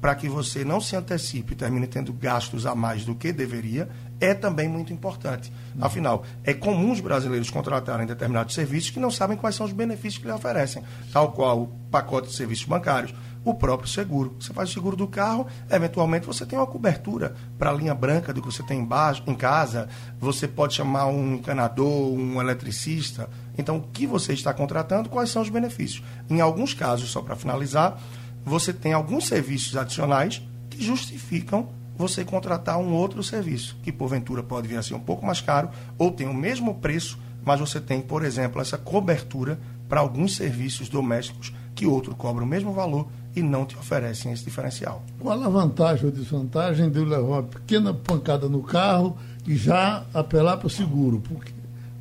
para 0.00 0.14
que 0.14 0.28
você 0.28 0.64
não 0.64 0.80
se 0.80 0.96
antecipe 0.96 1.52
e 1.52 1.56
termine 1.56 1.86
tendo 1.86 2.12
gastos 2.12 2.64
a 2.64 2.74
mais 2.74 3.04
do 3.04 3.14
que 3.14 3.32
deveria, 3.32 3.88
é 4.18 4.32
também 4.32 4.68
muito 4.68 4.92
importante. 4.92 5.52
Afinal, 5.80 6.24
é 6.42 6.54
comum 6.54 6.90
os 6.90 7.00
brasileiros 7.00 7.50
contratarem 7.50 8.06
determinados 8.06 8.54
serviços 8.54 8.90
que 8.90 9.00
não 9.00 9.10
sabem 9.10 9.36
quais 9.36 9.54
são 9.54 9.66
os 9.66 9.72
benefícios 9.72 10.18
que 10.18 10.26
lhe 10.26 10.32
oferecem, 10.32 10.82
tal 11.12 11.32
qual 11.32 11.62
o 11.62 11.66
pacote 11.90 12.28
de 12.28 12.34
serviços 12.34 12.64
bancários, 12.64 13.14
o 13.44 13.54
próprio 13.54 13.88
seguro. 13.88 14.36
Você 14.38 14.52
faz 14.52 14.70
o 14.70 14.72
seguro 14.72 14.96
do 14.96 15.06
carro, 15.06 15.46
eventualmente 15.70 16.26
você 16.26 16.44
tem 16.44 16.58
uma 16.58 16.66
cobertura 16.66 17.34
para 17.58 17.70
a 17.70 17.72
linha 17.72 17.94
branca 17.94 18.32
do 18.32 18.40
que 18.40 18.52
você 18.52 18.62
tem 18.62 18.80
embaixo, 18.80 19.22
em 19.26 19.34
casa, 19.34 19.88
você 20.18 20.46
pode 20.46 20.74
chamar 20.74 21.06
um 21.06 21.34
encanador, 21.34 22.12
um 22.12 22.40
eletricista. 22.40 23.28
Então, 23.60 23.76
o 23.76 23.82
que 23.82 24.06
você 24.06 24.32
está 24.32 24.52
contratando, 24.52 25.08
quais 25.08 25.30
são 25.30 25.42
os 25.42 25.48
benefícios? 25.48 26.02
Em 26.28 26.40
alguns 26.40 26.74
casos, 26.74 27.10
só 27.10 27.22
para 27.22 27.36
finalizar, 27.36 28.00
você 28.44 28.72
tem 28.72 28.92
alguns 28.92 29.26
serviços 29.26 29.76
adicionais 29.76 30.42
que 30.68 30.82
justificam 30.82 31.68
você 31.96 32.24
contratar 32.24 32.78
um 32.78 32.94
outro 32.94 33.22
serviço, 33.22 33.76
que 33.82 33.92
porventura 33.92 34.42
pode 34.42 34.66
vir 34.66 34.78
a 34.78 34.82
ser 34.82 34.94
um 34.94 35.00
pouco 35.00 35.24
mais 35.24 35.40
caro 35.40 35.68
ou 35.98 36.10
tem 36.10 36.26
o 36.26 36.32
mesmo 36.32 36.76
preço, 36.76 37.18
mas 37.44 37.60
você 37.60 37.78
tem, 37.78 38.00
por 38.00 38.24
exemplo, 38.24 38.60
essa 38.60 38.78
cobertura 38.78 39.60
para 39.88 40.00
alguns 40.00 40.34
serviços 40.34 40.88
domésticos 40.88 41.52
que 41.74 41.86
outro 41.86 42.14
cobra 42.14 42.42
o 42.42 42.46
mesmo 42.46 42.72
valor 42.72 43.06
e 43.34 43.42
não 43.42 43.66
te 43.66 43.76
oferecem 43.76 44.32
esse 44.32 44.44
diferencial. 44.44 45.02
Qual 45.18 45.40
a 45.40 45.48
vantagem 45.48 46.06
ou 46.06 46.10
desvantagem 46.10 46.90
de 46.90 46.98
eu 46.98 47.04
levar 47.04 47.26
uma 47.26 47.42
pequena 47.42 47.92
pancada 47.92 48.48
no 48.48 48.62
carro 48.62 49.16
e 49.46 49.54
já 49.54 50.04
apelar 50.12 50.56
para 50.56 50.66
o 50.66 50.70
seguro? 50.70 51.20
Porque 51.20 51.52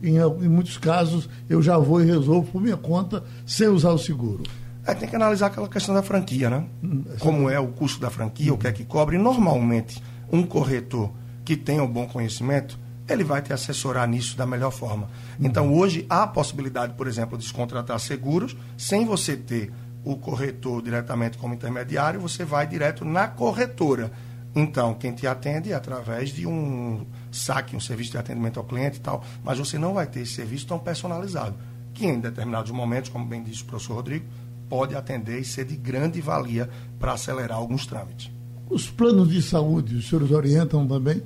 em, 0.02 0.18
em, 0.18 0.50
muitos 0.50 0.78
casos 0.78 1.30
eu 1.50 1.62
já 1.62 1.78
vou 1.78 2.02
e 2.02 2.06
resolvo 2.06 2.52
por 2.52 2.62
minha 2.62 2.78
conta 2.78 3.24
sem 3.46 3.68
usar 3.68 3.92
o 3.92 3.98
seguro. 3.98 4.44
É, 4.86 4.94
tem 4.94 5.08
que 5.08 5.16
analisar 5.16 5.48
aquela 5.48 5.68
questão 5.68 5.94
da 5.94 6.02
franquia, 6.02 6.50
né? 6.50 6.66
Hum, 6.84 7.04
Como 7.20 7.50
é 7.50 7.60
o 7.60 7.68
custo 7.68 8.00
da 8.00 8.10
franquia, 8.10 8.52
hum. 8.52 8.56
o 8.56 8.58
que 8.58 8.68
é 8.68 8.72
que 8.72 8.86
cobre. 8.86 9.18
Normalmente, 9.18 10.02
um 10.32 10.44
corretor 10.44 11.12
que 11.44 11.56
tenha 11.56 11.84
um 11.84 11.88
bom 11.88 12.08
conhecimento, 12.08 12.80
ele 13.08 13.24
vai 13.24 13.42
te 13.42 13.52
assessorar 13.52 14.08
nisso 14.08 14.38
da 14.38 14.46
melhor 14.46 14.72
forma. 14.72 15.10
Então, 15.40 15.74
hoje, 15.74 16.06
há 16.10 16.24
a 16.24 16.28
possibilidade, 16.28 16.94
por 16.94 17.08
exemplo, 17.08 17.38
de 17.38 17.46
se 17.46 17.54
contratar 17.54 18.00
seguros 18.00 18.56
sem 18.78 19.06
você 19.06 19.36
ter 19.36 19.72
o 20.04 20.16
corretor 20.16 20.82
diretamente 20.82 21.38
como 21.38 21.54
intermediário, 21.54 22.20
você 22.20 22.46
vai 22.46 22.66
direto 22.66 23.04
na 23.04 23.28
corretora. 23.28 24.12
Então, 24.56 24.94
quem 24.94 25.12
te 25.14 25.28
atende 25.28 25.72
é 25.72 25.76
através 25.76 26.30
de 26.30 26.48
um 26.48 27.06
saque, 27.32 27.76
um 27.76 27.80
serviço 27.80 28.12
de 28.12 28.18
atendimento 28.18 28.60
ao 28.60 28.66
cliente 28.66 28.98
e 28.98 29.02
tal, 29.02 29.24
mas 29.44 29.58
você 29.58 29.78
não 29.78 29.94
vai 29.94 30.08
ter 30.08 30.22
esse 30.22 30.34
serviço 30.34 30.68
tão 30.68 30.80
personalizado, 30.80 31.56
que 31.94 32.06
em 32.06 32.20
determinados 32.20 32.72
momentos, 32.72 33.10
como 33.10 33.26
bem 33.26 33.44
disse 33.44 33.64
o 33.64 33.66
professor 33.66 33.96
Rodrigo, 33.96 34.26
pode 34.70 34.96
atender 34.96 35.40
e 35.40 35.46
ser 35.46 35.66
de 35.66 35.76
grande 35.76 36.22
valia 36.22 36.70
para 37.00 37.14
acelerar 37.14 37.58
alguns 37.58 37.86
trâmites. 37.86 38.32
Os 38.70 38.90
planos 38.90 39.30
de 39.30 39.42
saúde, 39.42 39.96
os 39.96 40.08
senhores 40.08 40.32
orientam 40.32 40.88
também? 40.88 41.24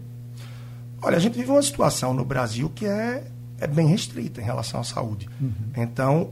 Olha, 1.02 1.18
a 1.18 1.20
gente 1.20 1.38
vive 1.38 1.52
uma 1.52 1.62
situação 1.62 2.14
no 2.14 2.24
Brasil 2.24 2.72
que 2.74 2.86
é, 2.86 3.30
é 3.60 3.68
bem 3.68 3.88
restrita 3.88 4.40
em 4.40 4.44
relação 4.44 4.80
à 4.80 4.84
saúde. 4.84 5.28
Uhum. 5.42 5.52
Então, 5.76 6.32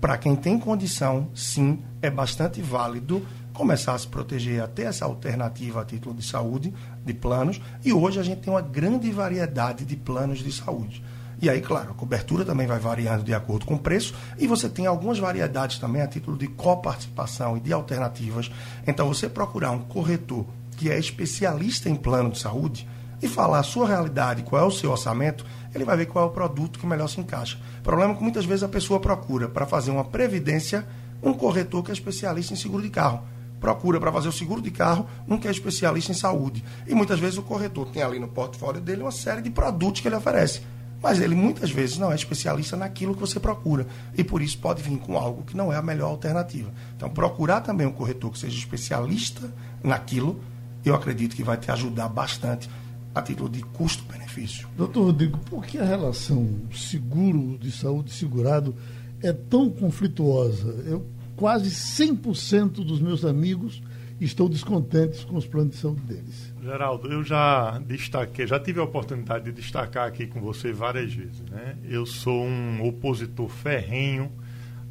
para 0.00 0.18
quem 0.18 0.34
tem 0.34 0.58
condição, 0.58 1.28
sim, 1.32 1.78
é 2.02 2.10
bastante 2.10 2.60
válido 2.60 3.24
começar 3.52 3.94
a 3.94 3.98
se 3.98 4.08
proteger, 4.08 4.62
a 4.62 4.66
ter 4.66 4.84
essa 4.84 5.04
alternativa 5.04 5.82
a 5.82 5.84
título 5.84 6.14
de 6.14 6.22
saúde, 6.22 6.72
de 7.04 7.14
planos, 7.14 7.60
e 7.84 7.92
hoje 7.92 8.18
a 8.18 8.22
gente 8.22 8.40
tem 8.40 8.52
uma 8.52 8.62
grande 8.62 9.10
variedade 9.10 9.84
de 9.84 9.96
planos 9.96 10.40
de 10.40 10.52
saúde. 10.52 11.02
E 11.40 11.50
aí, 11.50 11.60
claro, 11.60 11.90
a 11.90 11.94
cobertura 11.94 12.44
também 12.44 12.66
vai 12.66 12.78
variando 12.78 13.24
de 13.24 13.34
acordo 13.34 13.66
com 13.66 13.74
o 13.74 13.78
preço, 13.78 14.14
e 14.38 14.46
você 14.46 14.68
tem 14.68 14.86
algumas 14.86 15.18
variedades 15.18 15.78
também 15.78 16.00
a 16.00 16.06
título 16.06 16.38
de 16.38 16.46
coparticipação 16.46 17.56
e 17.56 17.60
de 17.60 17.72
alternativas. 17.72 18.50
Então, 18.86 19.08
você 19.08 19.28
procurar 19.28 19.72
um 19.72 19.80
corretor 19.80 20.46
que 20.76 20.90
é 20.90 20.98
especialista 20.98 21.88
em 21.88 21.96
plano 21.96 22.30
de 22.30 22.38
saúde 22.38 22.88
e 23.20 23.28
falar 23.28 23.58
a 23.58 23.64
sua 23.64 23.86
realidade, 23.86 24.42
qual 24.42 24.62
é 24.62 24.64
o 24.64 24.70
seu 24.70 24.90
orçamento, 24.90 25.44
ele 25.74 25.84
vai 25.84 25.96
ver 25.96 26.06
qual 26.06 26.26
é 26.26 26.28
o 26.28 26.32
produto 26.32 26.78
que 26.78 26.86
melhor 26.86 27.08
se 27.08 27.20
encaixa. 27.20 27.58
O 27.80 27.82
problema 27.82 28.12
é 28.12 28.16
que 28.16 28.22
muitas 28.22 28.44
vezes 28.44 28.62
a 28.62 28.68
pessoa 28.68 29.00
procura 29.00 29.48
para 29.48 29.66
fazer 29.66 29.90
uma 29.90 30.04
previdência 30.04 30.86
um 31.22 31.32
corretor 31.32 31.84
que 31.84 31.90
é 31.90 31.94
especialista 31.94 32.52
em 32.52 32.56
seguro 32.56 32.82
de 32.82 32.90
carro. 32.90 33.22
Procura 33.62 34.00
para 34.00 34.10
fazer 34.10 34.26
o 34.26 34.32
seguro 34.32 34.60
de 34.60 34.72
carro 34.72 35.06
um 35.28 35.38
que 35.38 35.46
é 35.46 35.50
especialista 35.52 36.10
em 36.10 36.16
saúde. 36.16 36.64
E 36.84 36.96
muitas 36.96 37.20
vezes 37.20 37.38
o 37.38 37.42
corretor 37.42 37.86
tem 37.90 38.02
ali 38.02 38.18
no 38.18 38.26
portfólio 38.26 38.80
dele 38.80 39.02
uma 39.02 39.12
série 39.12 39.40
de 39.40 39.50
produtos 39.50 40.00
que 40.00 40.08
ele 40.08 40.16
oferece. 40.16 40.62
Mas 41.00 41.20
ele 41.20 41.36
muitas 41.36 41.70
vezes 41.70 41.96
não 41.96 42.10
é 42.10 42.16
especialista 42.16 42.76
naquilo 42.76 43.14
que 43.14 43.20
você 43.20 43.38
procura. 43.38 43.86
E 44.18 44.24
por 44.24 44.42
isso 44.42 44.58
pode 44.58 44.82
vir 44.82 44.98
com 44.98 45.16
algo 45.16 45.44
que 45.44 45.56
não 45.56 45.72
é 45.72 45.76
a 45.76 45.82
melhor 45.82 46.08
alternativa. 46.08 46.72
Então, 46.96 47.08
procurar 47.08 47.60
também 47.60 47.86
um 47.86 47.92
corretor 47.92 48.32
que 48.32 48.38
seja 48.40 48.58
especialista 48.58 49.54
naquilo, 49.80 50.40
eu 50.84 50.96
acredito 50.96 51.36
que 51.36 51.44
vai 51.44 51.56
te 51.56 51.70
ajudar 51.70 52.08
bastante 52.08 52.68
a 53.14 53.22
título 53.22 53.48
de 53.48 53.62
custo-benefício. 53.62 54.66
Doutor 54.76 55.04
Rodrigo, 55.04 55.38
por 55.38 55.64
que 55.64 55.78
a 55.78 55.84
relação 55.84 56.48
seguro 56.74 57.56
de 57.58 57.70
saúde 57.70 58.12
segurado 58.12 58.74
é 59.22 59.32
tão 59.32 59.70
conflituosa? 59.70 60.66
Eu, 60.84 61.06
quase 61.36 61.70
100% 61.70 62.84
dos 62.84 63.00
meus 63.00 63.24
amigos 63.24 63.82
estão 64.20 64.48
descontentes 64.48 65.24
com 65.24 65.36
os 65.36 65.46
planos 65.46 65.74
de 65.74 65.80
saúde 65.80 66.02
deles. 66.02 66.54
Geraldo, 66.62 67.12
eu 67.12 67.24
já 67.24 67.78
destaquei, 67.80 68.46
já 68.46 68.60
tive 68.60 68.78
a 68.78 68.84
oportunidade 68.84 69.46
de 69.46 69.52
destacar 69.52 70.06
aqui 70.06 70.26
com 70.26 70.40
você 70.40 70.72
várias 70.72 71.12
vezes. 71.12 71.40
Né? 71.50 71.76
Eu 71.84 72.06
sou 72.06 72.44
um 72.44 72.86
opositor 72.86 73.48
ferrenho 73.48 74.30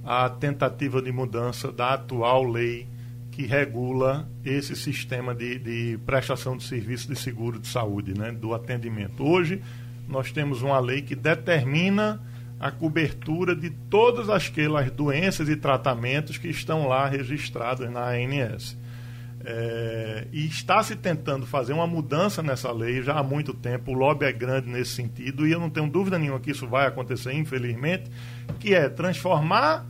à 0.03 0.29
tentativa 0.29 1.01
de 1.01 1.11
mudança 1.11 1.71
da 1.71 1.93
atual 1.93 2.43
lei 2.43 2.87
que 3.31 3.45
regula 3.45 4.29
esse 4.43 4.75
sistema 4.75 5.33
de, 5.33 5.57
de 5.57 5.99
prestação 6.05 6.57
de 6.57 6.63
serviço 6.63 7.07
de 7.07 7.15
seguro 7.15 7.57
de 7.57 7.67
saúde, 7.67 8.13
né, 8.17 8.31
do 8.31 8.53
atendimento. 8.53 9.23
Hoje, 9.23 9.61
nós 10.07 10.31
temos 10.33 10.61
uma 10.61 10.79
lei 10.79 11.01
que 11.01 11.15
determina 11.15 12.21
a 12.61 12.69
cobertura 12.69 13.55
de 13.55 13.71
todas 13.71 14.29
aquelas 14.29 14.91
doenças 14.91 15.49
e 15.49 15.55
tratamentos 15.55 16.37
que 16.37 16.47
estão 16.47 16.87
lá 16.87 17.07
registrados 17.07 17.89
na 17.89 18.09
ANS. 18.09 18.77
É, 19.43 20.27
e 20.31 20.45
está 20.45 20.83
se 20.83 20.95
tentando 20.95 21.47
fazer 21.47 21.73
uma 21.73 21.87
mudança 21.87 22.43
nessa 22.43 22.71
lei 22.71 23.01
já 23.01 23.17
há 23.17 23.23
muito 23.23 23.51
tempo. 23.51 23.89
O 23.89 23.95
lobby 23.95 24.25
é 24.25 24.31
grande 24.31 24.69
nesse 24.69 24.91
sentido 24.91 25.47
e 25.47 25.51
eu 25.51 25.59
não 25.59 25.71
tenho 25.71 25.89
dúvida 25.89 26.19
nenhuma 26.19 26.39
que 26.39 26.51
isso 26.51 26.67
vai 26.67 26.85
acontecer, 26.85 27.33
infelizmente, 27.33 28.11
que 28.59 28.75
é 28.75 28.87
transformar 28.87 29.87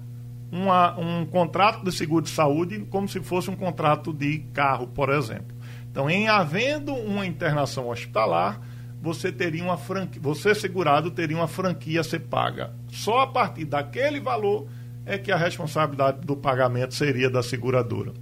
uma, 0.49 0.97
um 0.97 1.26
contrato 1.26 1.84
de 1.84 1.91
seguro 1.91 2.24
de 2.24 2.32
saúde 2.32 2.80
como 2.89 3.05
se 3.09 3.19
fosse 3.19 3.49
um 3.49 3.55
contrato 3.57 4.13
de 4.13 4.39
carro, 4.53 4.88
por 4.88 5.09
exemplo. 5.09 5.53
Então, 5.91 6.09
em 6.09 6.30
havendo 6.30 6.93
uma 6.93 7.26
internação 7.26 7.89
hospitalar, 7.89 8.61
você 9.02 9.32
teria 9.32 9.64
uma 9.64 9.78
franquia, 9.78 10.22
você 10.22 10.54
segurado 10.54 11.10
teria 11.10 11.36
uma 11.36 11.47
franquia 11.47 12.02
a 12.02 12.04
ser 12.04 12.20
paga. 12.20 12.72
Só 12.89 13.22
a 13.22 13.28
partir 13.28 13.66
daquele 13.66 14.20
valor 14.20 14.68
é 15.06 15.18
que 15.18 15.32
a 15.32 15.38
responsabilidade 15.38 16.26
do 16.26 16.36
pagamento 16.36 16.93
seria 16.93 17.30
da 17.30 17.41
seguradora. 17.41 18.14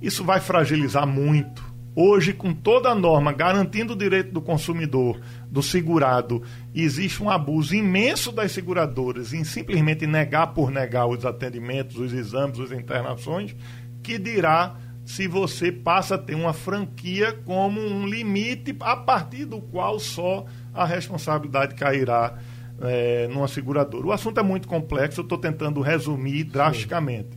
Isso 0.00 0.24
vai 0.24 0.40
fragilizar 0.40 1.06
muito. 1.06 1.68
Hoje, 1.94 2.32
com 2.32 2.54
toda 2.54 2.88
a 2.90 2.94
norma 2.94 3.32
garantindo 3.32 3.92
o 3.92 3.96
direito 3.96 4.32
do 4.32 4.40
consumidor, 4.40 5.20
do 5.50 5.62
segurado, 5.62 6.42
existe 6.72 7.20
um 7.22 7.28
abuso 7.28 7.74
imenso 7.74 8.30
das 8.30 8.52
seguradoras 8.52 9.32
em 9.32 9.42
simplesmente 9.42 10.06
negar 10.06 10.48
por 10.48 10.70
negar 10.70 11.06
os 11.06 11.26
atendimentos, 11.26 11.96
os 11.96 12.12
exames, 12.12 12.60
as 12.60 12.70
internações, 12.70 13.54
que 14.00 14.16
dirá 14.16 14.76
se 15.08 15.26
você 15.26 15.72
passa 15.72 16.16
a 16.16 16.18
ter 16.18 16.34
uma 16.34 16.52
franquia 16.52 17.32
como 17.46 17.80
um 17.80 18.06
limite 18.06 18.76
a 18.80 18.94
partir 18.94 19.46
do 19.46 19.58
qual 19.58 19.98
só 19.98 20.44
a 20.74 20.84
responsabilidade 20.84 21.74
cairá 21.76 22.36
é, 22.82 23.26
numa 23.28 23.48
seguradora. 23.48 24.06
O 24.06 24.12
assunto 24.12 24.38
é 24.38 24.42
muito 24.42 24.68
complexo, 24.68 25.20
eu 25.20 25.22
estou 25.22 25.38
tentando 25.38 25.80
resumir 25.80 26.44
drasticamente. 26.44 27.30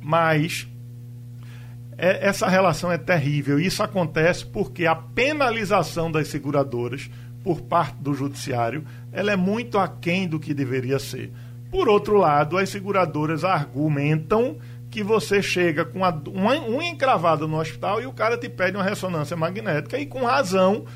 Mas 0.00 0.66
é, 1.98 2.26
essa 2.26 2.48
relação 2.48 2.90
é 2.90 2.96
terrível. 2.96 3.60
Isso 3.60 3.82
acontece 3.82 4.46
porque 4.46 4.86
a 4.86 4.96
penalização 4.96 6.10
das 6.10 6.28
seguradoras 6.28 7.10
por 7.44 7.60
parte 7.60 7.96
do 7.96 8.14
judiciário 8.14 8.86
ela 9.12 9.30
é 9.30 9.36
muito 9.36 9.78
aquém 9.78 10.26
do 10.26 10.40
que 10.40 10.54
deveria 10.54 10.98
ser. 10.98 11.30
Por 11.70 11.90
outro 11.90 12.16
lado, 12.16 12.56
as 12.56 12.70
seguradoras 12.70 13.44
argumentam 13.44 14.56
que 14.90 15.02
você 15.02 15.42
chega 15.42 15.84
com 15.84 16.04
a, 16.04 16.10
uma 16.28 16.54
unha 16.54 16.88
encravada 16.88 17.46
no 17.46 17.58
hospital 17.58 18.00
e 18.00 18.06
o 18.06 18.12
cara 18.12 18.38
te 18.38 18.48
pede 18.48 18.76
uma 18.76 18.84
ressonância 18.84 19.36
magnética 19.36 19.98
e 19.98 20.06
com 20.06 20.24
razão 20.24 20.86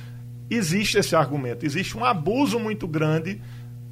existe 0.51 0.99
esse 0.99 1.15
argumento. 1.15 1.65
Existe 1.65 1.97
um 1.97 2.05
abuso 2.05 2.59
muito 2.59 2.87
grande, 2.89 3.41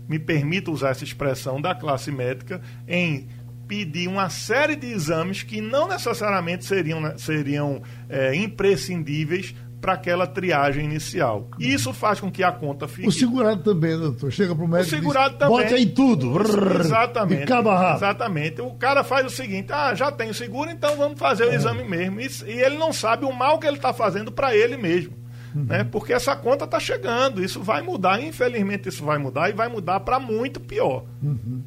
me 0.09 0.19
permito 0.19 0.73
usar 0.73 0.91
essa 0.91 1.05
expressão, 1.05 1.61
da 1.61 1.75
classe 1.75 2.11
médica 2.11 2.61
em 2.87 3.29
pedir 3.69 4.09
uma 4.09 4.29
série 4.29 4.75
de 4.75 4.89
exames 4.89 5.43
que 5.43 5.61
não 5.61 5.87
necessariamente 5.87 6.65
seriam, 6.65 7.01
né, 7.01 7.15
seriam 7.17 7.83
é, 8.09 8.35
imprescindíveis 8.35 9.55
para 9.81 9.95
aquela 9.95 10.26
triagem 10.26 10.85
inicial. 10.85 11.49
E 11.59 11.72
isso 11.72 11.93
faz 11.93 12.20
com 12.20 12.31
que 12.31 12.43
a 12.43 12.53
conta 12.53 12.87
fique. 12.87 13.09
O 13.09 13.12
segurado 13.12 13.62
também, 13.62 13.99
doutor. 13.99 14.31
Chega 14.31 14.55
para 14.55 14.64
o 14.64 14.68
médico. 14.68 14.95
O 14.95 14.99
segurado 14.99 15.31
diz, 15.31 15.39
também. 15.39 15.57
Bote 15.57 15.74
aí 15.74 15.87
tudo. 15.87 16.35
Exatamente. 16.81 17.41
De 17.41 17.47
cabo 17.47 17.70
a 17.70 17.78
rabo. 17.78 17.97
Exatamente. 17.97 18.61
O 18.61 18.74
cara 18.74 19.03
faz 19.03 19.26
o 19.26 19.31
seguinte: 19.31 19.72
ah, 19.72 19.95
já 19.95 20.12
tenho 20.12 20.35
seguro, 20.35 20.70
então 20.70 20.97
vamos 20.97 21.18
fazer 21.18 21.45
o 21.45 21.51
é. 21.51 21.55
exame 21.55 21.83
mesmo. 21.83 22.20
E, 22.20 22.26
e, 22.47 22.61
ele 22.61 22.76
não 22.76 22.93
sabe 22.93 23.24
o 23.24 23.33
mal 23.33 23.59
que 23.59 23.66
ele 23.66 23.76
está 23.76 23.93
fazendo 23.93 24.31
para 24.31 24.55
ele 24.55 24.76
mesmo. 24.76 25.18
Uhum. 25.55 25.64
Né? 25.64 25.85
Porque 25.85 26.12
essa 26.12 26.37
conta 26.37 26.64
está 26.64 26.78
chegando. 26.78 27.43
Isso 27.43 27.61
vai 27.61 27.83
mudar. 27.83 28.22
Infelizmente, 28.22 28.89
isso 28.89 29.05
vai 29.05 29.18
mudar 29.18 29.49
e 29.49 29.53
vai 29.53 29.68
mudar 29.68 30.01
para 30.01 30.20
muito 30.20 30.61
pior. 30.61 31.05
Uhum. 31.22 31.62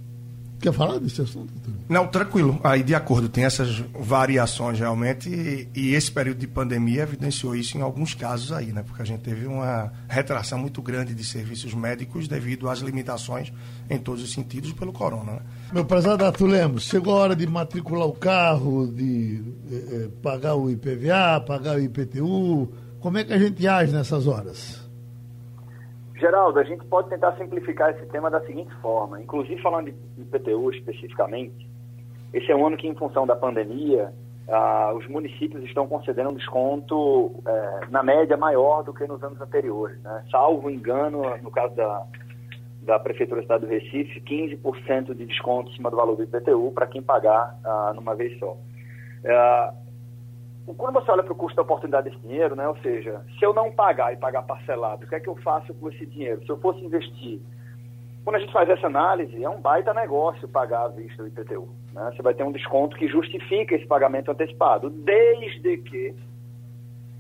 Quer 0.63 0.71
falar 0.71 0.97
desse 0.97 1.21
assunto? 1.21 1.51
Não, 1.89 2.07
tranquilo. 2.07 2.57
Aí, 2.63 2.83
de 2.83 2.95
acordo, 2.95 3.27
tem 3.27 3.43
essas 3.43 3.83
variações 3.99 4.79
realmente, 4.79 5.27
e, 5.27 5.67
e, 5.75 5.93
esse 5.93 6.09
período 6.09 6.37
de 6.37 6.47
pandemia 6.47 7.01
evidenciou 7.01 7.53
isso 7.53 7.77
em 7.77 7.81
alguns 7.81 8.13
casos 8.13 8.49
aí, 8.53 8.71
né? 8.71 8.81
Porque 8.81 9.01
a 9.01 9.05
gente 9.05 9.19
teve 9.19 9.45
uma 9.45 9.91
retração 10.07 10.57
muito 10.57 10.81
grande 10.81 11.13
de 11.13 11.21
serviços 11.25 11.73
médicos 11.73 12.29
devido 12.29 12.69
às 12.69 12.79
limitações 12.79 13.51
em 13.89 13.97
todos 13.99 14.23
os 14.23 14.31
sentidos 14.31 14.71
pelo 14.71 14.93
corona. 14.93 15.33
Né? 15.33 15.39
Meu 15.73 15.83
prezado 15.83 16.23
Arthur 16.23 16.47
Lemos, 16.47 16.83
chegou 16.83 17.17
a 17.17 17.23
hora 17.23 17.35
de 17.35 17.45
matricular 17.45 18.07
o 18.07 18.13
carro, 18.13 18.87
de 18.87 19.43
eh, 19.69 19.75
eh 19.75 20.09
pagar 20.21 20.55
o 20.55 20.71
IPVA, 20.71 21.41
pagar 21.45 21.75
o 21.75 21.81
IPTU. 21.81 22.71
Como 23.01 23.17
é 23.17 23.25
que 23.25 23.33
a 23.33 23.37
gente 23.37 23.67
age 23.67 23.91
nessas 23.91 24.27
horas? 24.27 24.82
Geraldo, 26.23 26.57
a 26.57 26.63
gente 26.63 26.85
pode 26.85 27.09
tentar 27.09 27.33
simplificar 27.33 27.89
esse 27.89 28.05
tema 28.05 28.31
da 28.31 28.39
seguinte 28.45 28.73
forma, 28.75 29.21
inclusive 29.21 29.61
falando 29.61 29.91
de 29.91 30.21
IPTU 30.21 30.71
especificamente, 30.71 31.69
esse 32.33 32.49
é 32.49 32.55
um 32.55 32.65
ano 32.65 32.77
que, 32.77 32.87
em 32.87 32.95
função 32.95 33.27
da 33.27 33.35
pandemia, 33.35 34.13
ah, 34.47 34.93
os 34.95 35.05
municípios 35.09 35.61
estão 35.65 35.85
concedendo 35.85 36.29
um 36.29 36.33
desconto, 36.33 37.43
eh, 37.45 37.87
na 37.89 38.01
média, 38.01 38.37
maior 38.37 38.83
do 38.83 38.93
que 38.93 39.05
nos 39.05 39.21
anos 39.21 39.39
anteriores. 39.41 40.01
Né? 40.01 40.23
Salvo 40.31 40.69
engano, 40.69 41.23
no 41.41 41.51
caso 41.51 41.75
da, 41.75 42.05
da 42.83 42.99
Prefeitura 42.99 43.41
do 43.41 43.43
Estado 43.43 43.67
do 43.67 43.67
Recife, 43.67 44.21
15% 44.21 45.13
de 45.13 45.25
desconto 45.25 45.71
em 45.71 45.75
cima 45.75 45.91
do 45.91 45.97
valor 45.97 46.15
do 46.15 46.23
IPTU 46.23 46.71
para 46.73 46.87
quem 46.87 47.01
pagar 47.01 47.59
ah, 47.65 47.91
numa 47.93 48.15
vez 48.15 48.39
só. 48.39 48.55
Ah, 49.25 49.73
quando 50.65 50.93
você 50.93 51.11
olha 51.11 51.23
para 51.23 51.33
o 51.33 51.35
custo 51.35 51.55
da 51.55 51.61
oportunidade 51.61 52.09
desse 52.09 52.21
dinheiro, 52.21 52.55
né? 52.55 52.67
ou 52.67 52.77
seja, 52.77 53.21
se 53.37 53.45
eu 53.45 53.53
não 53.53 53.71
pagar 53.71 54.13
e 54.13 54.17
pagar 54.17 54.43
parcelado, 54.43 55.05
o 55.05 55.09
que 55.09 55.15
é 55.15 55.19
que 55.19 55.27
eu 55.27 55.35
faço 55.37 55.73
com 55.73 55.89
esse 55.89 56.05
dinheiro? 56.05 56.41
Se 56.45 56.49
eu 56.49 56.57
fosse 56.59 56.79
investir, 56.79 57.41
quando 58.23 58.37
a 58.37 58.39
gente 58.39 58.53
faz 58.53 58.69
essa 58.69 58.87
análise, 58.87 59.43
é 59.43 59.49
um 59.49 59.59
baita 59.59 59.93
negócio 59.93 60.47
pagar 60.47 60.85
à 60.85 60.87
vista 60.87 61.21
o 61.21 61.27
IPTU. 61.27 61.67
Né? 61.91 62.11
Você 62.15 62.21
vai 62.21 62.33
ter 62.33 62.43
um 62.43 62.51
desconto 62.53 62.95
que 62.95 63.09
justifica 63.09 63.75
esse 63.75 63.85
pagamento 63.85 64.31
antecipado, 64.31 64.89
desde 64.89 65.77
que 65.79 66.15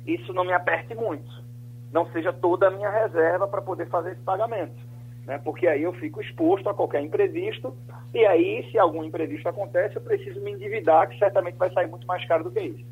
isso 0.05 0.31
não 0.33 0.45
me 0.45 0.53
aperte 0.53 0.95
muito, 0.95 1.43
não 1.91 2.05
seja 2.11 2.31
toda 2.31 2.67
a 2.67 2.71
minha 2.71 2.89
reserva 2.89 3.47
para 3.47 3.61
poder 3.61 3.87
fazer 3.89 4.13
esse 4.13 4.21
pagamento. 4.21 4.75
Né? 5.25 5.37
Porque 5.43 5.67
aí 5.67 5.83
eu 5.83 5.93
fico 5.93 6.21
exposto 6.21 6.69
a 6.69 6.73
qualquer 6.73 7.01
imprevisto, 7.01 7.75
e 8.13 8.25
aí, 8.25 8.65
se 8.71 8.77
algum 8.77 9.03
imprevisto 9.03 9.49
acontece, 9.49 9.97
eu 9.97 10.01
preciso 10.01 10.39
me 10.39 10.51
endividar, 10.51 11.09
que 11.09 11.17
certamente 11.17 11.57
vai 11.57 11.71
sair 11.73 11.87
muito 11.87 12.07
mais 12.07 12.25
caro 12.25 12.45
do 12.45 12.51
que 12.51 12.61
isso. 12.61 12.85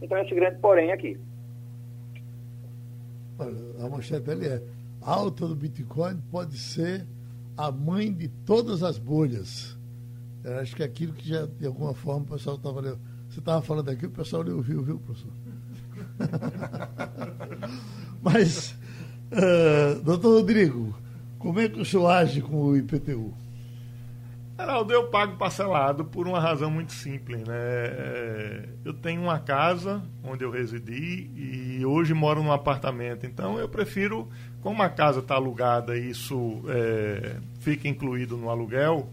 Então, 0.00 0.18
esse 0.18 0.34
grande 0.34 0.58
porém 0.60 0.92
aqui. 0.92 1.18
A 3.80 3.88
manchete 3.88 4.26
dele 4.26 4.46
é: 4.46 4.62
alta 5.00 5.46
do 5.46 5.54
Bitcoin 5.54 6.20
pode 6.30 6.58
ser 6.58 7.06
a 7.56 7.70
mãe 7.70 8.12
de 8.12 8.28
todas 8.28 8.82
as 8.82 8.98
bolhas. 8.98 9.76
Eu 10.44 10.58
acho 10.58 10.74
que 10.74 10.82
é 10.82 10.86
aquilo 10.86 11.12
que 11.12 11.28
já, 11.28 11.46
de 11.46 11.66
alguma 11.66 11.94
forma, 11.94 12.22
o 12.22 12.28
pessoal 12.28 12.56
estava 12.56 12.80
lendo. 12.80 12.98
Você 13.28 13.40
estava 13.40 13.60
falando 13.60 13.90
aqui, 13.90 14.06
o 14.06 14.10
pessoal 14.10 14.42
nem 14.42 14.54
ouviu, 14.54 14.82
viu, 14.82 14.98
professor? 14.98 15.30
Mas, 18.22 18.74
uh, 19.32 20.02
doutor 20.02 20.38
Rodrigo, 20.38 20.96
como 21.38 21.60
é 21.60 21.68
que 21.68 21.80
o 21.80 21.84
senhor 21.84 22.08
age 22.08 22.40
com 22.40 22.56
o 22.56 22.76
IPTU? 22.76 23.34
Geraldo, 24.60 24.92
eu 24.92 25.06
pago 25.06 25.36
parcelado 25.36 26.04
por 26.04 26.26
uma 26.26 26.40
razão 26.40 26.68
muito 26.68 26.92
simples. 26.92 27.46
Né? 27.46 27.54
É, 27.56 28.68
eu 28.84 28.92
tenho 28.92 29.22
uma 29.22 29.38
casa 29.38 30.02
onde 30.24 30.44
eu 30.44 30.50
residi 30.50 31.30
e 31.36 31.86
hoje 31.86 32.12
moro 32.12 32.42
num 32.42 32.50
apartamento. 32.50 33.24
Então 33.24 33.56
eu 33.60 33.68
prefiro, 33.68 34.28
como 34.60 34.82
a 34.82 34.88
casa 34.88 35.20
está 35.20 35.36
alugada 35.36 35.96
e 35.96 36.10
isso 36.10 36.60
é, 36.68 37.36
fica 37.60 37.86
incluído 37.86 38.36
no 38.36 38.50
aluguel, 38.50 39.08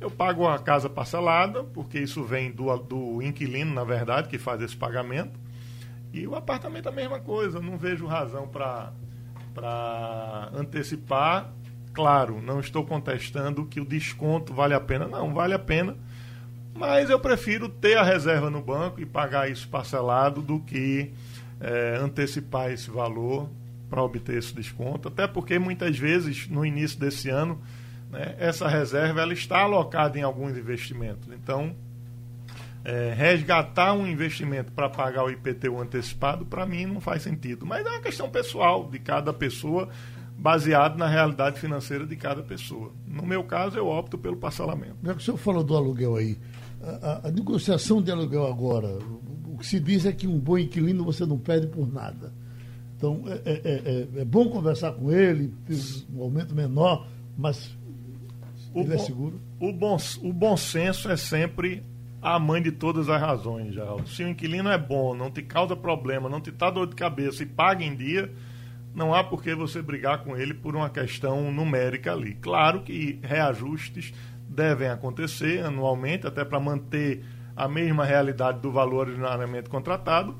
eu 0.00 0.10
pago 0.10 0.48
a 0.48 0.58
casa 0.58 0.88
parcelada, 0.88 1.62
porque 1.62 1.98
isso 1.98 2.24
vem 2.24 2.50
do, 2.50 2.74
do 2.78 3.20
inquilino, 3.20 3.74
na 3.74 3.84
verdade, 3.84 4.28
que 4.28 4.38
faz 4.38 4.62
esse 4.62 4.76
pagamento. 4.76 5.38
E 6.14 6.26
o 6.26 6.34
apartamento 6.34 6.88
é 6.88 6.92
a 6.92 6.94
mesma 6.94 7.20
coisa. 7.20 7.60
Não 7.60 7.76
vejo 7.76 8.06
razão 8.06 8.48
para 8.48 8.90
antecipar 10.54 11.52
Claro, 11.92 12.40
não 12.40 12.60
estou 12.60 12.84
contestando 12.84 13.66
que 13.66 13.80
o 13.80 13.84
desconto 13.84 14.54
vale 14.54 14.74
a 14.74 14.80
pena. 14.80 15.06
Não, 15.06 15.32
vale 15.32 15.54
a 15.54 15.58
pena. 15.58 15.96
Mas 16.74 17.10
eu 17.10 17.20
prefiro 17.20 17.68
ter 17.68 17.98
a 17.98 18.02
reserva 18.02 18.50
no 18.50 18.62
banco 18.62 19.00
e 19.00 19.06
pagar 19.06 19.50
isso 19.50 19.68
parcelado 19.68 20.40
do 20.40 20.58
que 20.60 21.12
é, 21.60 21.98
antecipar 22.00 22.70
esse 22.70 22.90
valor 22.90 23.48
para 23.90 24.02
obter 24.02 24.38
esse 24.38 24.54
desconto. 24.54 25.08
Até 25.08 25.26
porque 25.26 25.58
muitas 25.58 25.98
vezes, 25.98 26.48
no 26.48 26.64
início 26.64 26.98
desse 26.98 27.28
ano, 27.28 27.60
né, 28.10 28.34
essa 28.38 28.66
reserva 28.66 29.20
ela 29.20 29.34
está 29.34 29.60
alocada 29.60 30.18
em 30.18 30.22
alguns 30.22 30.56
investimentos. 30.56 31.28
Então, 31.30 31.76
é, 32.84 33.12
resgatar 33.14 33.92
um 33.92 34.06
investimento 34.06 34.72
para 34.72 34.88
pagar 34.88 35.24
o 35.24 35.30
IPTU 35.30 35.78
antecipado, 35.78 36.46
para 36.46 36.64
mim 36.64 36.86
não 36.86 37.00
faz 37.00 37.22
sentido. 37.22 37.66
Mas 37.66 37.84
é 37.84 37.90
uma 37.90 38.00
questão 38.00 38.30
pessoal 38.30 38.88
de 38.88 38.98
cada 38.98 39.32
pessoa 39.32 39.90
baseado 40.38 40.96
na 40.96 41.06
realidade 41.06 41.60
financeira 41.60 42.06
de 42.06 42.16
cada 42.16 42.42
pessoa. 42.42 42.92
No 43.06 43.24
meu 43.24 43.44
caso, 43.44 43.76
eu 43.76 43.86
opto 43.86 44.18
pelo 44.18 44.36
parcelamento. 44.36 44.96
Já 45.02 45.14
que 45.14 45.20
o 45.20 45.24
senhor 45.24 45.36
falou 45.36 45.62
do 45.62 45.76
aluguel 45.76 46.16
aí, 46.16 46.38
a, 46.82 47.28
a, 47.28 47.30
negociação 47.30 48.02
de 48.02 48.10
aluguel 48.10 48.46
agora, 48.46 48.88
o, 48.88 49.54
o 49.54 49.58
que 49.58 49.66
se 49.66 49.78
diz 49.78 50.04
é 50.04 50.12
que 50.12 50.26
um 50.26 50.38
bom 50.38 50.58
inquilino 50.58 51.04
você 51.04 51.24
não 51.24 51.38
pede 51.38 51.68
por 51.68 51.90
nada. 51.92 52.32
Então, 52.96 53.22
é, 53.26 53.40
é, 53.44 53.60
é, 53.64 54.20
é 54.20 54.24
bom 54.24 54.48
conversar 54.48 54.92
com 54.92 55.10
ele, 55.10 55.52
um 56.14 56.22
aumento 56.22 56.54
menor, 56.54 57.06
mas 57.36 57.76
o 58.74 58.80
é 58.80 58.84
bom, 58.84 58.92
é 58.92 58.98
seguro? 58.98 59.40
O 59.60 59.72
bom, 59.72 59.96
o 60.22 60.32
bom 60.32 60.56
senso 60.56 61.10
é 61.10 61.16
sempre 61.16 61.82
a 62.20 62.38
mãe 62.38 62.62
de 62.62 62.70
todas 62.70 63.08
as 63.08 63.20
razões, 63.20 63.74
Geraldo. 63.74 64.08
Se 64.08 64.22
o 64.22 64.28
inquilino 64.28 64.70
é 64.70 64.78
bom, 64.78 65.14
não 65.14 65.30
te 65.30 65.42
causa 65.42 65.74
problema, 65.74 66.28
não 66.28 66.40
te 66.40 66.50
dá 66.50 66.70
dor 66.70 66.86
de 66.86 66.94
cabeça 66.94 67.42
e 67.42 67.46
paga 67.46 67.84
em 67.84 67.96
dia, 67.96 68.32
não 68.94 69.14
há 69.14 69.24
por 69.24 69.42
que 69.42 69.54
você 69.54 69.80
brigar 69.80 70.22
com 70.22 70.36
ele 70.36 70.54
por 70.54 70.76
uma 70.76 70.90
questão 70.90 71.50
numérica 71.50 72.12
ali. 72.12 72.34
Claro 72.34 72.82
que 72.82 73.18
reajustes 73.22 74.12
devem 74.48 74.88
acontecer 74.88 75.64
anualmente, 75.64 76.26
até 76.26 76.44
para 76.44 76.60
manter 76.60 77.24
a 77.56 77.68
mesma 77.68 78.04
realidade 78.04 78.60
do 78.60 78.70
valor 78.70 79.08
ordinariamente 79.08 79.68
contratado, 79.68 80.36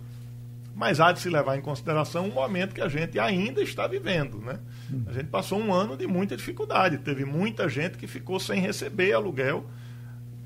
mas 0.75 1.01
há 1.01 1.13
de 1.13 1.21
se 1.21 1.29
levar 1.29 1.57
em 1.57 1.61
consideração 1.61 2.29
o 2.29 2.33
momento 2.33 2.75
que 2.75 2.81
a 2.81 2.89
gente 2.89 3.19
ainda 3.19 3.63
está 3.63 3.87
vivendo. 3.87 4.39
Né? 4.39 4.59
A 5.07 5.13
gente 5.13 5.27
passou 5.27 5.59
um 5.59 5.73
ano 5.73 5.97
de 5.97 6.07
muita 6.07 6.37
dificuldade, 6.37 6.99
teve 6.99 7.25
muita 7.25 7.69
gente 7.69 7.99
que 7.99 8.07
ficou 8.07 8.41
sem 8.41 8.61
receber 8.61 9.13
aluguel 9.13 9.65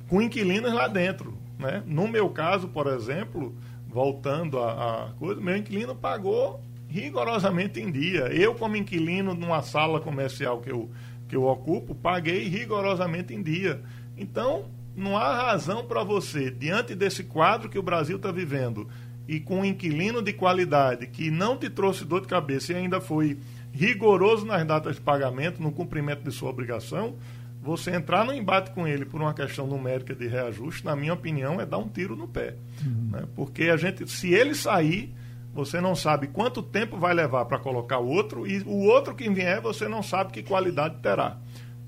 com 0.08 0.20
inquilinos 0.20 0.72
lá 0.72 0.88
dentro. 0.88 1.36
Né? 1.58 1.82
No 1.86 2.08
meu 2.08 2.28
caso, 2.28 2.68
por 2.68 2.86
exemplo, 2.88 3.54
voltando 3.88 4.58
a 4.58 5.12
coisa, 5.18 5.40
meu 5.40 5.56
inquilino 5.56 5.94
pagou 5.94 6.60
rigorosamente 7.00 7.78
em 7.80 7.90
dia. 7.90 8.28
Eu, 8.32 8.54
como 8.54 8.76
inquilino 8.76 9.34
numa 9.34 9.62
sala 9.62 10.00
comercial 10.00 10.60
que 10.60 10.70
eu, 10.70 10.90
que 11.28 11.36
eu 11.36 11.44
ocupo, 11.44 11.94
paguei 11.94 12.48
rigorosamente 12.48 13.34
em 13.34 13.42
dia. 13.42 13.82
Então, 14.16 14.64
não 14.96 15.16
há 15.16 15.50
razão 15.50 15.84
para 15.84 16.02
você, 16.02 16.50
diante 16.50 16.94
desse 16.94 17.24
quadro 17.24 17.68
que 17.68 17.78
o 17.78 17.82
Brasil 17.82 18.16
está 18.16 18.32
vivendo, 18.32 18.88
e 19.28 19.38
com 19.40 19.60
um 19.60 19.64
inquilino 19.64 20.22
de 20.22 20.32
qualidade 20.32 21.06
que 21.06 21.30
não 21.30 21.56
te 21.56 21.68
trouxe 21.68 22.04
dor 22.04 22.22
de 22.22 22.28
cabeça 22.28 22.72
e 22.72 22.76
ainda 22.76 23.00
foi 23.00 23.38
rigoroso 23.72 24.46
nas 24.46 24.64
datas 24.64 24.96
de 24.96 25.02
pagamento, 25.02 25.60
no 25.60 25.72
cumprimento 25.72 26.22
de 26.22 26.30
sua 26.30 26.48
obrigação, 26.48 27.16
você 27.60 27.90
entrar 27.90 28.24
no 28.24 28.32
embate 28.32 28.70
com 28.70 28.86
ele 28.86 29.04
por 29.04 29.20
uma 29.20 29.34
questão 29.34 29.66
numérica 29.66 30.14
de 30.14 30.28
reajuste, 30.28 30.84
na 30.84 30.94
minha 30.94 31.12
opinião, 31.12 31.60
é 31.60 31.66
dar 31.66 31.78
um 31.78 31.88
tiro 31.88 32.14
no 32.14 32.28
pé. 32.28 32.54
Uhum. 32.84 33.08
Né? 33.10 33.24
Porque 33.34 33.64
a 33.64 33.76
gente, 33.76 34.08
se 34.08 34.32
ele 34.32 34.54
sair, 34.54 35.12
você 35.56 35.80
não 35.80 35.96
sabe 35.96 36.28
quanto 36.28 36.62
tempo 36.62 36.98
vai 36.98 37.14
levar 37.14 37.46
para 37.46 37.58
colocar 37.58 37.98
o 37.98 38.06
outro, 38.06 38.46
e 38.46 38.60
o 38.60 38.84
outro 38.84 39.14
que 39.14 39.28
vier, 39.30 39.60
você 39.60 39.88
não 39.88 40.02
sabe 40.02 40.32
que 40.32 40.42
qualidade 40.42 41.00
terá. 41.00 41.38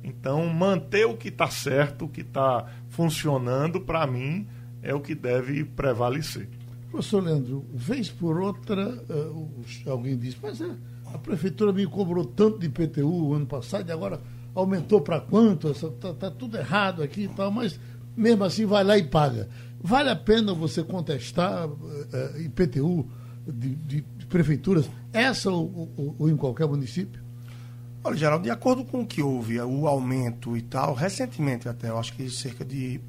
Então, 0.02 0.46
manter 0.46 1.06
o 1.06 1.16
que 1.16 1.28
está 1.28 1.50
certo, 1.50 2.06
o 2.06 2.08
que 2.08 2.22
está 2.22 2.66
funcionando, 2.88 3.80
para 3.80 4.06
mim, 4.06 4.46
é 4.82 4.94
o 4.94 5.00
que 5.00 5.14
deve 5.14 5.64
prevalecer. 5.64 6.48
Professor 6.90 7.22
Leandro, 7.22 7.66
vez 7.74 8.08
por 8.08 8.40
outra, 8.40 8.88
uh, 8.88 9.64
alguém 9.86 10.16
diz, 10.16 10.36
mas 10.40 10.60
é, 10.60 10.70
a 11.12 11.18
prefeitura 11.18 11.72
me 11.72 11.86
cobrou 11.86 12.24
tanto 12.24 12.58
de 12.58 12.66
IPTU 12.66 13.34
ano 13.34 13.46
passado 13.46 13.86
e 13.88 13.92
agora 13.92 14.20
aumentou 14.54 15.02
para 15.02 15.20
quanto? 15.20 15.70
Está 15.70 16.14
tá 16.14 16.30
tudo 16.30 16.56
errado 16.56 17.02
aqui 17.02 17.24
e 17.24 17.28
tal, 17.28 17.50
mas 17.50 17.78
mesmo 18.16 18.44
assim 18.44 18.64
vai 18.64 18.82
lá 18.82 18.96
e 18.96 19.04
paga. 19.04 19.48
Vale 19.80 20.08
a 20.08 20.16
pena 20.16 20.54
você 20.54 20.82
contestar 20.82 21.68
uh, 21.68 22.40
IPTU 22.40 23.06
de, 23.52 23.74
de, 23.74 24.00
de, 24.00 24.26
prefeituras, 24.26 24.88
essa 25.12 25.50
ou, 25.50 25.92
ou, 25.96 26.16
ou, 26.18 26.30
em 26.30 26.36
qualquer 26.36 26.66
município? 26.66 27.22
Olha, 28.04 28.16
Geraldo, 28.16 28.44
de 28.44 28.50
acordo 28.50 28.84
com 28.84 29.00
o 29.00 29.06
que 29.06 29.22
houve, 29.22 29.60
o 29.60 29.86
aumento 29.86 30.56
e 30.56 30.62
tal, 30.62 30.94
recentemente 30.94 31.68
até, 31.68 31.88
eu 31.90 31.98
acho 31.98 32.12
que 32.14 32.30
cerca 32.30 32.64
de 32.64 33.00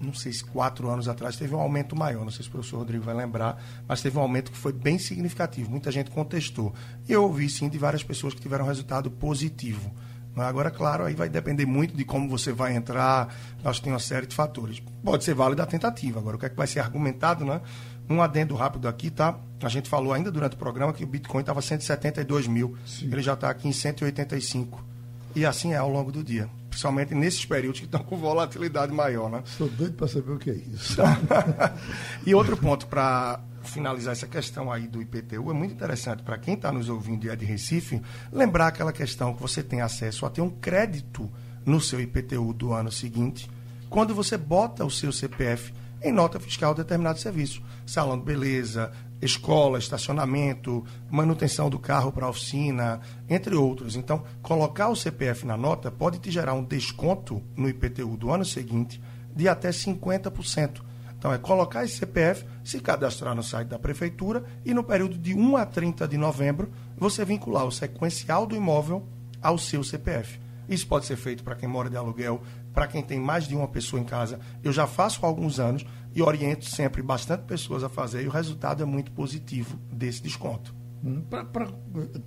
não 0.00 0.12
sei 0.12 0.32
se 0.32 0.44
quatro 0.44 0.90
anos 0.90 1.08
atrás, 1.08 1.36
teve 1.36 1.54
um 1.54 1.60
aumento 1.60 1.96
maior. 1.96 2.24
Não 2.24 2.30
sei 2.30 2.42
se 2.42 2.48
o 2.48 2.52
professor 2.52 2.78
Rodrigo 2.78 3.04
vai 3.04 3.14
lembrar, 3.14 3.62
mas 3.88 4.02
teve 4.02 4.18
um 4.18 4.20
aumento 4.20 4.50
que 4.50 4.58
foi 4.58 4.72
bem 4.72 4.98
significativo. 4.98 5.70
Muita 5.70 5.90
gente 5.90 6.10
contestou. 6.10 6.74
Eu 7.08 7.22
ouvi, 7.22 7.48
sim, 7.48 7.68
de 7.68 7.78
várias 7.78 8.04
pessoas 8.04 8.34
que 8.34 8.40
tiveram 8.40 8.66
resultado 8.66 9.10
positivo. 9.10 9.90
Agora, 10.36 10.70
claro, 10.70 11.04
aí 11.04 11.14
vai 11.14 11.30
depender 11.30 11.64
muito 11.64 11.96
de 11.96 12.04
como 12.04 12.28
você 12.28 12.52
vai 12.52 12.76
entrar. 12.76 13.34
Acho 13.64 13.80
que 13.80 13.84
tem 13.84 13.92
uma 13.92 13.98
série 13.98 14.26
de 14.26 14.34
fatores. 14.34 14.82
Pode 15.02 15.24
ser 15.24 15.34
válida 15.34 15.62
a 15.62 15.66
tentativa. 15.66 16.20
Agora, 16.20 16.36
o 16.36 16.38
que 16.38 16.44
é 16.44 16.48
que 16.50 16.56
vai 16.56 16.66
ser 16.66 16.80
argumentado, 16.80 17.42
né? 17.44 17.62
Um 18.08 18.22
adendo 18.22 18.54
rápido 18.54 18.88
aqui, 18.88 19.10
tá? 19.10 19.38
A 19.62 19.68
gente 19.68 19.88
falou 19.88 20.12
ainda 20.12 20.30
durante 20.30 20.54
o 20.54 20.58
programa 20.58 20.92
que 20.92 21.04
o 21.04 21.06
Bitcoin 21.06 21.40
estava 21.40 21.60
172 21.60 22.46
mil. 22.46 22.76
Sim. 22.86 23.06
Ele 23.06 23.22
já 23.22 23.34
está 23.34 23.50
aqui 23.50 23.68
em 23.68 23.72
185. 23.72 24.84
E 25.34 25.44
assim 25.44 25.72
é 25.72 25.76
ao 25.76 25.90
longo 25.90 26.12
do 26.12 26.22
dia 26.22 26.48
principalmente 26.76 27.14
nesses 27.14 27.44
períodos 27.46 27.80
que 27.80 27.86
estão 27.86 28.04
com 28.04 28.18
volatilidade 28.18 28.92
maior. 28.92 29.30
Né? 29.30 29.42
Estou 29.46 29.66
doido 29.68 29.94
para 29.94 30.06
saber 30.06 30.32
o 30.32 30.38
que 30.38 30.50
é 30.50 30.54
isso. 30.54 31.00
e 32.26 32.34
outro 32.34 32.54
ponto 32.54 32.86
para 32.86 33.40
finalizar 33.62 34.12
essa 34.12 34.26
questão 34.26 34.70
aí 34.70 34.86
do 34.86 35.00
IPTU, 35.00 35.50
é 35.50 35.54
muito 35.54 35.72
interessante 35.74 36.22
para 36.22 36.38
quem 36.38 36.54
está 36.54 36.70
nos 36.70 36.88
ouvindo 36.88 37.26
e 37.26 37.30
é 37.30 37.34
de 37.34 37.44
Recife, 37.44 38.00
lembrar 38.30 38.68
aquela 38.68 38.92
questão 38.92 39.34
que 39.34 39.40
você 39.40 39.62
tem 39.62 39.80
acesso 39.80 40.24
a 40.24 40.30
ter 40.30 40.40
um 40.40 40.50
crédito 40.50 41.30
no 41.64 41.80
seu 41.80 42.00
IPTU 42.00 42.52
do 42.52 42.72
ano 42.72 42.92
seguinte, 42.92 43.50
quando 43.90 44.14
você 44.14 44.36
bota 44.36 44.84
o 44.84 44.90
seu 44.90 45.10
CPF 45.10 45.72
em 46.06 46.12
nota 46.12 46.38
fiscal 46.38 46.72
de 46.72 46.82
determinado 46.82 47.18
serviço. 47.18 47.62
Salão 47.84 48.18
de 48.18 48.24
beleza, 48.24 48.92
escola, 49.20 49.78
estacionamento, 49.78 50.84
manutenção 51.10 51.68
do 51.68 51.78
carro 51.78 52.12
para 52.12 52.28
oficina, 52.28 53.00
entre 53.28 53.54
outros. 53.54 53.96
Então, 53.96 54.22
colocar 54.42 54.88
o 54.88 54.96
CPF 54.96 55.46
na 55.46 55.56
nota 55.56 55.90
pode 55.90 56.18
te 56.18 56.30
gerar 56.30 56.54
um 56.54 56.64
desconto 56.64 57.42
no 57.56 57.68
IPTU 57.68 58.16
do 58.16 58.30
ano 58.30 58.44
seguinte 58.44 59.00
de 59.34 59.48
até 59.48 59.70
50%. 59.70 60.82
Então, 61.18 61.32
é 61.32 61.38
colocar 61.38 61.84
esse 61.84 61.96
CPF, 61.96 62.44
se 62.62 62.78
cadastrar 62.78 63.34
no 63.34 63.42
site 63.42 63.68
da 63.68 63.78
prefeitura 63.78 64.44
e 64.64 64.72
no 64.72 64.84
período 64.84 65.18
de 65.18 65.34
1 65.34 65.56
a 65.56 65.66
30 65.66 66.06
de 66.06 66.16
novembro, 66.16 66.70
você 66.96 67.24
vincular 67.24 67.64
o 67.64 67.72
sequencial 67.72 68.46
do 68.46 68.54
imóvel 68.54 69.06
ao 69.42 69.58
seu 69.58 69.82
CPF. 69.82 70.38
Isso 70.68 70.86
pode 70.86 71.06
ser 71.06 71.16
feito 71.16 71.44
para 71.44 71.54
quem 71.54 71.68
mora 71.68 71.88
de 71.88 71.96
aluguel, 71.96 72.42
para 72.76 72.86
quem 72.86 73.02
tem 73.02 73.18
mais 73.18 73.48
de 73.48 73.56
uma 73.56 73.66
pessoa 73.66 73.98
em 74.02 74.04
casa. 74.04 74.38
Eu 74.62 74.70
já 74.70 74.86
faço 74.86 75.24
há 75.24 75.26
alguns 75.26 75.58
anos 75.58 75.86
e 76.14 76.20
oriento 76.20 76.66
sempre 76.66 77.00
bastante 77.00 77.44
pessoas 77.44 77.82
a 77.82 77.88
fazer 77.88 78.22
e 78.22 78.26
o 78.26 78.30
resultado 78.30 78.82
é 78.82 78.86
muito 78.86 79.10
positivo 79.12 79.78
desse 79.90 80.22
desconto. 80.22 80.74
Hum, 81.02 81.22
para 81.22 81.72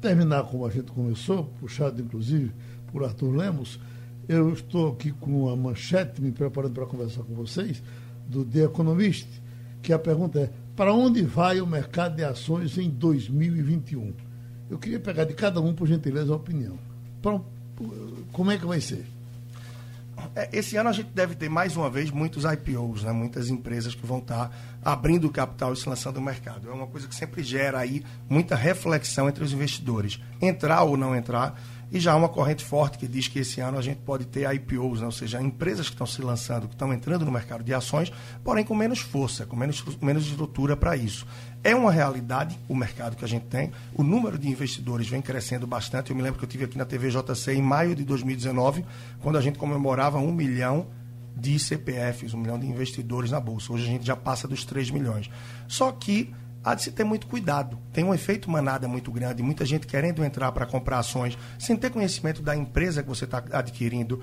terminar 0.02 0.45
como 0.45 0.66
a 0.66 0.72
gente 0.72 0.91
começou, 0.91 1.43
puxado 1.60 2.02
inclusive 2.02 2.52
por 2.91 3.04
Arthur 3.04 3.30
Lemos, 3.30 3.80
eu 4.28 4.52
estou 4.52 4.93
aqui 4.93 5.12
com 5.12 5.47
a 5.50 5.56
manchete 5.56 6.20
me 6.20 6.32
preparando 6.32 6.74
para 6.74 6.88
conversar 6.88 7.22
com 7.22 7.36
vocês 7.36 7.84
do 8.28 8.43
The 8.43 8.64
Economist, 8.64 9.28
que 9.84 9.93
a 9.93 10.00
pergunta 10.00 10.39
é: 10.39 10.50
para 10.76 10.91
onde 10.91 11.22
vai 11.22 11.62
o 11.62 11.68
mercado 11.68 12.16
de 12.16 12.24
ações 12.24 12.76
em 12.80 12.89
2021? 12.89 14.16
Eu 14.68 14.80
queria 14.80 15.00
pegar 15.00 15.26
de 15.26 15.36
cada 15.36 15.62
um, 15.62 15.76
por 15.76 15.88
gentileza, 15.88 16.34
a 16.34 16.38
opinião. 16.38 16.80
Pra, 17.22 17.39
como 18.32 18.50
é 18.50 18.58
que 18.58 18.66
vai 18.66 18.82
ser? 18.82 19.06
É, 20.36 20.49
esse 20.53 20.76
ano 20.78 20.89
a 20.89 20.91
gente 20.91 21.09
deve 21.09 21.36
ter 21.36 21.49
mais 21.49 21.76
uma 21.76 21.89
vez 21.89 22.11
muitos 22.11 22.43
IPOs, 22.43 23.03
né? 23.03 23.11
muitas 23.11 23.49
empresas 23.49 23.95
que 23.95 24.05
vão 24.05 24.20
estar 24.20 24.51
abrindo 24.84 25.30
capital 25.30 25.74
e 25.74 25.78
se 25.78 25.88
lançando 25.88 26.15
no 26.15 26.22
mercado. 26.22 26.70
É 26.70 26.74
uma 26.74 26.88
coisa 26.88 27.07
que 27.07 27.15
sempre 27.15 27.43
gera 27.43 27.80
aí 27.80 28.03
muita 28.30 28.55
reflexão 28.55 29.28
entre 29.28 29.43
os 29.43 29.53
investidores. 29.53 30.20
Entrar 30.41 30.84
ou 30.84 30.95
não 30.95 31.15
entrar. 31.15 31.59
E 31.92 32.00
já 32.00 32.14
há 32.14 32.16
uma 32.16 32.30
corrente 32.30 32.64
forte 32.64 32.98
que 32.98 33.08
diz 33.08 33.28
que 33.28 33.40
esse 33.40 33.60
ano 33.62 33.78
a 33.78 33.82
gente 33.82 33.98
pode 34.00 34.26
ter 34.26 34.52
IPOs, 34.54 35.00
né? 35.00 35.06
ou 35.08 35.12
seja, 35.12 35.42
empresas 35.42 35.88
que 35.88 35.96
estão 35.96 36.06
se 36.06 36.22
lançando, 36.22 36.68
que 36.68 36.76
estão 36.76 36.94
entrando 36.94 37.26
no 37.26 37.32
mercado 37.32 37.64
de 37.64 37.74
ações, 37.74 38.12
porém 38.44 38.64
com 38.64 38.76
menos 38.76 39.00
força, 39.00 39.46
com 39.46 39.56
menos, 39.56 39.84
menos 40.02 40.28
estrutura 40.28 40.78
para 40.78 40.96
isso. 40.96 41.26
É 41.64 41.76
uma 41.76 41.92
realidade 41.92 42.58
o 42.68 42.76
mercado 42.76 43.16
que 43.16 43.26
a 43.26 43.28
gente 43.28 43.48
tem. 43.48 43.72
O 43.94 44.04
número 44.04 44.38
de 44.38 44.48
investidores 44.48 45.10
vem 45.10 45.22
crescendo 45.22 45.66
bastante. 45.66 46.12
Eu 46.12 46.16
me 46.16 46.22
lembro 46.22 46.40
que 46.40 46.46
eu 46.46 46.50
tive 46.50 46.66
aqui 46.66 46.78
na 46.78 46.86
TV 46.86 47.10
JC 47.10 47.54
em 47.54 47.62
maio 47.62 47.96
de 47.96 48.06
2019, 48.06 48.86
quando 49.20 49.38
a 49.38 49.42
gente 49.42 49.58
comemorava 49.58 50.20
um 50.20 50.32
milhão 50.32 50.88
de 51.36 51.58
CPFs, 51.58 52.34
um 52.34 52.38
milhão 52.38 52.60
de 52.60 52.68
investidores 52.68 53.32
na 53.32 53.40
Bolsa. 53.40 53.74
Hoje 53.74 53.84
a 53.84 53.88
gente 53.88 54.06
já 54.06 54.16
passa 54.16 54.48
dos 54.48 54.64
3 54.64 54.92
milhões. 54.92 55.30
Só 55.68 55.92
que 55.92 56.34
há 56.70 56.76
de 56.76 56.84
se 56.84 56.91
ter 56.91 57.03
muito 57.03 57.28
cuidado. 57.28 57.78
Tem 57.91 58.03
um 58.03 58.13
efeito 58.13 58.49
manada 58.49 58.88
muito 58.88 59.11
grande, 59.11 59.43
muita 59.43 59.65
gente 59.65 59.88
querendo 59.88 60.24
entrar 60.24 60.51
para 60.51 60.65
comprar 60.65 60.99
ações 60.99 61.38
sem 61.57 61.76
ter 61.76 61.89
conhecimento 61.89 62.41
da 62.41 62.55
empresa 62.55 63.01
que 63.01 63.09
você 63.09 63.26
está 63.26 63.43
adquirindo, 63.51 64.22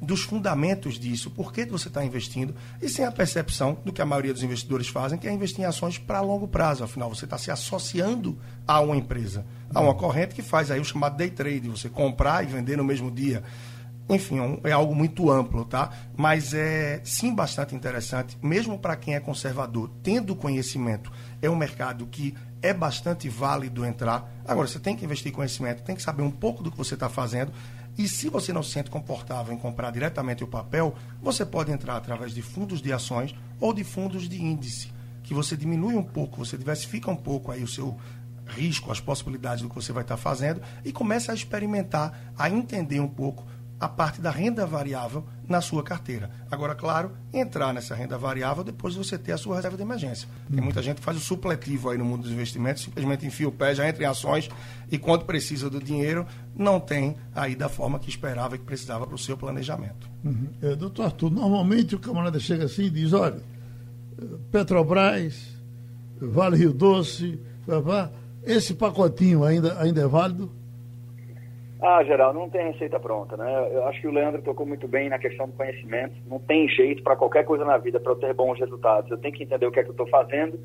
dos 0.00 0.22
fundamentos 0.22 0.98
disso, 0.98 1.30
por 1.30 1.52
que 1.52 1.64
você 1.64 1.88
está 1.88 2.04
investindo, 2.04 2.54
e 2.80 2.88
sem 2.88 3.04
a 3.04 3.12
percepção 3.12 3.78
do 3.84 3.92
que 3.92 4.02
a 4.02 4.06
maioria 4.06 4.32
dos 4.32 4.42
investidores 4.42 4.88
fazem, 4.88 5.18
que 5.18 5.26
é 5.26 5.32
investir 5.32 5.60
em 5.60 5.64
ações 5.64 5.98
para 5.98 6.20
longo 6.20 6.46
prazo. 6.46 6.84
Afinal, 6.84 7.08
você 7.08 7.24
está 7.24 7.38
se 7.38 7.50
associando 7.50 8.38
a 8.66 8.80
uma 8.80 8.96
empresa, 8.96 9.46
a 9.74 9.80
uma 9.80 9.94
corrente 9.94 10.34
que 10.34 10.42
faz 10.42 10.70
aí 10.70 10.78
o 10.78 10.84
chamado 10.84 11.16
day 11.16 11.30
trade, 11.30 11.68
você 11.68 11.88
comprar 11.88 12.44
e 12.44 12.46
vender 12.46 12.76
no 12.76 12.84
mesmo 12.84 13.10
dia. 13.10 13.42
Enfim, 14.08 14.38
é, 14.64 14.70
é 14.70 14.72
algo 14.72 14.94
muito 14.94 15.30
amplo, 15.30 15.64
tá? 15.64 15.90
Mas 16.16 16.52
é 16.52 17.00
sim 17.04 17.34
bastante 17.34 17.74
interessante, 17.74 18.36
mesmo 18.42 18.78
para 18.78 18.96
quem 18.96 19.14
é 19.14 19.20
conservador, 19.20 19.90
tendo 20.02 20.36
conhecimento, 20.36 21.10
é 21.40 21.48
um 21.48 21.56
mercado 21.56 22.06
que 22.06 22.34
é 22.60 22.72
bastante 22.72 23.28
válido 23.28 23.84
entrar. 23.84 24.30
Agora, 24.46 24.66
você 24.66 24.78
tem 24.78 24.96
que 24.96 25.04
investir 25.04 25.32
conhecimento, 25.32 25.82
tem 25.82 25.96
que 25.96 26.02
saber 26.02 26.22
um 26.22 26.30
pouco 26.30 26.62
do 26.62 26.70
que 26.70 26.76
você 26.76 26.94
está 26.94 27.08
fazendo 27.08 27.52
e 27.96 28.08
se 28.08 28.28
você 28.28 28.52
não 28.52 28.62
se 28.62 28.72
sente 28.72 28.90
confortável 28.90 29.54
em 29.54 29.58
comprar 29.58 29.90
diretamente 29.90 30.42
o 30.42 30.48
papel, 30.48 30.94
você 31.22 31.46
pode 31.46 31.70
entrar 31.70 31.96
através 31.96 32.34
de 32.34 32.42
fundos 32.42 32.82
de 32.82 32.92
ações 32.92 33.34
ou 33.60 33.72
de 33.72 33.84
fundos 33.84 34.28
de 34.28 34.42
índice, 34.42 34.90
que 35.22 35.32
você 35.32 35.56
diminui 35.56 35.94
um 35.94 36.02
pouco, 36.02 36.44
você 36.44 36.58
diversifica 36.58 37.10
um 37.10 37.16
pouco 37.16 37.52
aí 37.52 37.62
o 37.62 37.68
seu 37.68 37.96
risco, 38.46 38.90
as 38.90 39.00
possibilidades 39.00 39.62
do 39.62 39.68
que 39.68 39.74
você 39.74 39.92
vai 39.92 40.02
estar 40.02 40.16
fazendo 40.16 40.60
e 40.84 40.92
começa 40.92 41.32
a 41.32 41.34
experimentar, 41.34 42.32
a 42.36 42.50
entender 42.50 43.00
um 43.00 43.08
pouco 43.08 43.44
a 43.78 43.88
parte 43.88 44.20
da 44.20 44.30
renda 44.30 44.66
variável 44.66 45.24
na 45.48 45.60
sua 45.60 45.82
carteira. 45.82 46.30
Agora, 46.50 46.74
claro, 46.74 47.12
entrar 47.32 47.74
nessa 47.74 47.94
renda 47.94 48.16
variável 48.16 48.64
depois 48.64 48.94
de 48.94 48.98
você 48.98 49.18
ter 49.18 49.32
a 49.32 49.36
sua 49.36 49.56
reserva 49.56 49.76
de 49.76 49.82
emergência. 49.82 50.28
Tem 50.50 50.62
muita 50.62 50.82
gente 50.82 50.98
que 50.98 51.02
faz 51.02 51.16
o 51.16 51.20
supletivo 51.20 51.90
aí 51.90 51.98
no 51.98 52.04
mundo 52.04 52.22
dos 52.22 52.32
investimentos, 52.32 52.82
simplesmente 52.82 53.26
enfia 53.26 53.48
o 53.48 53.52
pé, 53.52 53.74
já 53.74 53.88
entra 53.88 54.04
em 54.04 54.06
ações 54.06 54.48
e 54.90 54.98
quando 54.98 55.24
precisa 55.24 55.68
do 55.68 55.82
dinheiro, 55.82 56.26
não 56.56 56.80
tem 56.80 57.16
aí 57.34 57.54
da 57.54 57.68
forma 57.68 57.98
que 57.98 58.08
esperava 58.08 58.54
e 58.56 58.58
que 58.58 58.64
precisava 58.64 59.06
para 59.06 59.14
o 59.14 59.18
seu 59.18 59.36
planejamento. 59.36 60.08
Uhum. 60.24 60.48
É, 60.62 60.74
doutor 60.74 61.06
Arthur, 61.06 61.30
normalmente 61.30 61.94
o 61.94 61.98
camarada 61.98 62.38
chega 62.38 62.64
assim 62.64 62.84
e 62.84 62.90
diz, 62.90 63.12
olha, 63.12 63.40
Petrobras, 64.50 65.34
Vale 66.20 66.56
Rio 66.56 66.72
Doce, 66.72 67.38
esse 68.44 68.74
pacotinho 68.74 69.44
ainda, 69.44 69.80
ainda 69.80 70.00
é 70.00 70.06
válido? 70.06 70.50
Ah, 71.80 72.02
geral, 72.04 72.32
não 72.32 72.48
tem 72.48 72.72
receita 72.72 72.98
pronta, 72.98 73.36
né? 73.36 73.68
Eu 73.72 73.86
acho 73.86 74.00
que 74.00 74.06
o 74.06 74.12
Leandro 74.12 74.40
tocou 74.42 74.64
muito 74.64 74.88
bem 74.88 75.08
na 75.08 75.18
questão 75.18 75.46
do 75.46 75.52
conhecimento. 75.52 76.14
Não 76.26 76.38
tem 76.38 76.68
jeito 76.68 77.02
para 77.02 77.16
qualquer 77.16 77.44
coisa 77.44 77.64
na 77.64 77.76
vida 77.76 78.00
para 78.00 78.12
eu 78.12 78.16
ter 78.16 78.32
bons 78.32 78.58
resultados. 78.58 79.10
Eu 79.10 79.18
tenho 79.18 79.34
que 79.34 79.42
entender 79.42 79.66
o 79.66 79.70
que 79.70 79.80
é 79.80 79.82
que 79.82 79.90
eu 79.90 79.94
estou 79.94 80.06
fazendo. 80.08 80.58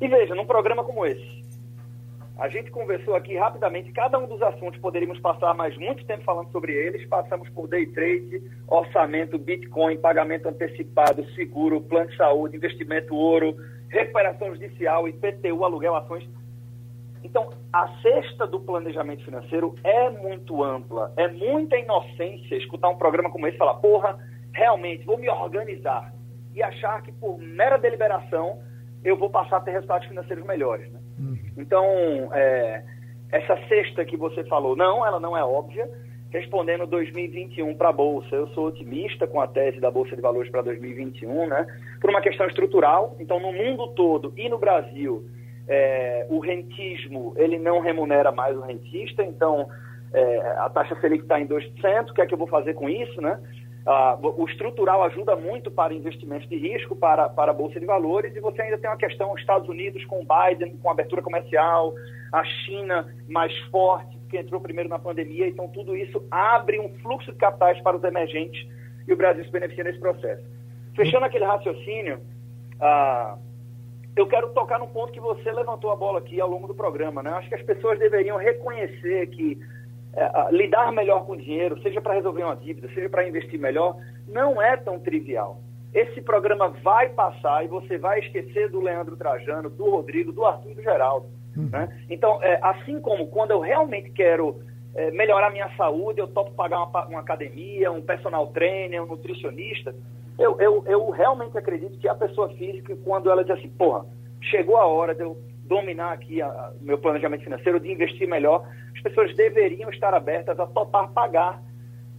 E 0.00 0.08
veja, 0.08 0.34
num 0.34 0.46
programa 0.46 0.82
como 0.82 1.04
esse, 1.04 1.44
a 2.38 2.48
gente 2.48 2.70
conversou 2.70 3.14
aqui 3.14 3.36
rapidamente 3.36 3.92
cada 3.92 4.18
um 4.18 4.26
dos 4.26 4.40
assuntos, 4.40 4.80
poderíamos 4.80 5.20
passar 5.20 5.52
mais 5.54 5.76
muito 5.76 6.06
tempo 6.06 6.24
falando 6.24 6.50
sobre 6.50 6.72
eles. 6.72 7.06
Passamos 7.06 7.48
por 7.50 7.68
day 7.68 7.84
trade, 7.86 8.42
orçamento, 8.66 9.38
Bitcoin, 9.38 9.98
pagamento 9.98 10.48
antecipado, 10.48 11.22
seguro, 11.34 11.82
plano 11.82 12.08
de 12.08 12.16
saúde, 12.16 12.56
investimento 12.56 13.14
ouro, 13.14 13.54
recuperação 13.90 14.54
judicial, 14.54 15.06
IPTU, 15.06 15.64
aluguel, 15.64 15.94
ações 15.94 16.26
então, 17.22 17.50
a 17.72 17.88
cesta 18.00 18.46
do 18.46 18.60
planejamento 18.60 19.24
financeiro 19.24 19.74
é 19.84 20.08
muito 20.10 20.62
ampla, 20.62 21.12
é 21.16 21.28
muita 21.28 21.76
inocência 21.76 22.56
escutar 22.56 22.88
um 22.88 22.96
programa 22.96 23.30
como 23.30 23.46
esse 23.46 23.56
e 23.56 23.58
falar, 23.58 23.74
porra, 23.74 24.18
realmente, 24.52 25.04
vou 25.04 25.18
me 25.18 25.28
organizar 25.28 26.12
e 26.54 26.62
achar 26.62 27.02
que 27.02 27.12
por 27.12 27.38
mera 27.38 27.76
deliberação 27.76 28.58
eu 29.04 29.16
vou 29.16 29.30
passar 29.30 29.58
a 29.58 29.60
ter 29.60 29.72
resultados 29.72 30.08
financeiros 30.08 30.44
melhores. 30.44 30.90
Né? 30.90 31.00
Uhum. 31.18 31.38
Então, 31.56 31.84
é, 32.32 32.82
essa 33.30 33.56
cesta 33.68 34.04
que 34.04 34.16
você 34.16 34.44
falou, 34.44 34.74
não, 34.74 35.06
ela 35.06 35.20
não 35.20 35.36
é 35.36 35.44
óbvia. 35.44 35.88
Respondendo 36.30 36.86
2021 36.86 37.74
para 37.74 37.88
a 37.88 37.92
Bolsa, 37.92 38.34
eu 38.34 38.46
sou 38.48 38.68
otimista 38.68 39.26
com 39.26 39.40
a 39.40 39.48
tese 39.48 39.80
da 39.80 39.90
Bolsa 39.90 40.14
de 40.14 40.22
Valores 40.22 40.50
para 40.50 40.62
2021, 40.62 41.48
né? 41.48 41.66
por 42.00 42.08
uma 42.08 42.20
questão 42.20 42.46
estrutural. 42.46 43.16
Então, 43.18 43.40
no 43.40 43.52
mundo 43.52 43.88
todo 43.88 44.32
e 44.36 44.48
no 44.48 44.58
Brasil, 44.58 45.28
é, 45.68 46.26
o 46.28 46.38
rentismo 46.38 47.34
ele 47.36 47.58
não 47.58 47.80
remunera 47.80 48.32
mais 48.32 48.56
o 48.56 48.60
rentista, 48.60 49.22
então 49.22 49.68
é, 50.12 50.40
a 50.58 50.68
taxa 50.68 50.98
Selic 51.00 51.22
está 51.22 51.40
em 51.40 51.46
2%, 51.46 52.10
o 52.10 52.14
que 52.14 52.20
é 52.20 52.26
que 52.26 52.34
eu 52.34 52.38
vou 52.38 52.48
fazer 52.48 52.74
com 52.74 52.88
isso, 52.88 53.20
né? 53.20 53.40
Ah, 53.86 54.18
o 54.20 54.44
estrutural 54.46 55.02
ajuda 55.04 55.34
muito 55.34 55.70
para 55.70 55.94
investimentos 55.94 56.46
de 56.48 56.56
risco, 56.56 56.94
para, 56.94 57.30
para 57.30 57.50
a 57.50 57.54
Bolsa 57.54 57.80
de 57.80 57.86
Valores, 57.86 58.36
e 58.36 58.40
você 58.40 58.60
ainda 58.60 58.76
tem 58.76 58.90
uma 58.90 58.96
questão, 58.96 59.32
os 59.32 59.40
Estados 59.40 59.68
Unidos 59.68 60.04
com 60.04 60.24
Biden, 60.24 60.76
com 60.76 60.90
abertura 60.90 61.22
comercial, 61.22 61.94
a 62.30 62.44
China 62.44 63.08
mais 63.26 63.56
forte, 63.70 64.18
que 64.28 64.36
entrou 64.36 64.60
primeiro 64.60 64.88
na 64.88 64.98
pandemia, 64.98 65.48
então 65.48 65.66
tudo 65.68 65.96
isso 65.96 66.22
abre 66.30 66.78
um 66.78 66.90
fluxo 67.00 67.32
de 67.32 67.38
capitais 67.38 67.80
para 67.80 67.96
os 67.96 68.04
emergentes 68.04 68.68
e 69.08 69.12
o 69.12 69.16
Brasil 69.16 69.44
se 69.44 69.50
beneficia 69.50 69.82
nesse 69.82 69.98
processo. 69.98 70.44
Fechando 70.94 71.24
aquele 71.24 71.44
raciocínio, 71.44 72.20
ah, 72.80 73.38
eu 74.20 74.26
quero 74.26 74.50
tocar 74.50 74.78
no 74.78 74.86
ponto 74.86 75.12
que 75.12 75.20
você 75.20 75.50
levantou 75.50 75.90
a 75.90 75.96
bola 75.96 76.18
aqui 76.18 76.40
ao 76.40 76.48
longo 76.48 76.66
do 76.66 76.74
programa. 76.74 77.22
Né? 77.22 77.30
Acho 77.30 77.48
que 77.48 77.54
as 77.54 77.62
pessoas 77.62 77.98
deveriam 77.98 78.36
reconhecer 78.36 79.26
que 79.28 79.58
é, 80.12 80.30
lidar 80.50 80.92
melhor 80.92 81.24
com 81.24 81.32
o 81.32 81.36
dinheiro, 81.36 81.80
seja 81.82 82.00
para 82.00 82.14
resolver 82.14 82.42
uma 82.42 82.56
dívida, 82.56 82.88
seja 82.94 83.08
para 83.08 83.26
investir 83.26 83.58
melhor, 83.58 83.96
não 84.28 84.60
é 84.60 84.76
tão 84.76 84.98
trivial. 84.98 85.60
Esse 85.92 86.20
programa 86.20 86.68
vai 86.68 87.08
passar 87.08 87.64
e 87.64 87.68
você 87.68 87.98
vai 87.98 88.20
esquecer 88.20 88.68
do 88.68 88.80
Leandro 88.80 89.16
Trajano, 89.16 89.70
do 89.70 89.90
Rodrigo, 89.90 90.32
do 90.32 90.44
Arthur 90.44 90.72
e 90.72 90.74
do 90.74 90.82
Geraldo. 90.82 91.26
Uhum. 91.56 91.68
Né? 91.70 92.04
Então, 92.08 92.42
é, 92.42 92.60
assim 92.62 93.00
como 93.00 93.26
quando 93.28 93.52
eu 93.52 93.60
realmente 93.60 94.10
quero 94.10 94.60
é, 94.94 95.10
melhorar 95.10 95.50
minha 95.50 95.68
saúde, 95.76 96.20
eu 96.20 96.28
topo 96.28 96.52
pagar 96.52 96.84
uma, 96.84 97.06
uma 97.06 97.20
academia, 97.20 97.90
um 97.90 98.02
personal 98.02 98.48
trainer, 98.48 99.02
um 99.02 99.06
nutricionista, 99.06 99.94
eu, 100.40 100.56
eu, 100.58 100.82
eu 100.86 101.10
realmente 101.10 101.56
acredito 101.56 101.98
que 101.98 102.08
a 102.08 102.14
pessoa 102.14 102.48
física, 102.48 102.96
quando 103.04 103.30
ela 103.30 103.44
diz 103.44 103.58
assim, 103.58 103.68
porra, 103.68 104.06
chegou 104.40 104.78
a 104.78 104.86
hora 104.86 105.14
de 105.14 105.22
eu 105.22 105.36
dominar 105.64 106.12
aqui 106.12 106.42
o 106.42 106.82
meu 106.82 106.98
planejamento 106.98 107.44
financeiro, 107.44 107.78
de 107.78 107.92
investir 107.92 108.26
melhor, 108.26 108.66
as 108.96 109.02
pessoas 109.02 109.36
deveriam 109.36 109.90
estar 109.90 110.14
abertas 110.14 110.58
a 110.58 110.66
topar 110.66 111.10
pagar 111.10 111.62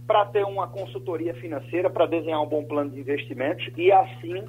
para 0.06 0.24
ter 0.26 0.44
uma 0.44 0.68
consultoria 0.68 1.34
financeira, 1.34 1.90
para 1.90 2.06
desenhar 2.06 2.40
um 2.40 2.46
bom 2.46 2.64
plano 2.64 2.90
de 2.90 3.00
investimentos 3.00 3.68
e 3.76 3.90
assim 3.90 4.44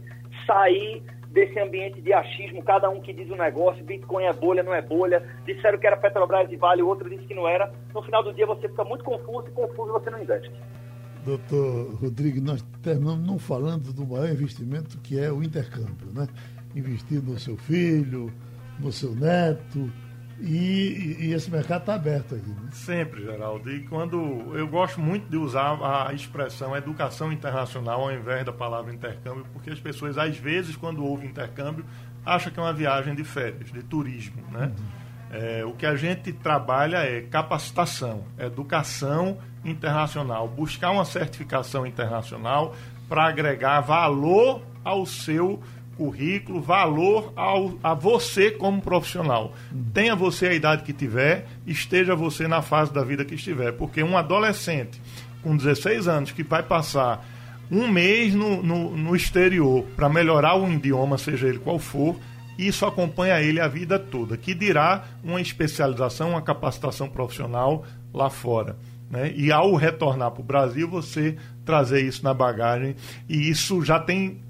sair 0.46 1.04
desse 1.30 1.60
ambiente 1.60 2.00
de 2.00 2.14
achismo, 2.14 2.64
cada 2.64 2.90
um 2.92 3.02
que 3.02 3.12
diz 3.12 3.30
um 3.32 3.36
negócio, 3.36 3.84
Bitcoin 3.84 4.26
é 4.26 4.34
bolha, 4.34 4.62
não 4.62 4.74
é 4.74 4.84
bolha, 4.84 5.28
disseram 5.46 5.80
que 5.80 5.88
era 5.88 5.98
Petrobras 5.98 6.52
e 6.52 6.56
Vale, 6.56 6.84
outro 6.84 7.10
disse 7.10 7.26
que 7.26 7.34
não 7.34 7.48
era. 7.48 7.74
No 7.92 8.04
final 8.04 8.22
do 8.22 8.32
dia 8.32 8.46
você 8.46 8.70
fica 8.70 8.84
muito 8.84 9.04
confuso 9.04 9.48
e 9.48 9.52
confuso 9.52 9.92
você 9.94 10.12
não 10.12 10.22
investe 10.22 10.52
doutor 11.26 11.96
Rodrigo, 11.96 12.42
nós 12.42 12.64
terminamos 12.82 13.26
não 13.26 13.40
falando 13.40 13.94
do 13.94 14.06
maior 14.06 14.30
investimento 14.30 14.98
que 15.00 15.20
é 15.20 15.32
o 15.32 15.44
intercâmbio, 15.44 16.12
né? 16.14 16.28
Investir 16.76 17.22
no 17.22 17.40
seu 17.40 17.56
filho, 17.58 18.32
no 18.80 18.92
seu 18.92 19.16
neto, 19.16 19.92
e, 20.40 21.18
e, 21.20 21.34
esse 21.34 21.50
mercado 21.50 21.82
está 21.82 21.96
aberto 21.96 22.36
aí. 22.36 22.42
Né? 22.42 22.70
Sempre, 22.72 23.22
Geraldo. 23.24 23.72
E 23.72 23.84
quando 23.88 24.18
eu 24.58 24.68
gosto 24.68 25.00
muito 25.00 25.30
de 25.30 25.38
usar 25.38 25.78
a 25.82 26.14
expressão 26.14 26.76
educação 26.76 27.32
internacional 27.32 28.02
ao 28.02 28.12
invés 28.12 28.46
da 28.46 28.52
palavra 28.52 28.94
intercâmbio, 28.94 29.46
porque 29.54 29.70
as 29.70 29.80
pessoas, 29.80 30.18
às 30.18 30.38
vezes, 30.38 30.76
quando 30.76 31.04
ouvem 31.06 31.30
intercâmbio, 31.30 31.86
acham 32.26 32.52
que 32.52 32.60
é 32.60 32.64
uma 32.64 32.74
viagem 32.74 33.16
de 33.16 33.24
férias, 33.24 33.72
de 33.72 33.84
turismo. 33.84 34.42
Né? 34.52 34.66
Uhum. 34.66 35.04
É, 35.32 35.66
o 35.66 35.74
que 35.74 35.86
a 35.86 35.96
gente 35.96 36.34
trabalha 36.34 36.98
é 36.98 37.22
capacitação, 37.22 38.26
educação 38.38 39.38
internacional, 39.64 40.48
buscar 40.48 40.92
uma 40.92 41.06
certificação 41.06 41.86
internacional 41.86 42.76
para 43.08 43.26
agregar 43.26 43.82
valor 43.82 44.62
ao 44.84 45.06
seu 45.06 45.62
currículo, 45.98 46.62
valor 46.62 47.32
ao, 47.36 47.78
a 47.84 47.94
você 47.94 48.52
como 48.52 48.82
profissional. 48.82 49.54
Tenha 49.94 50.16
você 50.16 50.48
a 50.48 50.54
idade 50.54 50.84
que 50.84 50.94
tiver, 50.94 51.48
esteja 51.66 52.16
você 52.16 52.48
na 52.48 52.62
fase 52.62 52.92
da 52.92 53.04
vida 53.04 53.24
que 53.24 53.36
estiver. 53.36 53.74
Porque 53.74 54.04
um 54.04 54.18
adolescente 54.18 55.00
com 55.42 55.56
16 55.56 56.08
anos 56.08 56.32
que 56.32 56.44
vai 56.44 56.64
passar 56.64 57.26
um 57.72 57.88
mês 57.88 58.34
no, 58.34 58.62
no, 58.62 58.96
no 58.96 59.16
exterior 59.16 59.86
para 59.96 60.10
melhorar 60.10 60.56
o 60.56 60.70
idioma, 60.72 61.18
seja 61.18 61.48
ele 61.48 61.60
qual 61.60 61.80
for, 61.80 62.16
isso 62.58 62.86
acompanha 62.86 63.42
ele 63.42 63.60
a 63.60 63.68
vida 63.68 63.98
toda. 63.98 64.38
Que 64.38 64.54
dirá 64.54 65.06
uma 65.24 65.42
especialização, 65.42 66.32
uma 66.32 66.42
capacitação 66.42 67.10
profissional 67.10 67.84
lá 68.14 68.30
fora. 68.30 68.78
Né? 69.14 69.32
E 69.36 69.52
ao 69.52 69.76
retornar 69.76 70.32
para 70.32 70.42
o 70.42 70.44
Brasil, 70.44 70.90
você 70.90 71.38
trazer 71.64 72.02
isso 72.02 72.24
na 72.24 72.34
bagagem. 72.34 72.96
E 73.30 73.48
isso 73.48 73.86
já 73.86 74.00
tem 74.00 74.42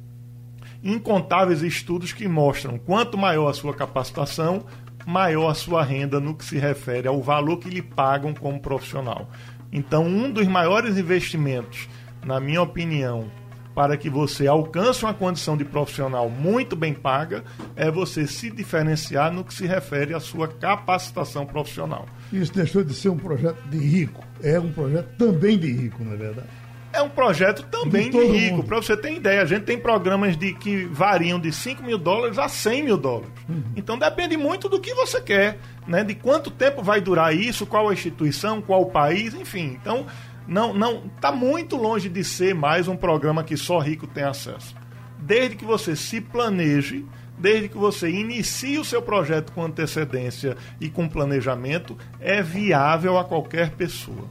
incontáveis 0.82 1.62
estudos 1.62 2.14
que 2.14 2.30
mostram 2.30 2.78
quanto 2.78 3.18
maior 3.18 3.50
a 3.50 3.54
sua 3.54 3.74
capacitação, 3.74 4.64
maior 5.06 5.50
a 5.50 5.54
sua 5.54 5.84
renda 5.84 6.18
no 6.18 6.34
que 6.34 6.46
se 6.46 6.58
refere 6.58 7.10
ao 7.10 7.22
valor 7.22 7.58
que 7.58 7.70
lhe 7.70 7.82
pagam 7.82 8.34
como 8.34 8.62
profissional. 8.62 9.30
Então, 9.70 10.06
um 10.06 10.32
dos 10.32 10.48
maiores 10.48 10.98
investimentos, 10.98 11.90
na 12.26 12.40
minha 12.40 12.62
opinião, 12.62 13.30
para 13.74 13.98
que 13.98 14.10
você 14.10 14.48
alcance 14.48 15.04
uma 15.04 15.14
condição 15.14 15.58
de 15.58 15.66
profissional 15.66 16.30
muito 16.30 16.76
bem 16.76 16.94
paga, 16.94 17.44
é 17.76 17.90
você 17.90 18.28
se 18.28 18.52
diferenciar 18.52 19.32
no 19.32 19.44
que 19.44 19.54
se 19.54 19.66
refere 19.66 20.14
à 20.14 20.20
sua 20.20 20.48
capacitação 20.48 21.46
profissional. 21.46 22.06
Isso 22.32 22.54
deixou 22.54 22.84
de 22.84 22.94
ser 22.94 23.10
um 23.10 23.18
projeto 23.18 23.62
de 23.70 23.78
rico, 23.78 24.24
é 24.42 24.60
um 24.60 24.72
projeto 24.72 25.10
também 25.18 25.58
de 25.58 25.72
rico, 25.72 26.04
não 26.04 26.14
é 26.14 26.18
verdade? 26.18 26.64
É 26.94 27.02
um 27.02 27.10
projeto 27.10 27.64
também 27.72 28.12
de, 28.12 28.20
de 28.20 28.26
rico. 28.26 28.62
Para 28.62 28.78
você 28.78 28.96
ter 28.96 29.14
ideia, 29.14 29.42
a 29.42 29.46
gente 29.46 29.64
tem 29.64 29.80
programas 29.80 30.38
de 30.38 30.54
que 30.54 30.86
variam 30.86 31.40
de 31.40 31.52
5 31.52 31.82
mil 31.82 31.98
dólares 31.98 32.38
a 32.38 32.48
100 32.48 32.84
mil 32.84 32.98
dólares. 32.98 33.32
Uhum. 33.50 33.64
Então 33.76 33.98
depende 33.98 34.38
muito 34.38 34.70
do 34.70 34.80
que 34.80 34.94
você 34.94 35.20
quer, 35.20 35.58
né? 35.88 36.04
de 36.04 36.14
quanto 36.14 36.52
tempo 36.52 36.84
vai 36.84 37.02
durar 37.02 37.36
isso, 37.36 37.66
qual 37.66 37.90
a 37.90 37.94
instituição, 37.94 38.62
qual 38.62 38.84
o 38.84 38.92
país, 38.92 39.34
enfim. 39.34 39.76
Então 39.82 40.06
não 40.48 40.74
não 40.74 41.06
está 41.16 41.32
muito 41.32 41.76
longe 41.76 42.10
de 42.10 42.24
ser 42.24 42.54
mais 42.54 42.88
um 42.88 42.96
programa 42.96 43.44
que 43.44 43.58
só 43.58 43.80
rico 43.80 44.08
tem 44.08 44.24
acesso. 44.24 44.76
Desde 45.20 45.56
que 45.56 45.66
você 45.66 45.96
se 45.96 46.20
planeje, 46.20 47.06
desde 47.38 47.70
que 47.70 47.78
você 47.78 48.10
inicie 48.10 48.78
o 48.78 48.86
seu 48.86 49.02
projeto 49.02 49.52
com 49.54 49.64
antecedência 49.64 50.58
e 50.80 50.90
com 50.90 51.08
planejamento, 51.08 51.98
é 52.20 52.42
viável 52.42 53.18
a 53.18 53.24
qualquer 53.24 53.72
pessoa. 53.72 54.28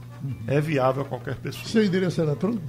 É 0.47 0.61
viável 0.61 1.01
a 1.01 1.05
qualquer 1.05 1.35
pessoa. 1.35 1.65
Seu 1.65 1.83
endereço 1.83 2.21
eletrônico, 2.21 2.61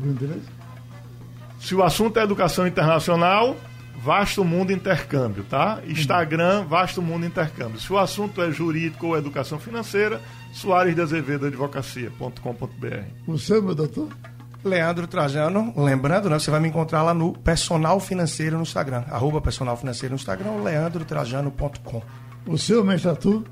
Se 1.60 1.74
o 1.74 1.82
assunto 1.82 2.18
é 2.18 2.22
educação 2.22 2.66
internacional, 2.66 3.56
Vasto 3.96 4.44
Mundo 4.44 4.72
Intercâmbio, 4.72 5.44
tá? 5.44 5.80
Instagram, 5.86 6.64
Vasto 6.64 7.00
Mundo 7.00 7.24
Intercâmbio. 7.24 7.80
Se 7.80 7.92
o 7.92 7.98
assunto 7.98 8.42
é 8.42 8.50
jurídico 8.50 9.06
ou 9.06 9.16
educação 9.16 9.58
financeira, 9.58 10.20
Soares 10.54 10.94
de 10.94 11.00
Azevedo 11.00 11.46
Advocacia.com.br. 11.46 13.04
O 13.26 13.36
seu, 13.36 13.60
meu 13.60 13.74
doutor? 13.74 14.08
Leandro 14.64 15.08
Trajano, 15.08 15.74
lembrando, 15.76 16.30
né, 16.30 16.38
você 16.38 16.48
vai 16.50 16.60
me 16.60 16.68
encontrar 16.68 17.02
lá 17.02 17.12
no 17.12 17.34
Personal 17.34 18.00
Financeiro 18.00 18.56
no 18.56 18.62
Instagram, 18.62 19.04
arroba 19.10 19.38
Personal 19.40 19.76
Financeiro 19.76 20.14
no 20.14 20.16
Instagram, 20.16 20.62
leandrotrajano.com. 20.62 22.02
O 22.46 22.56
seu, 22.56 22.84
mestre 22.84 23.10
Arthur? 23.10 23.42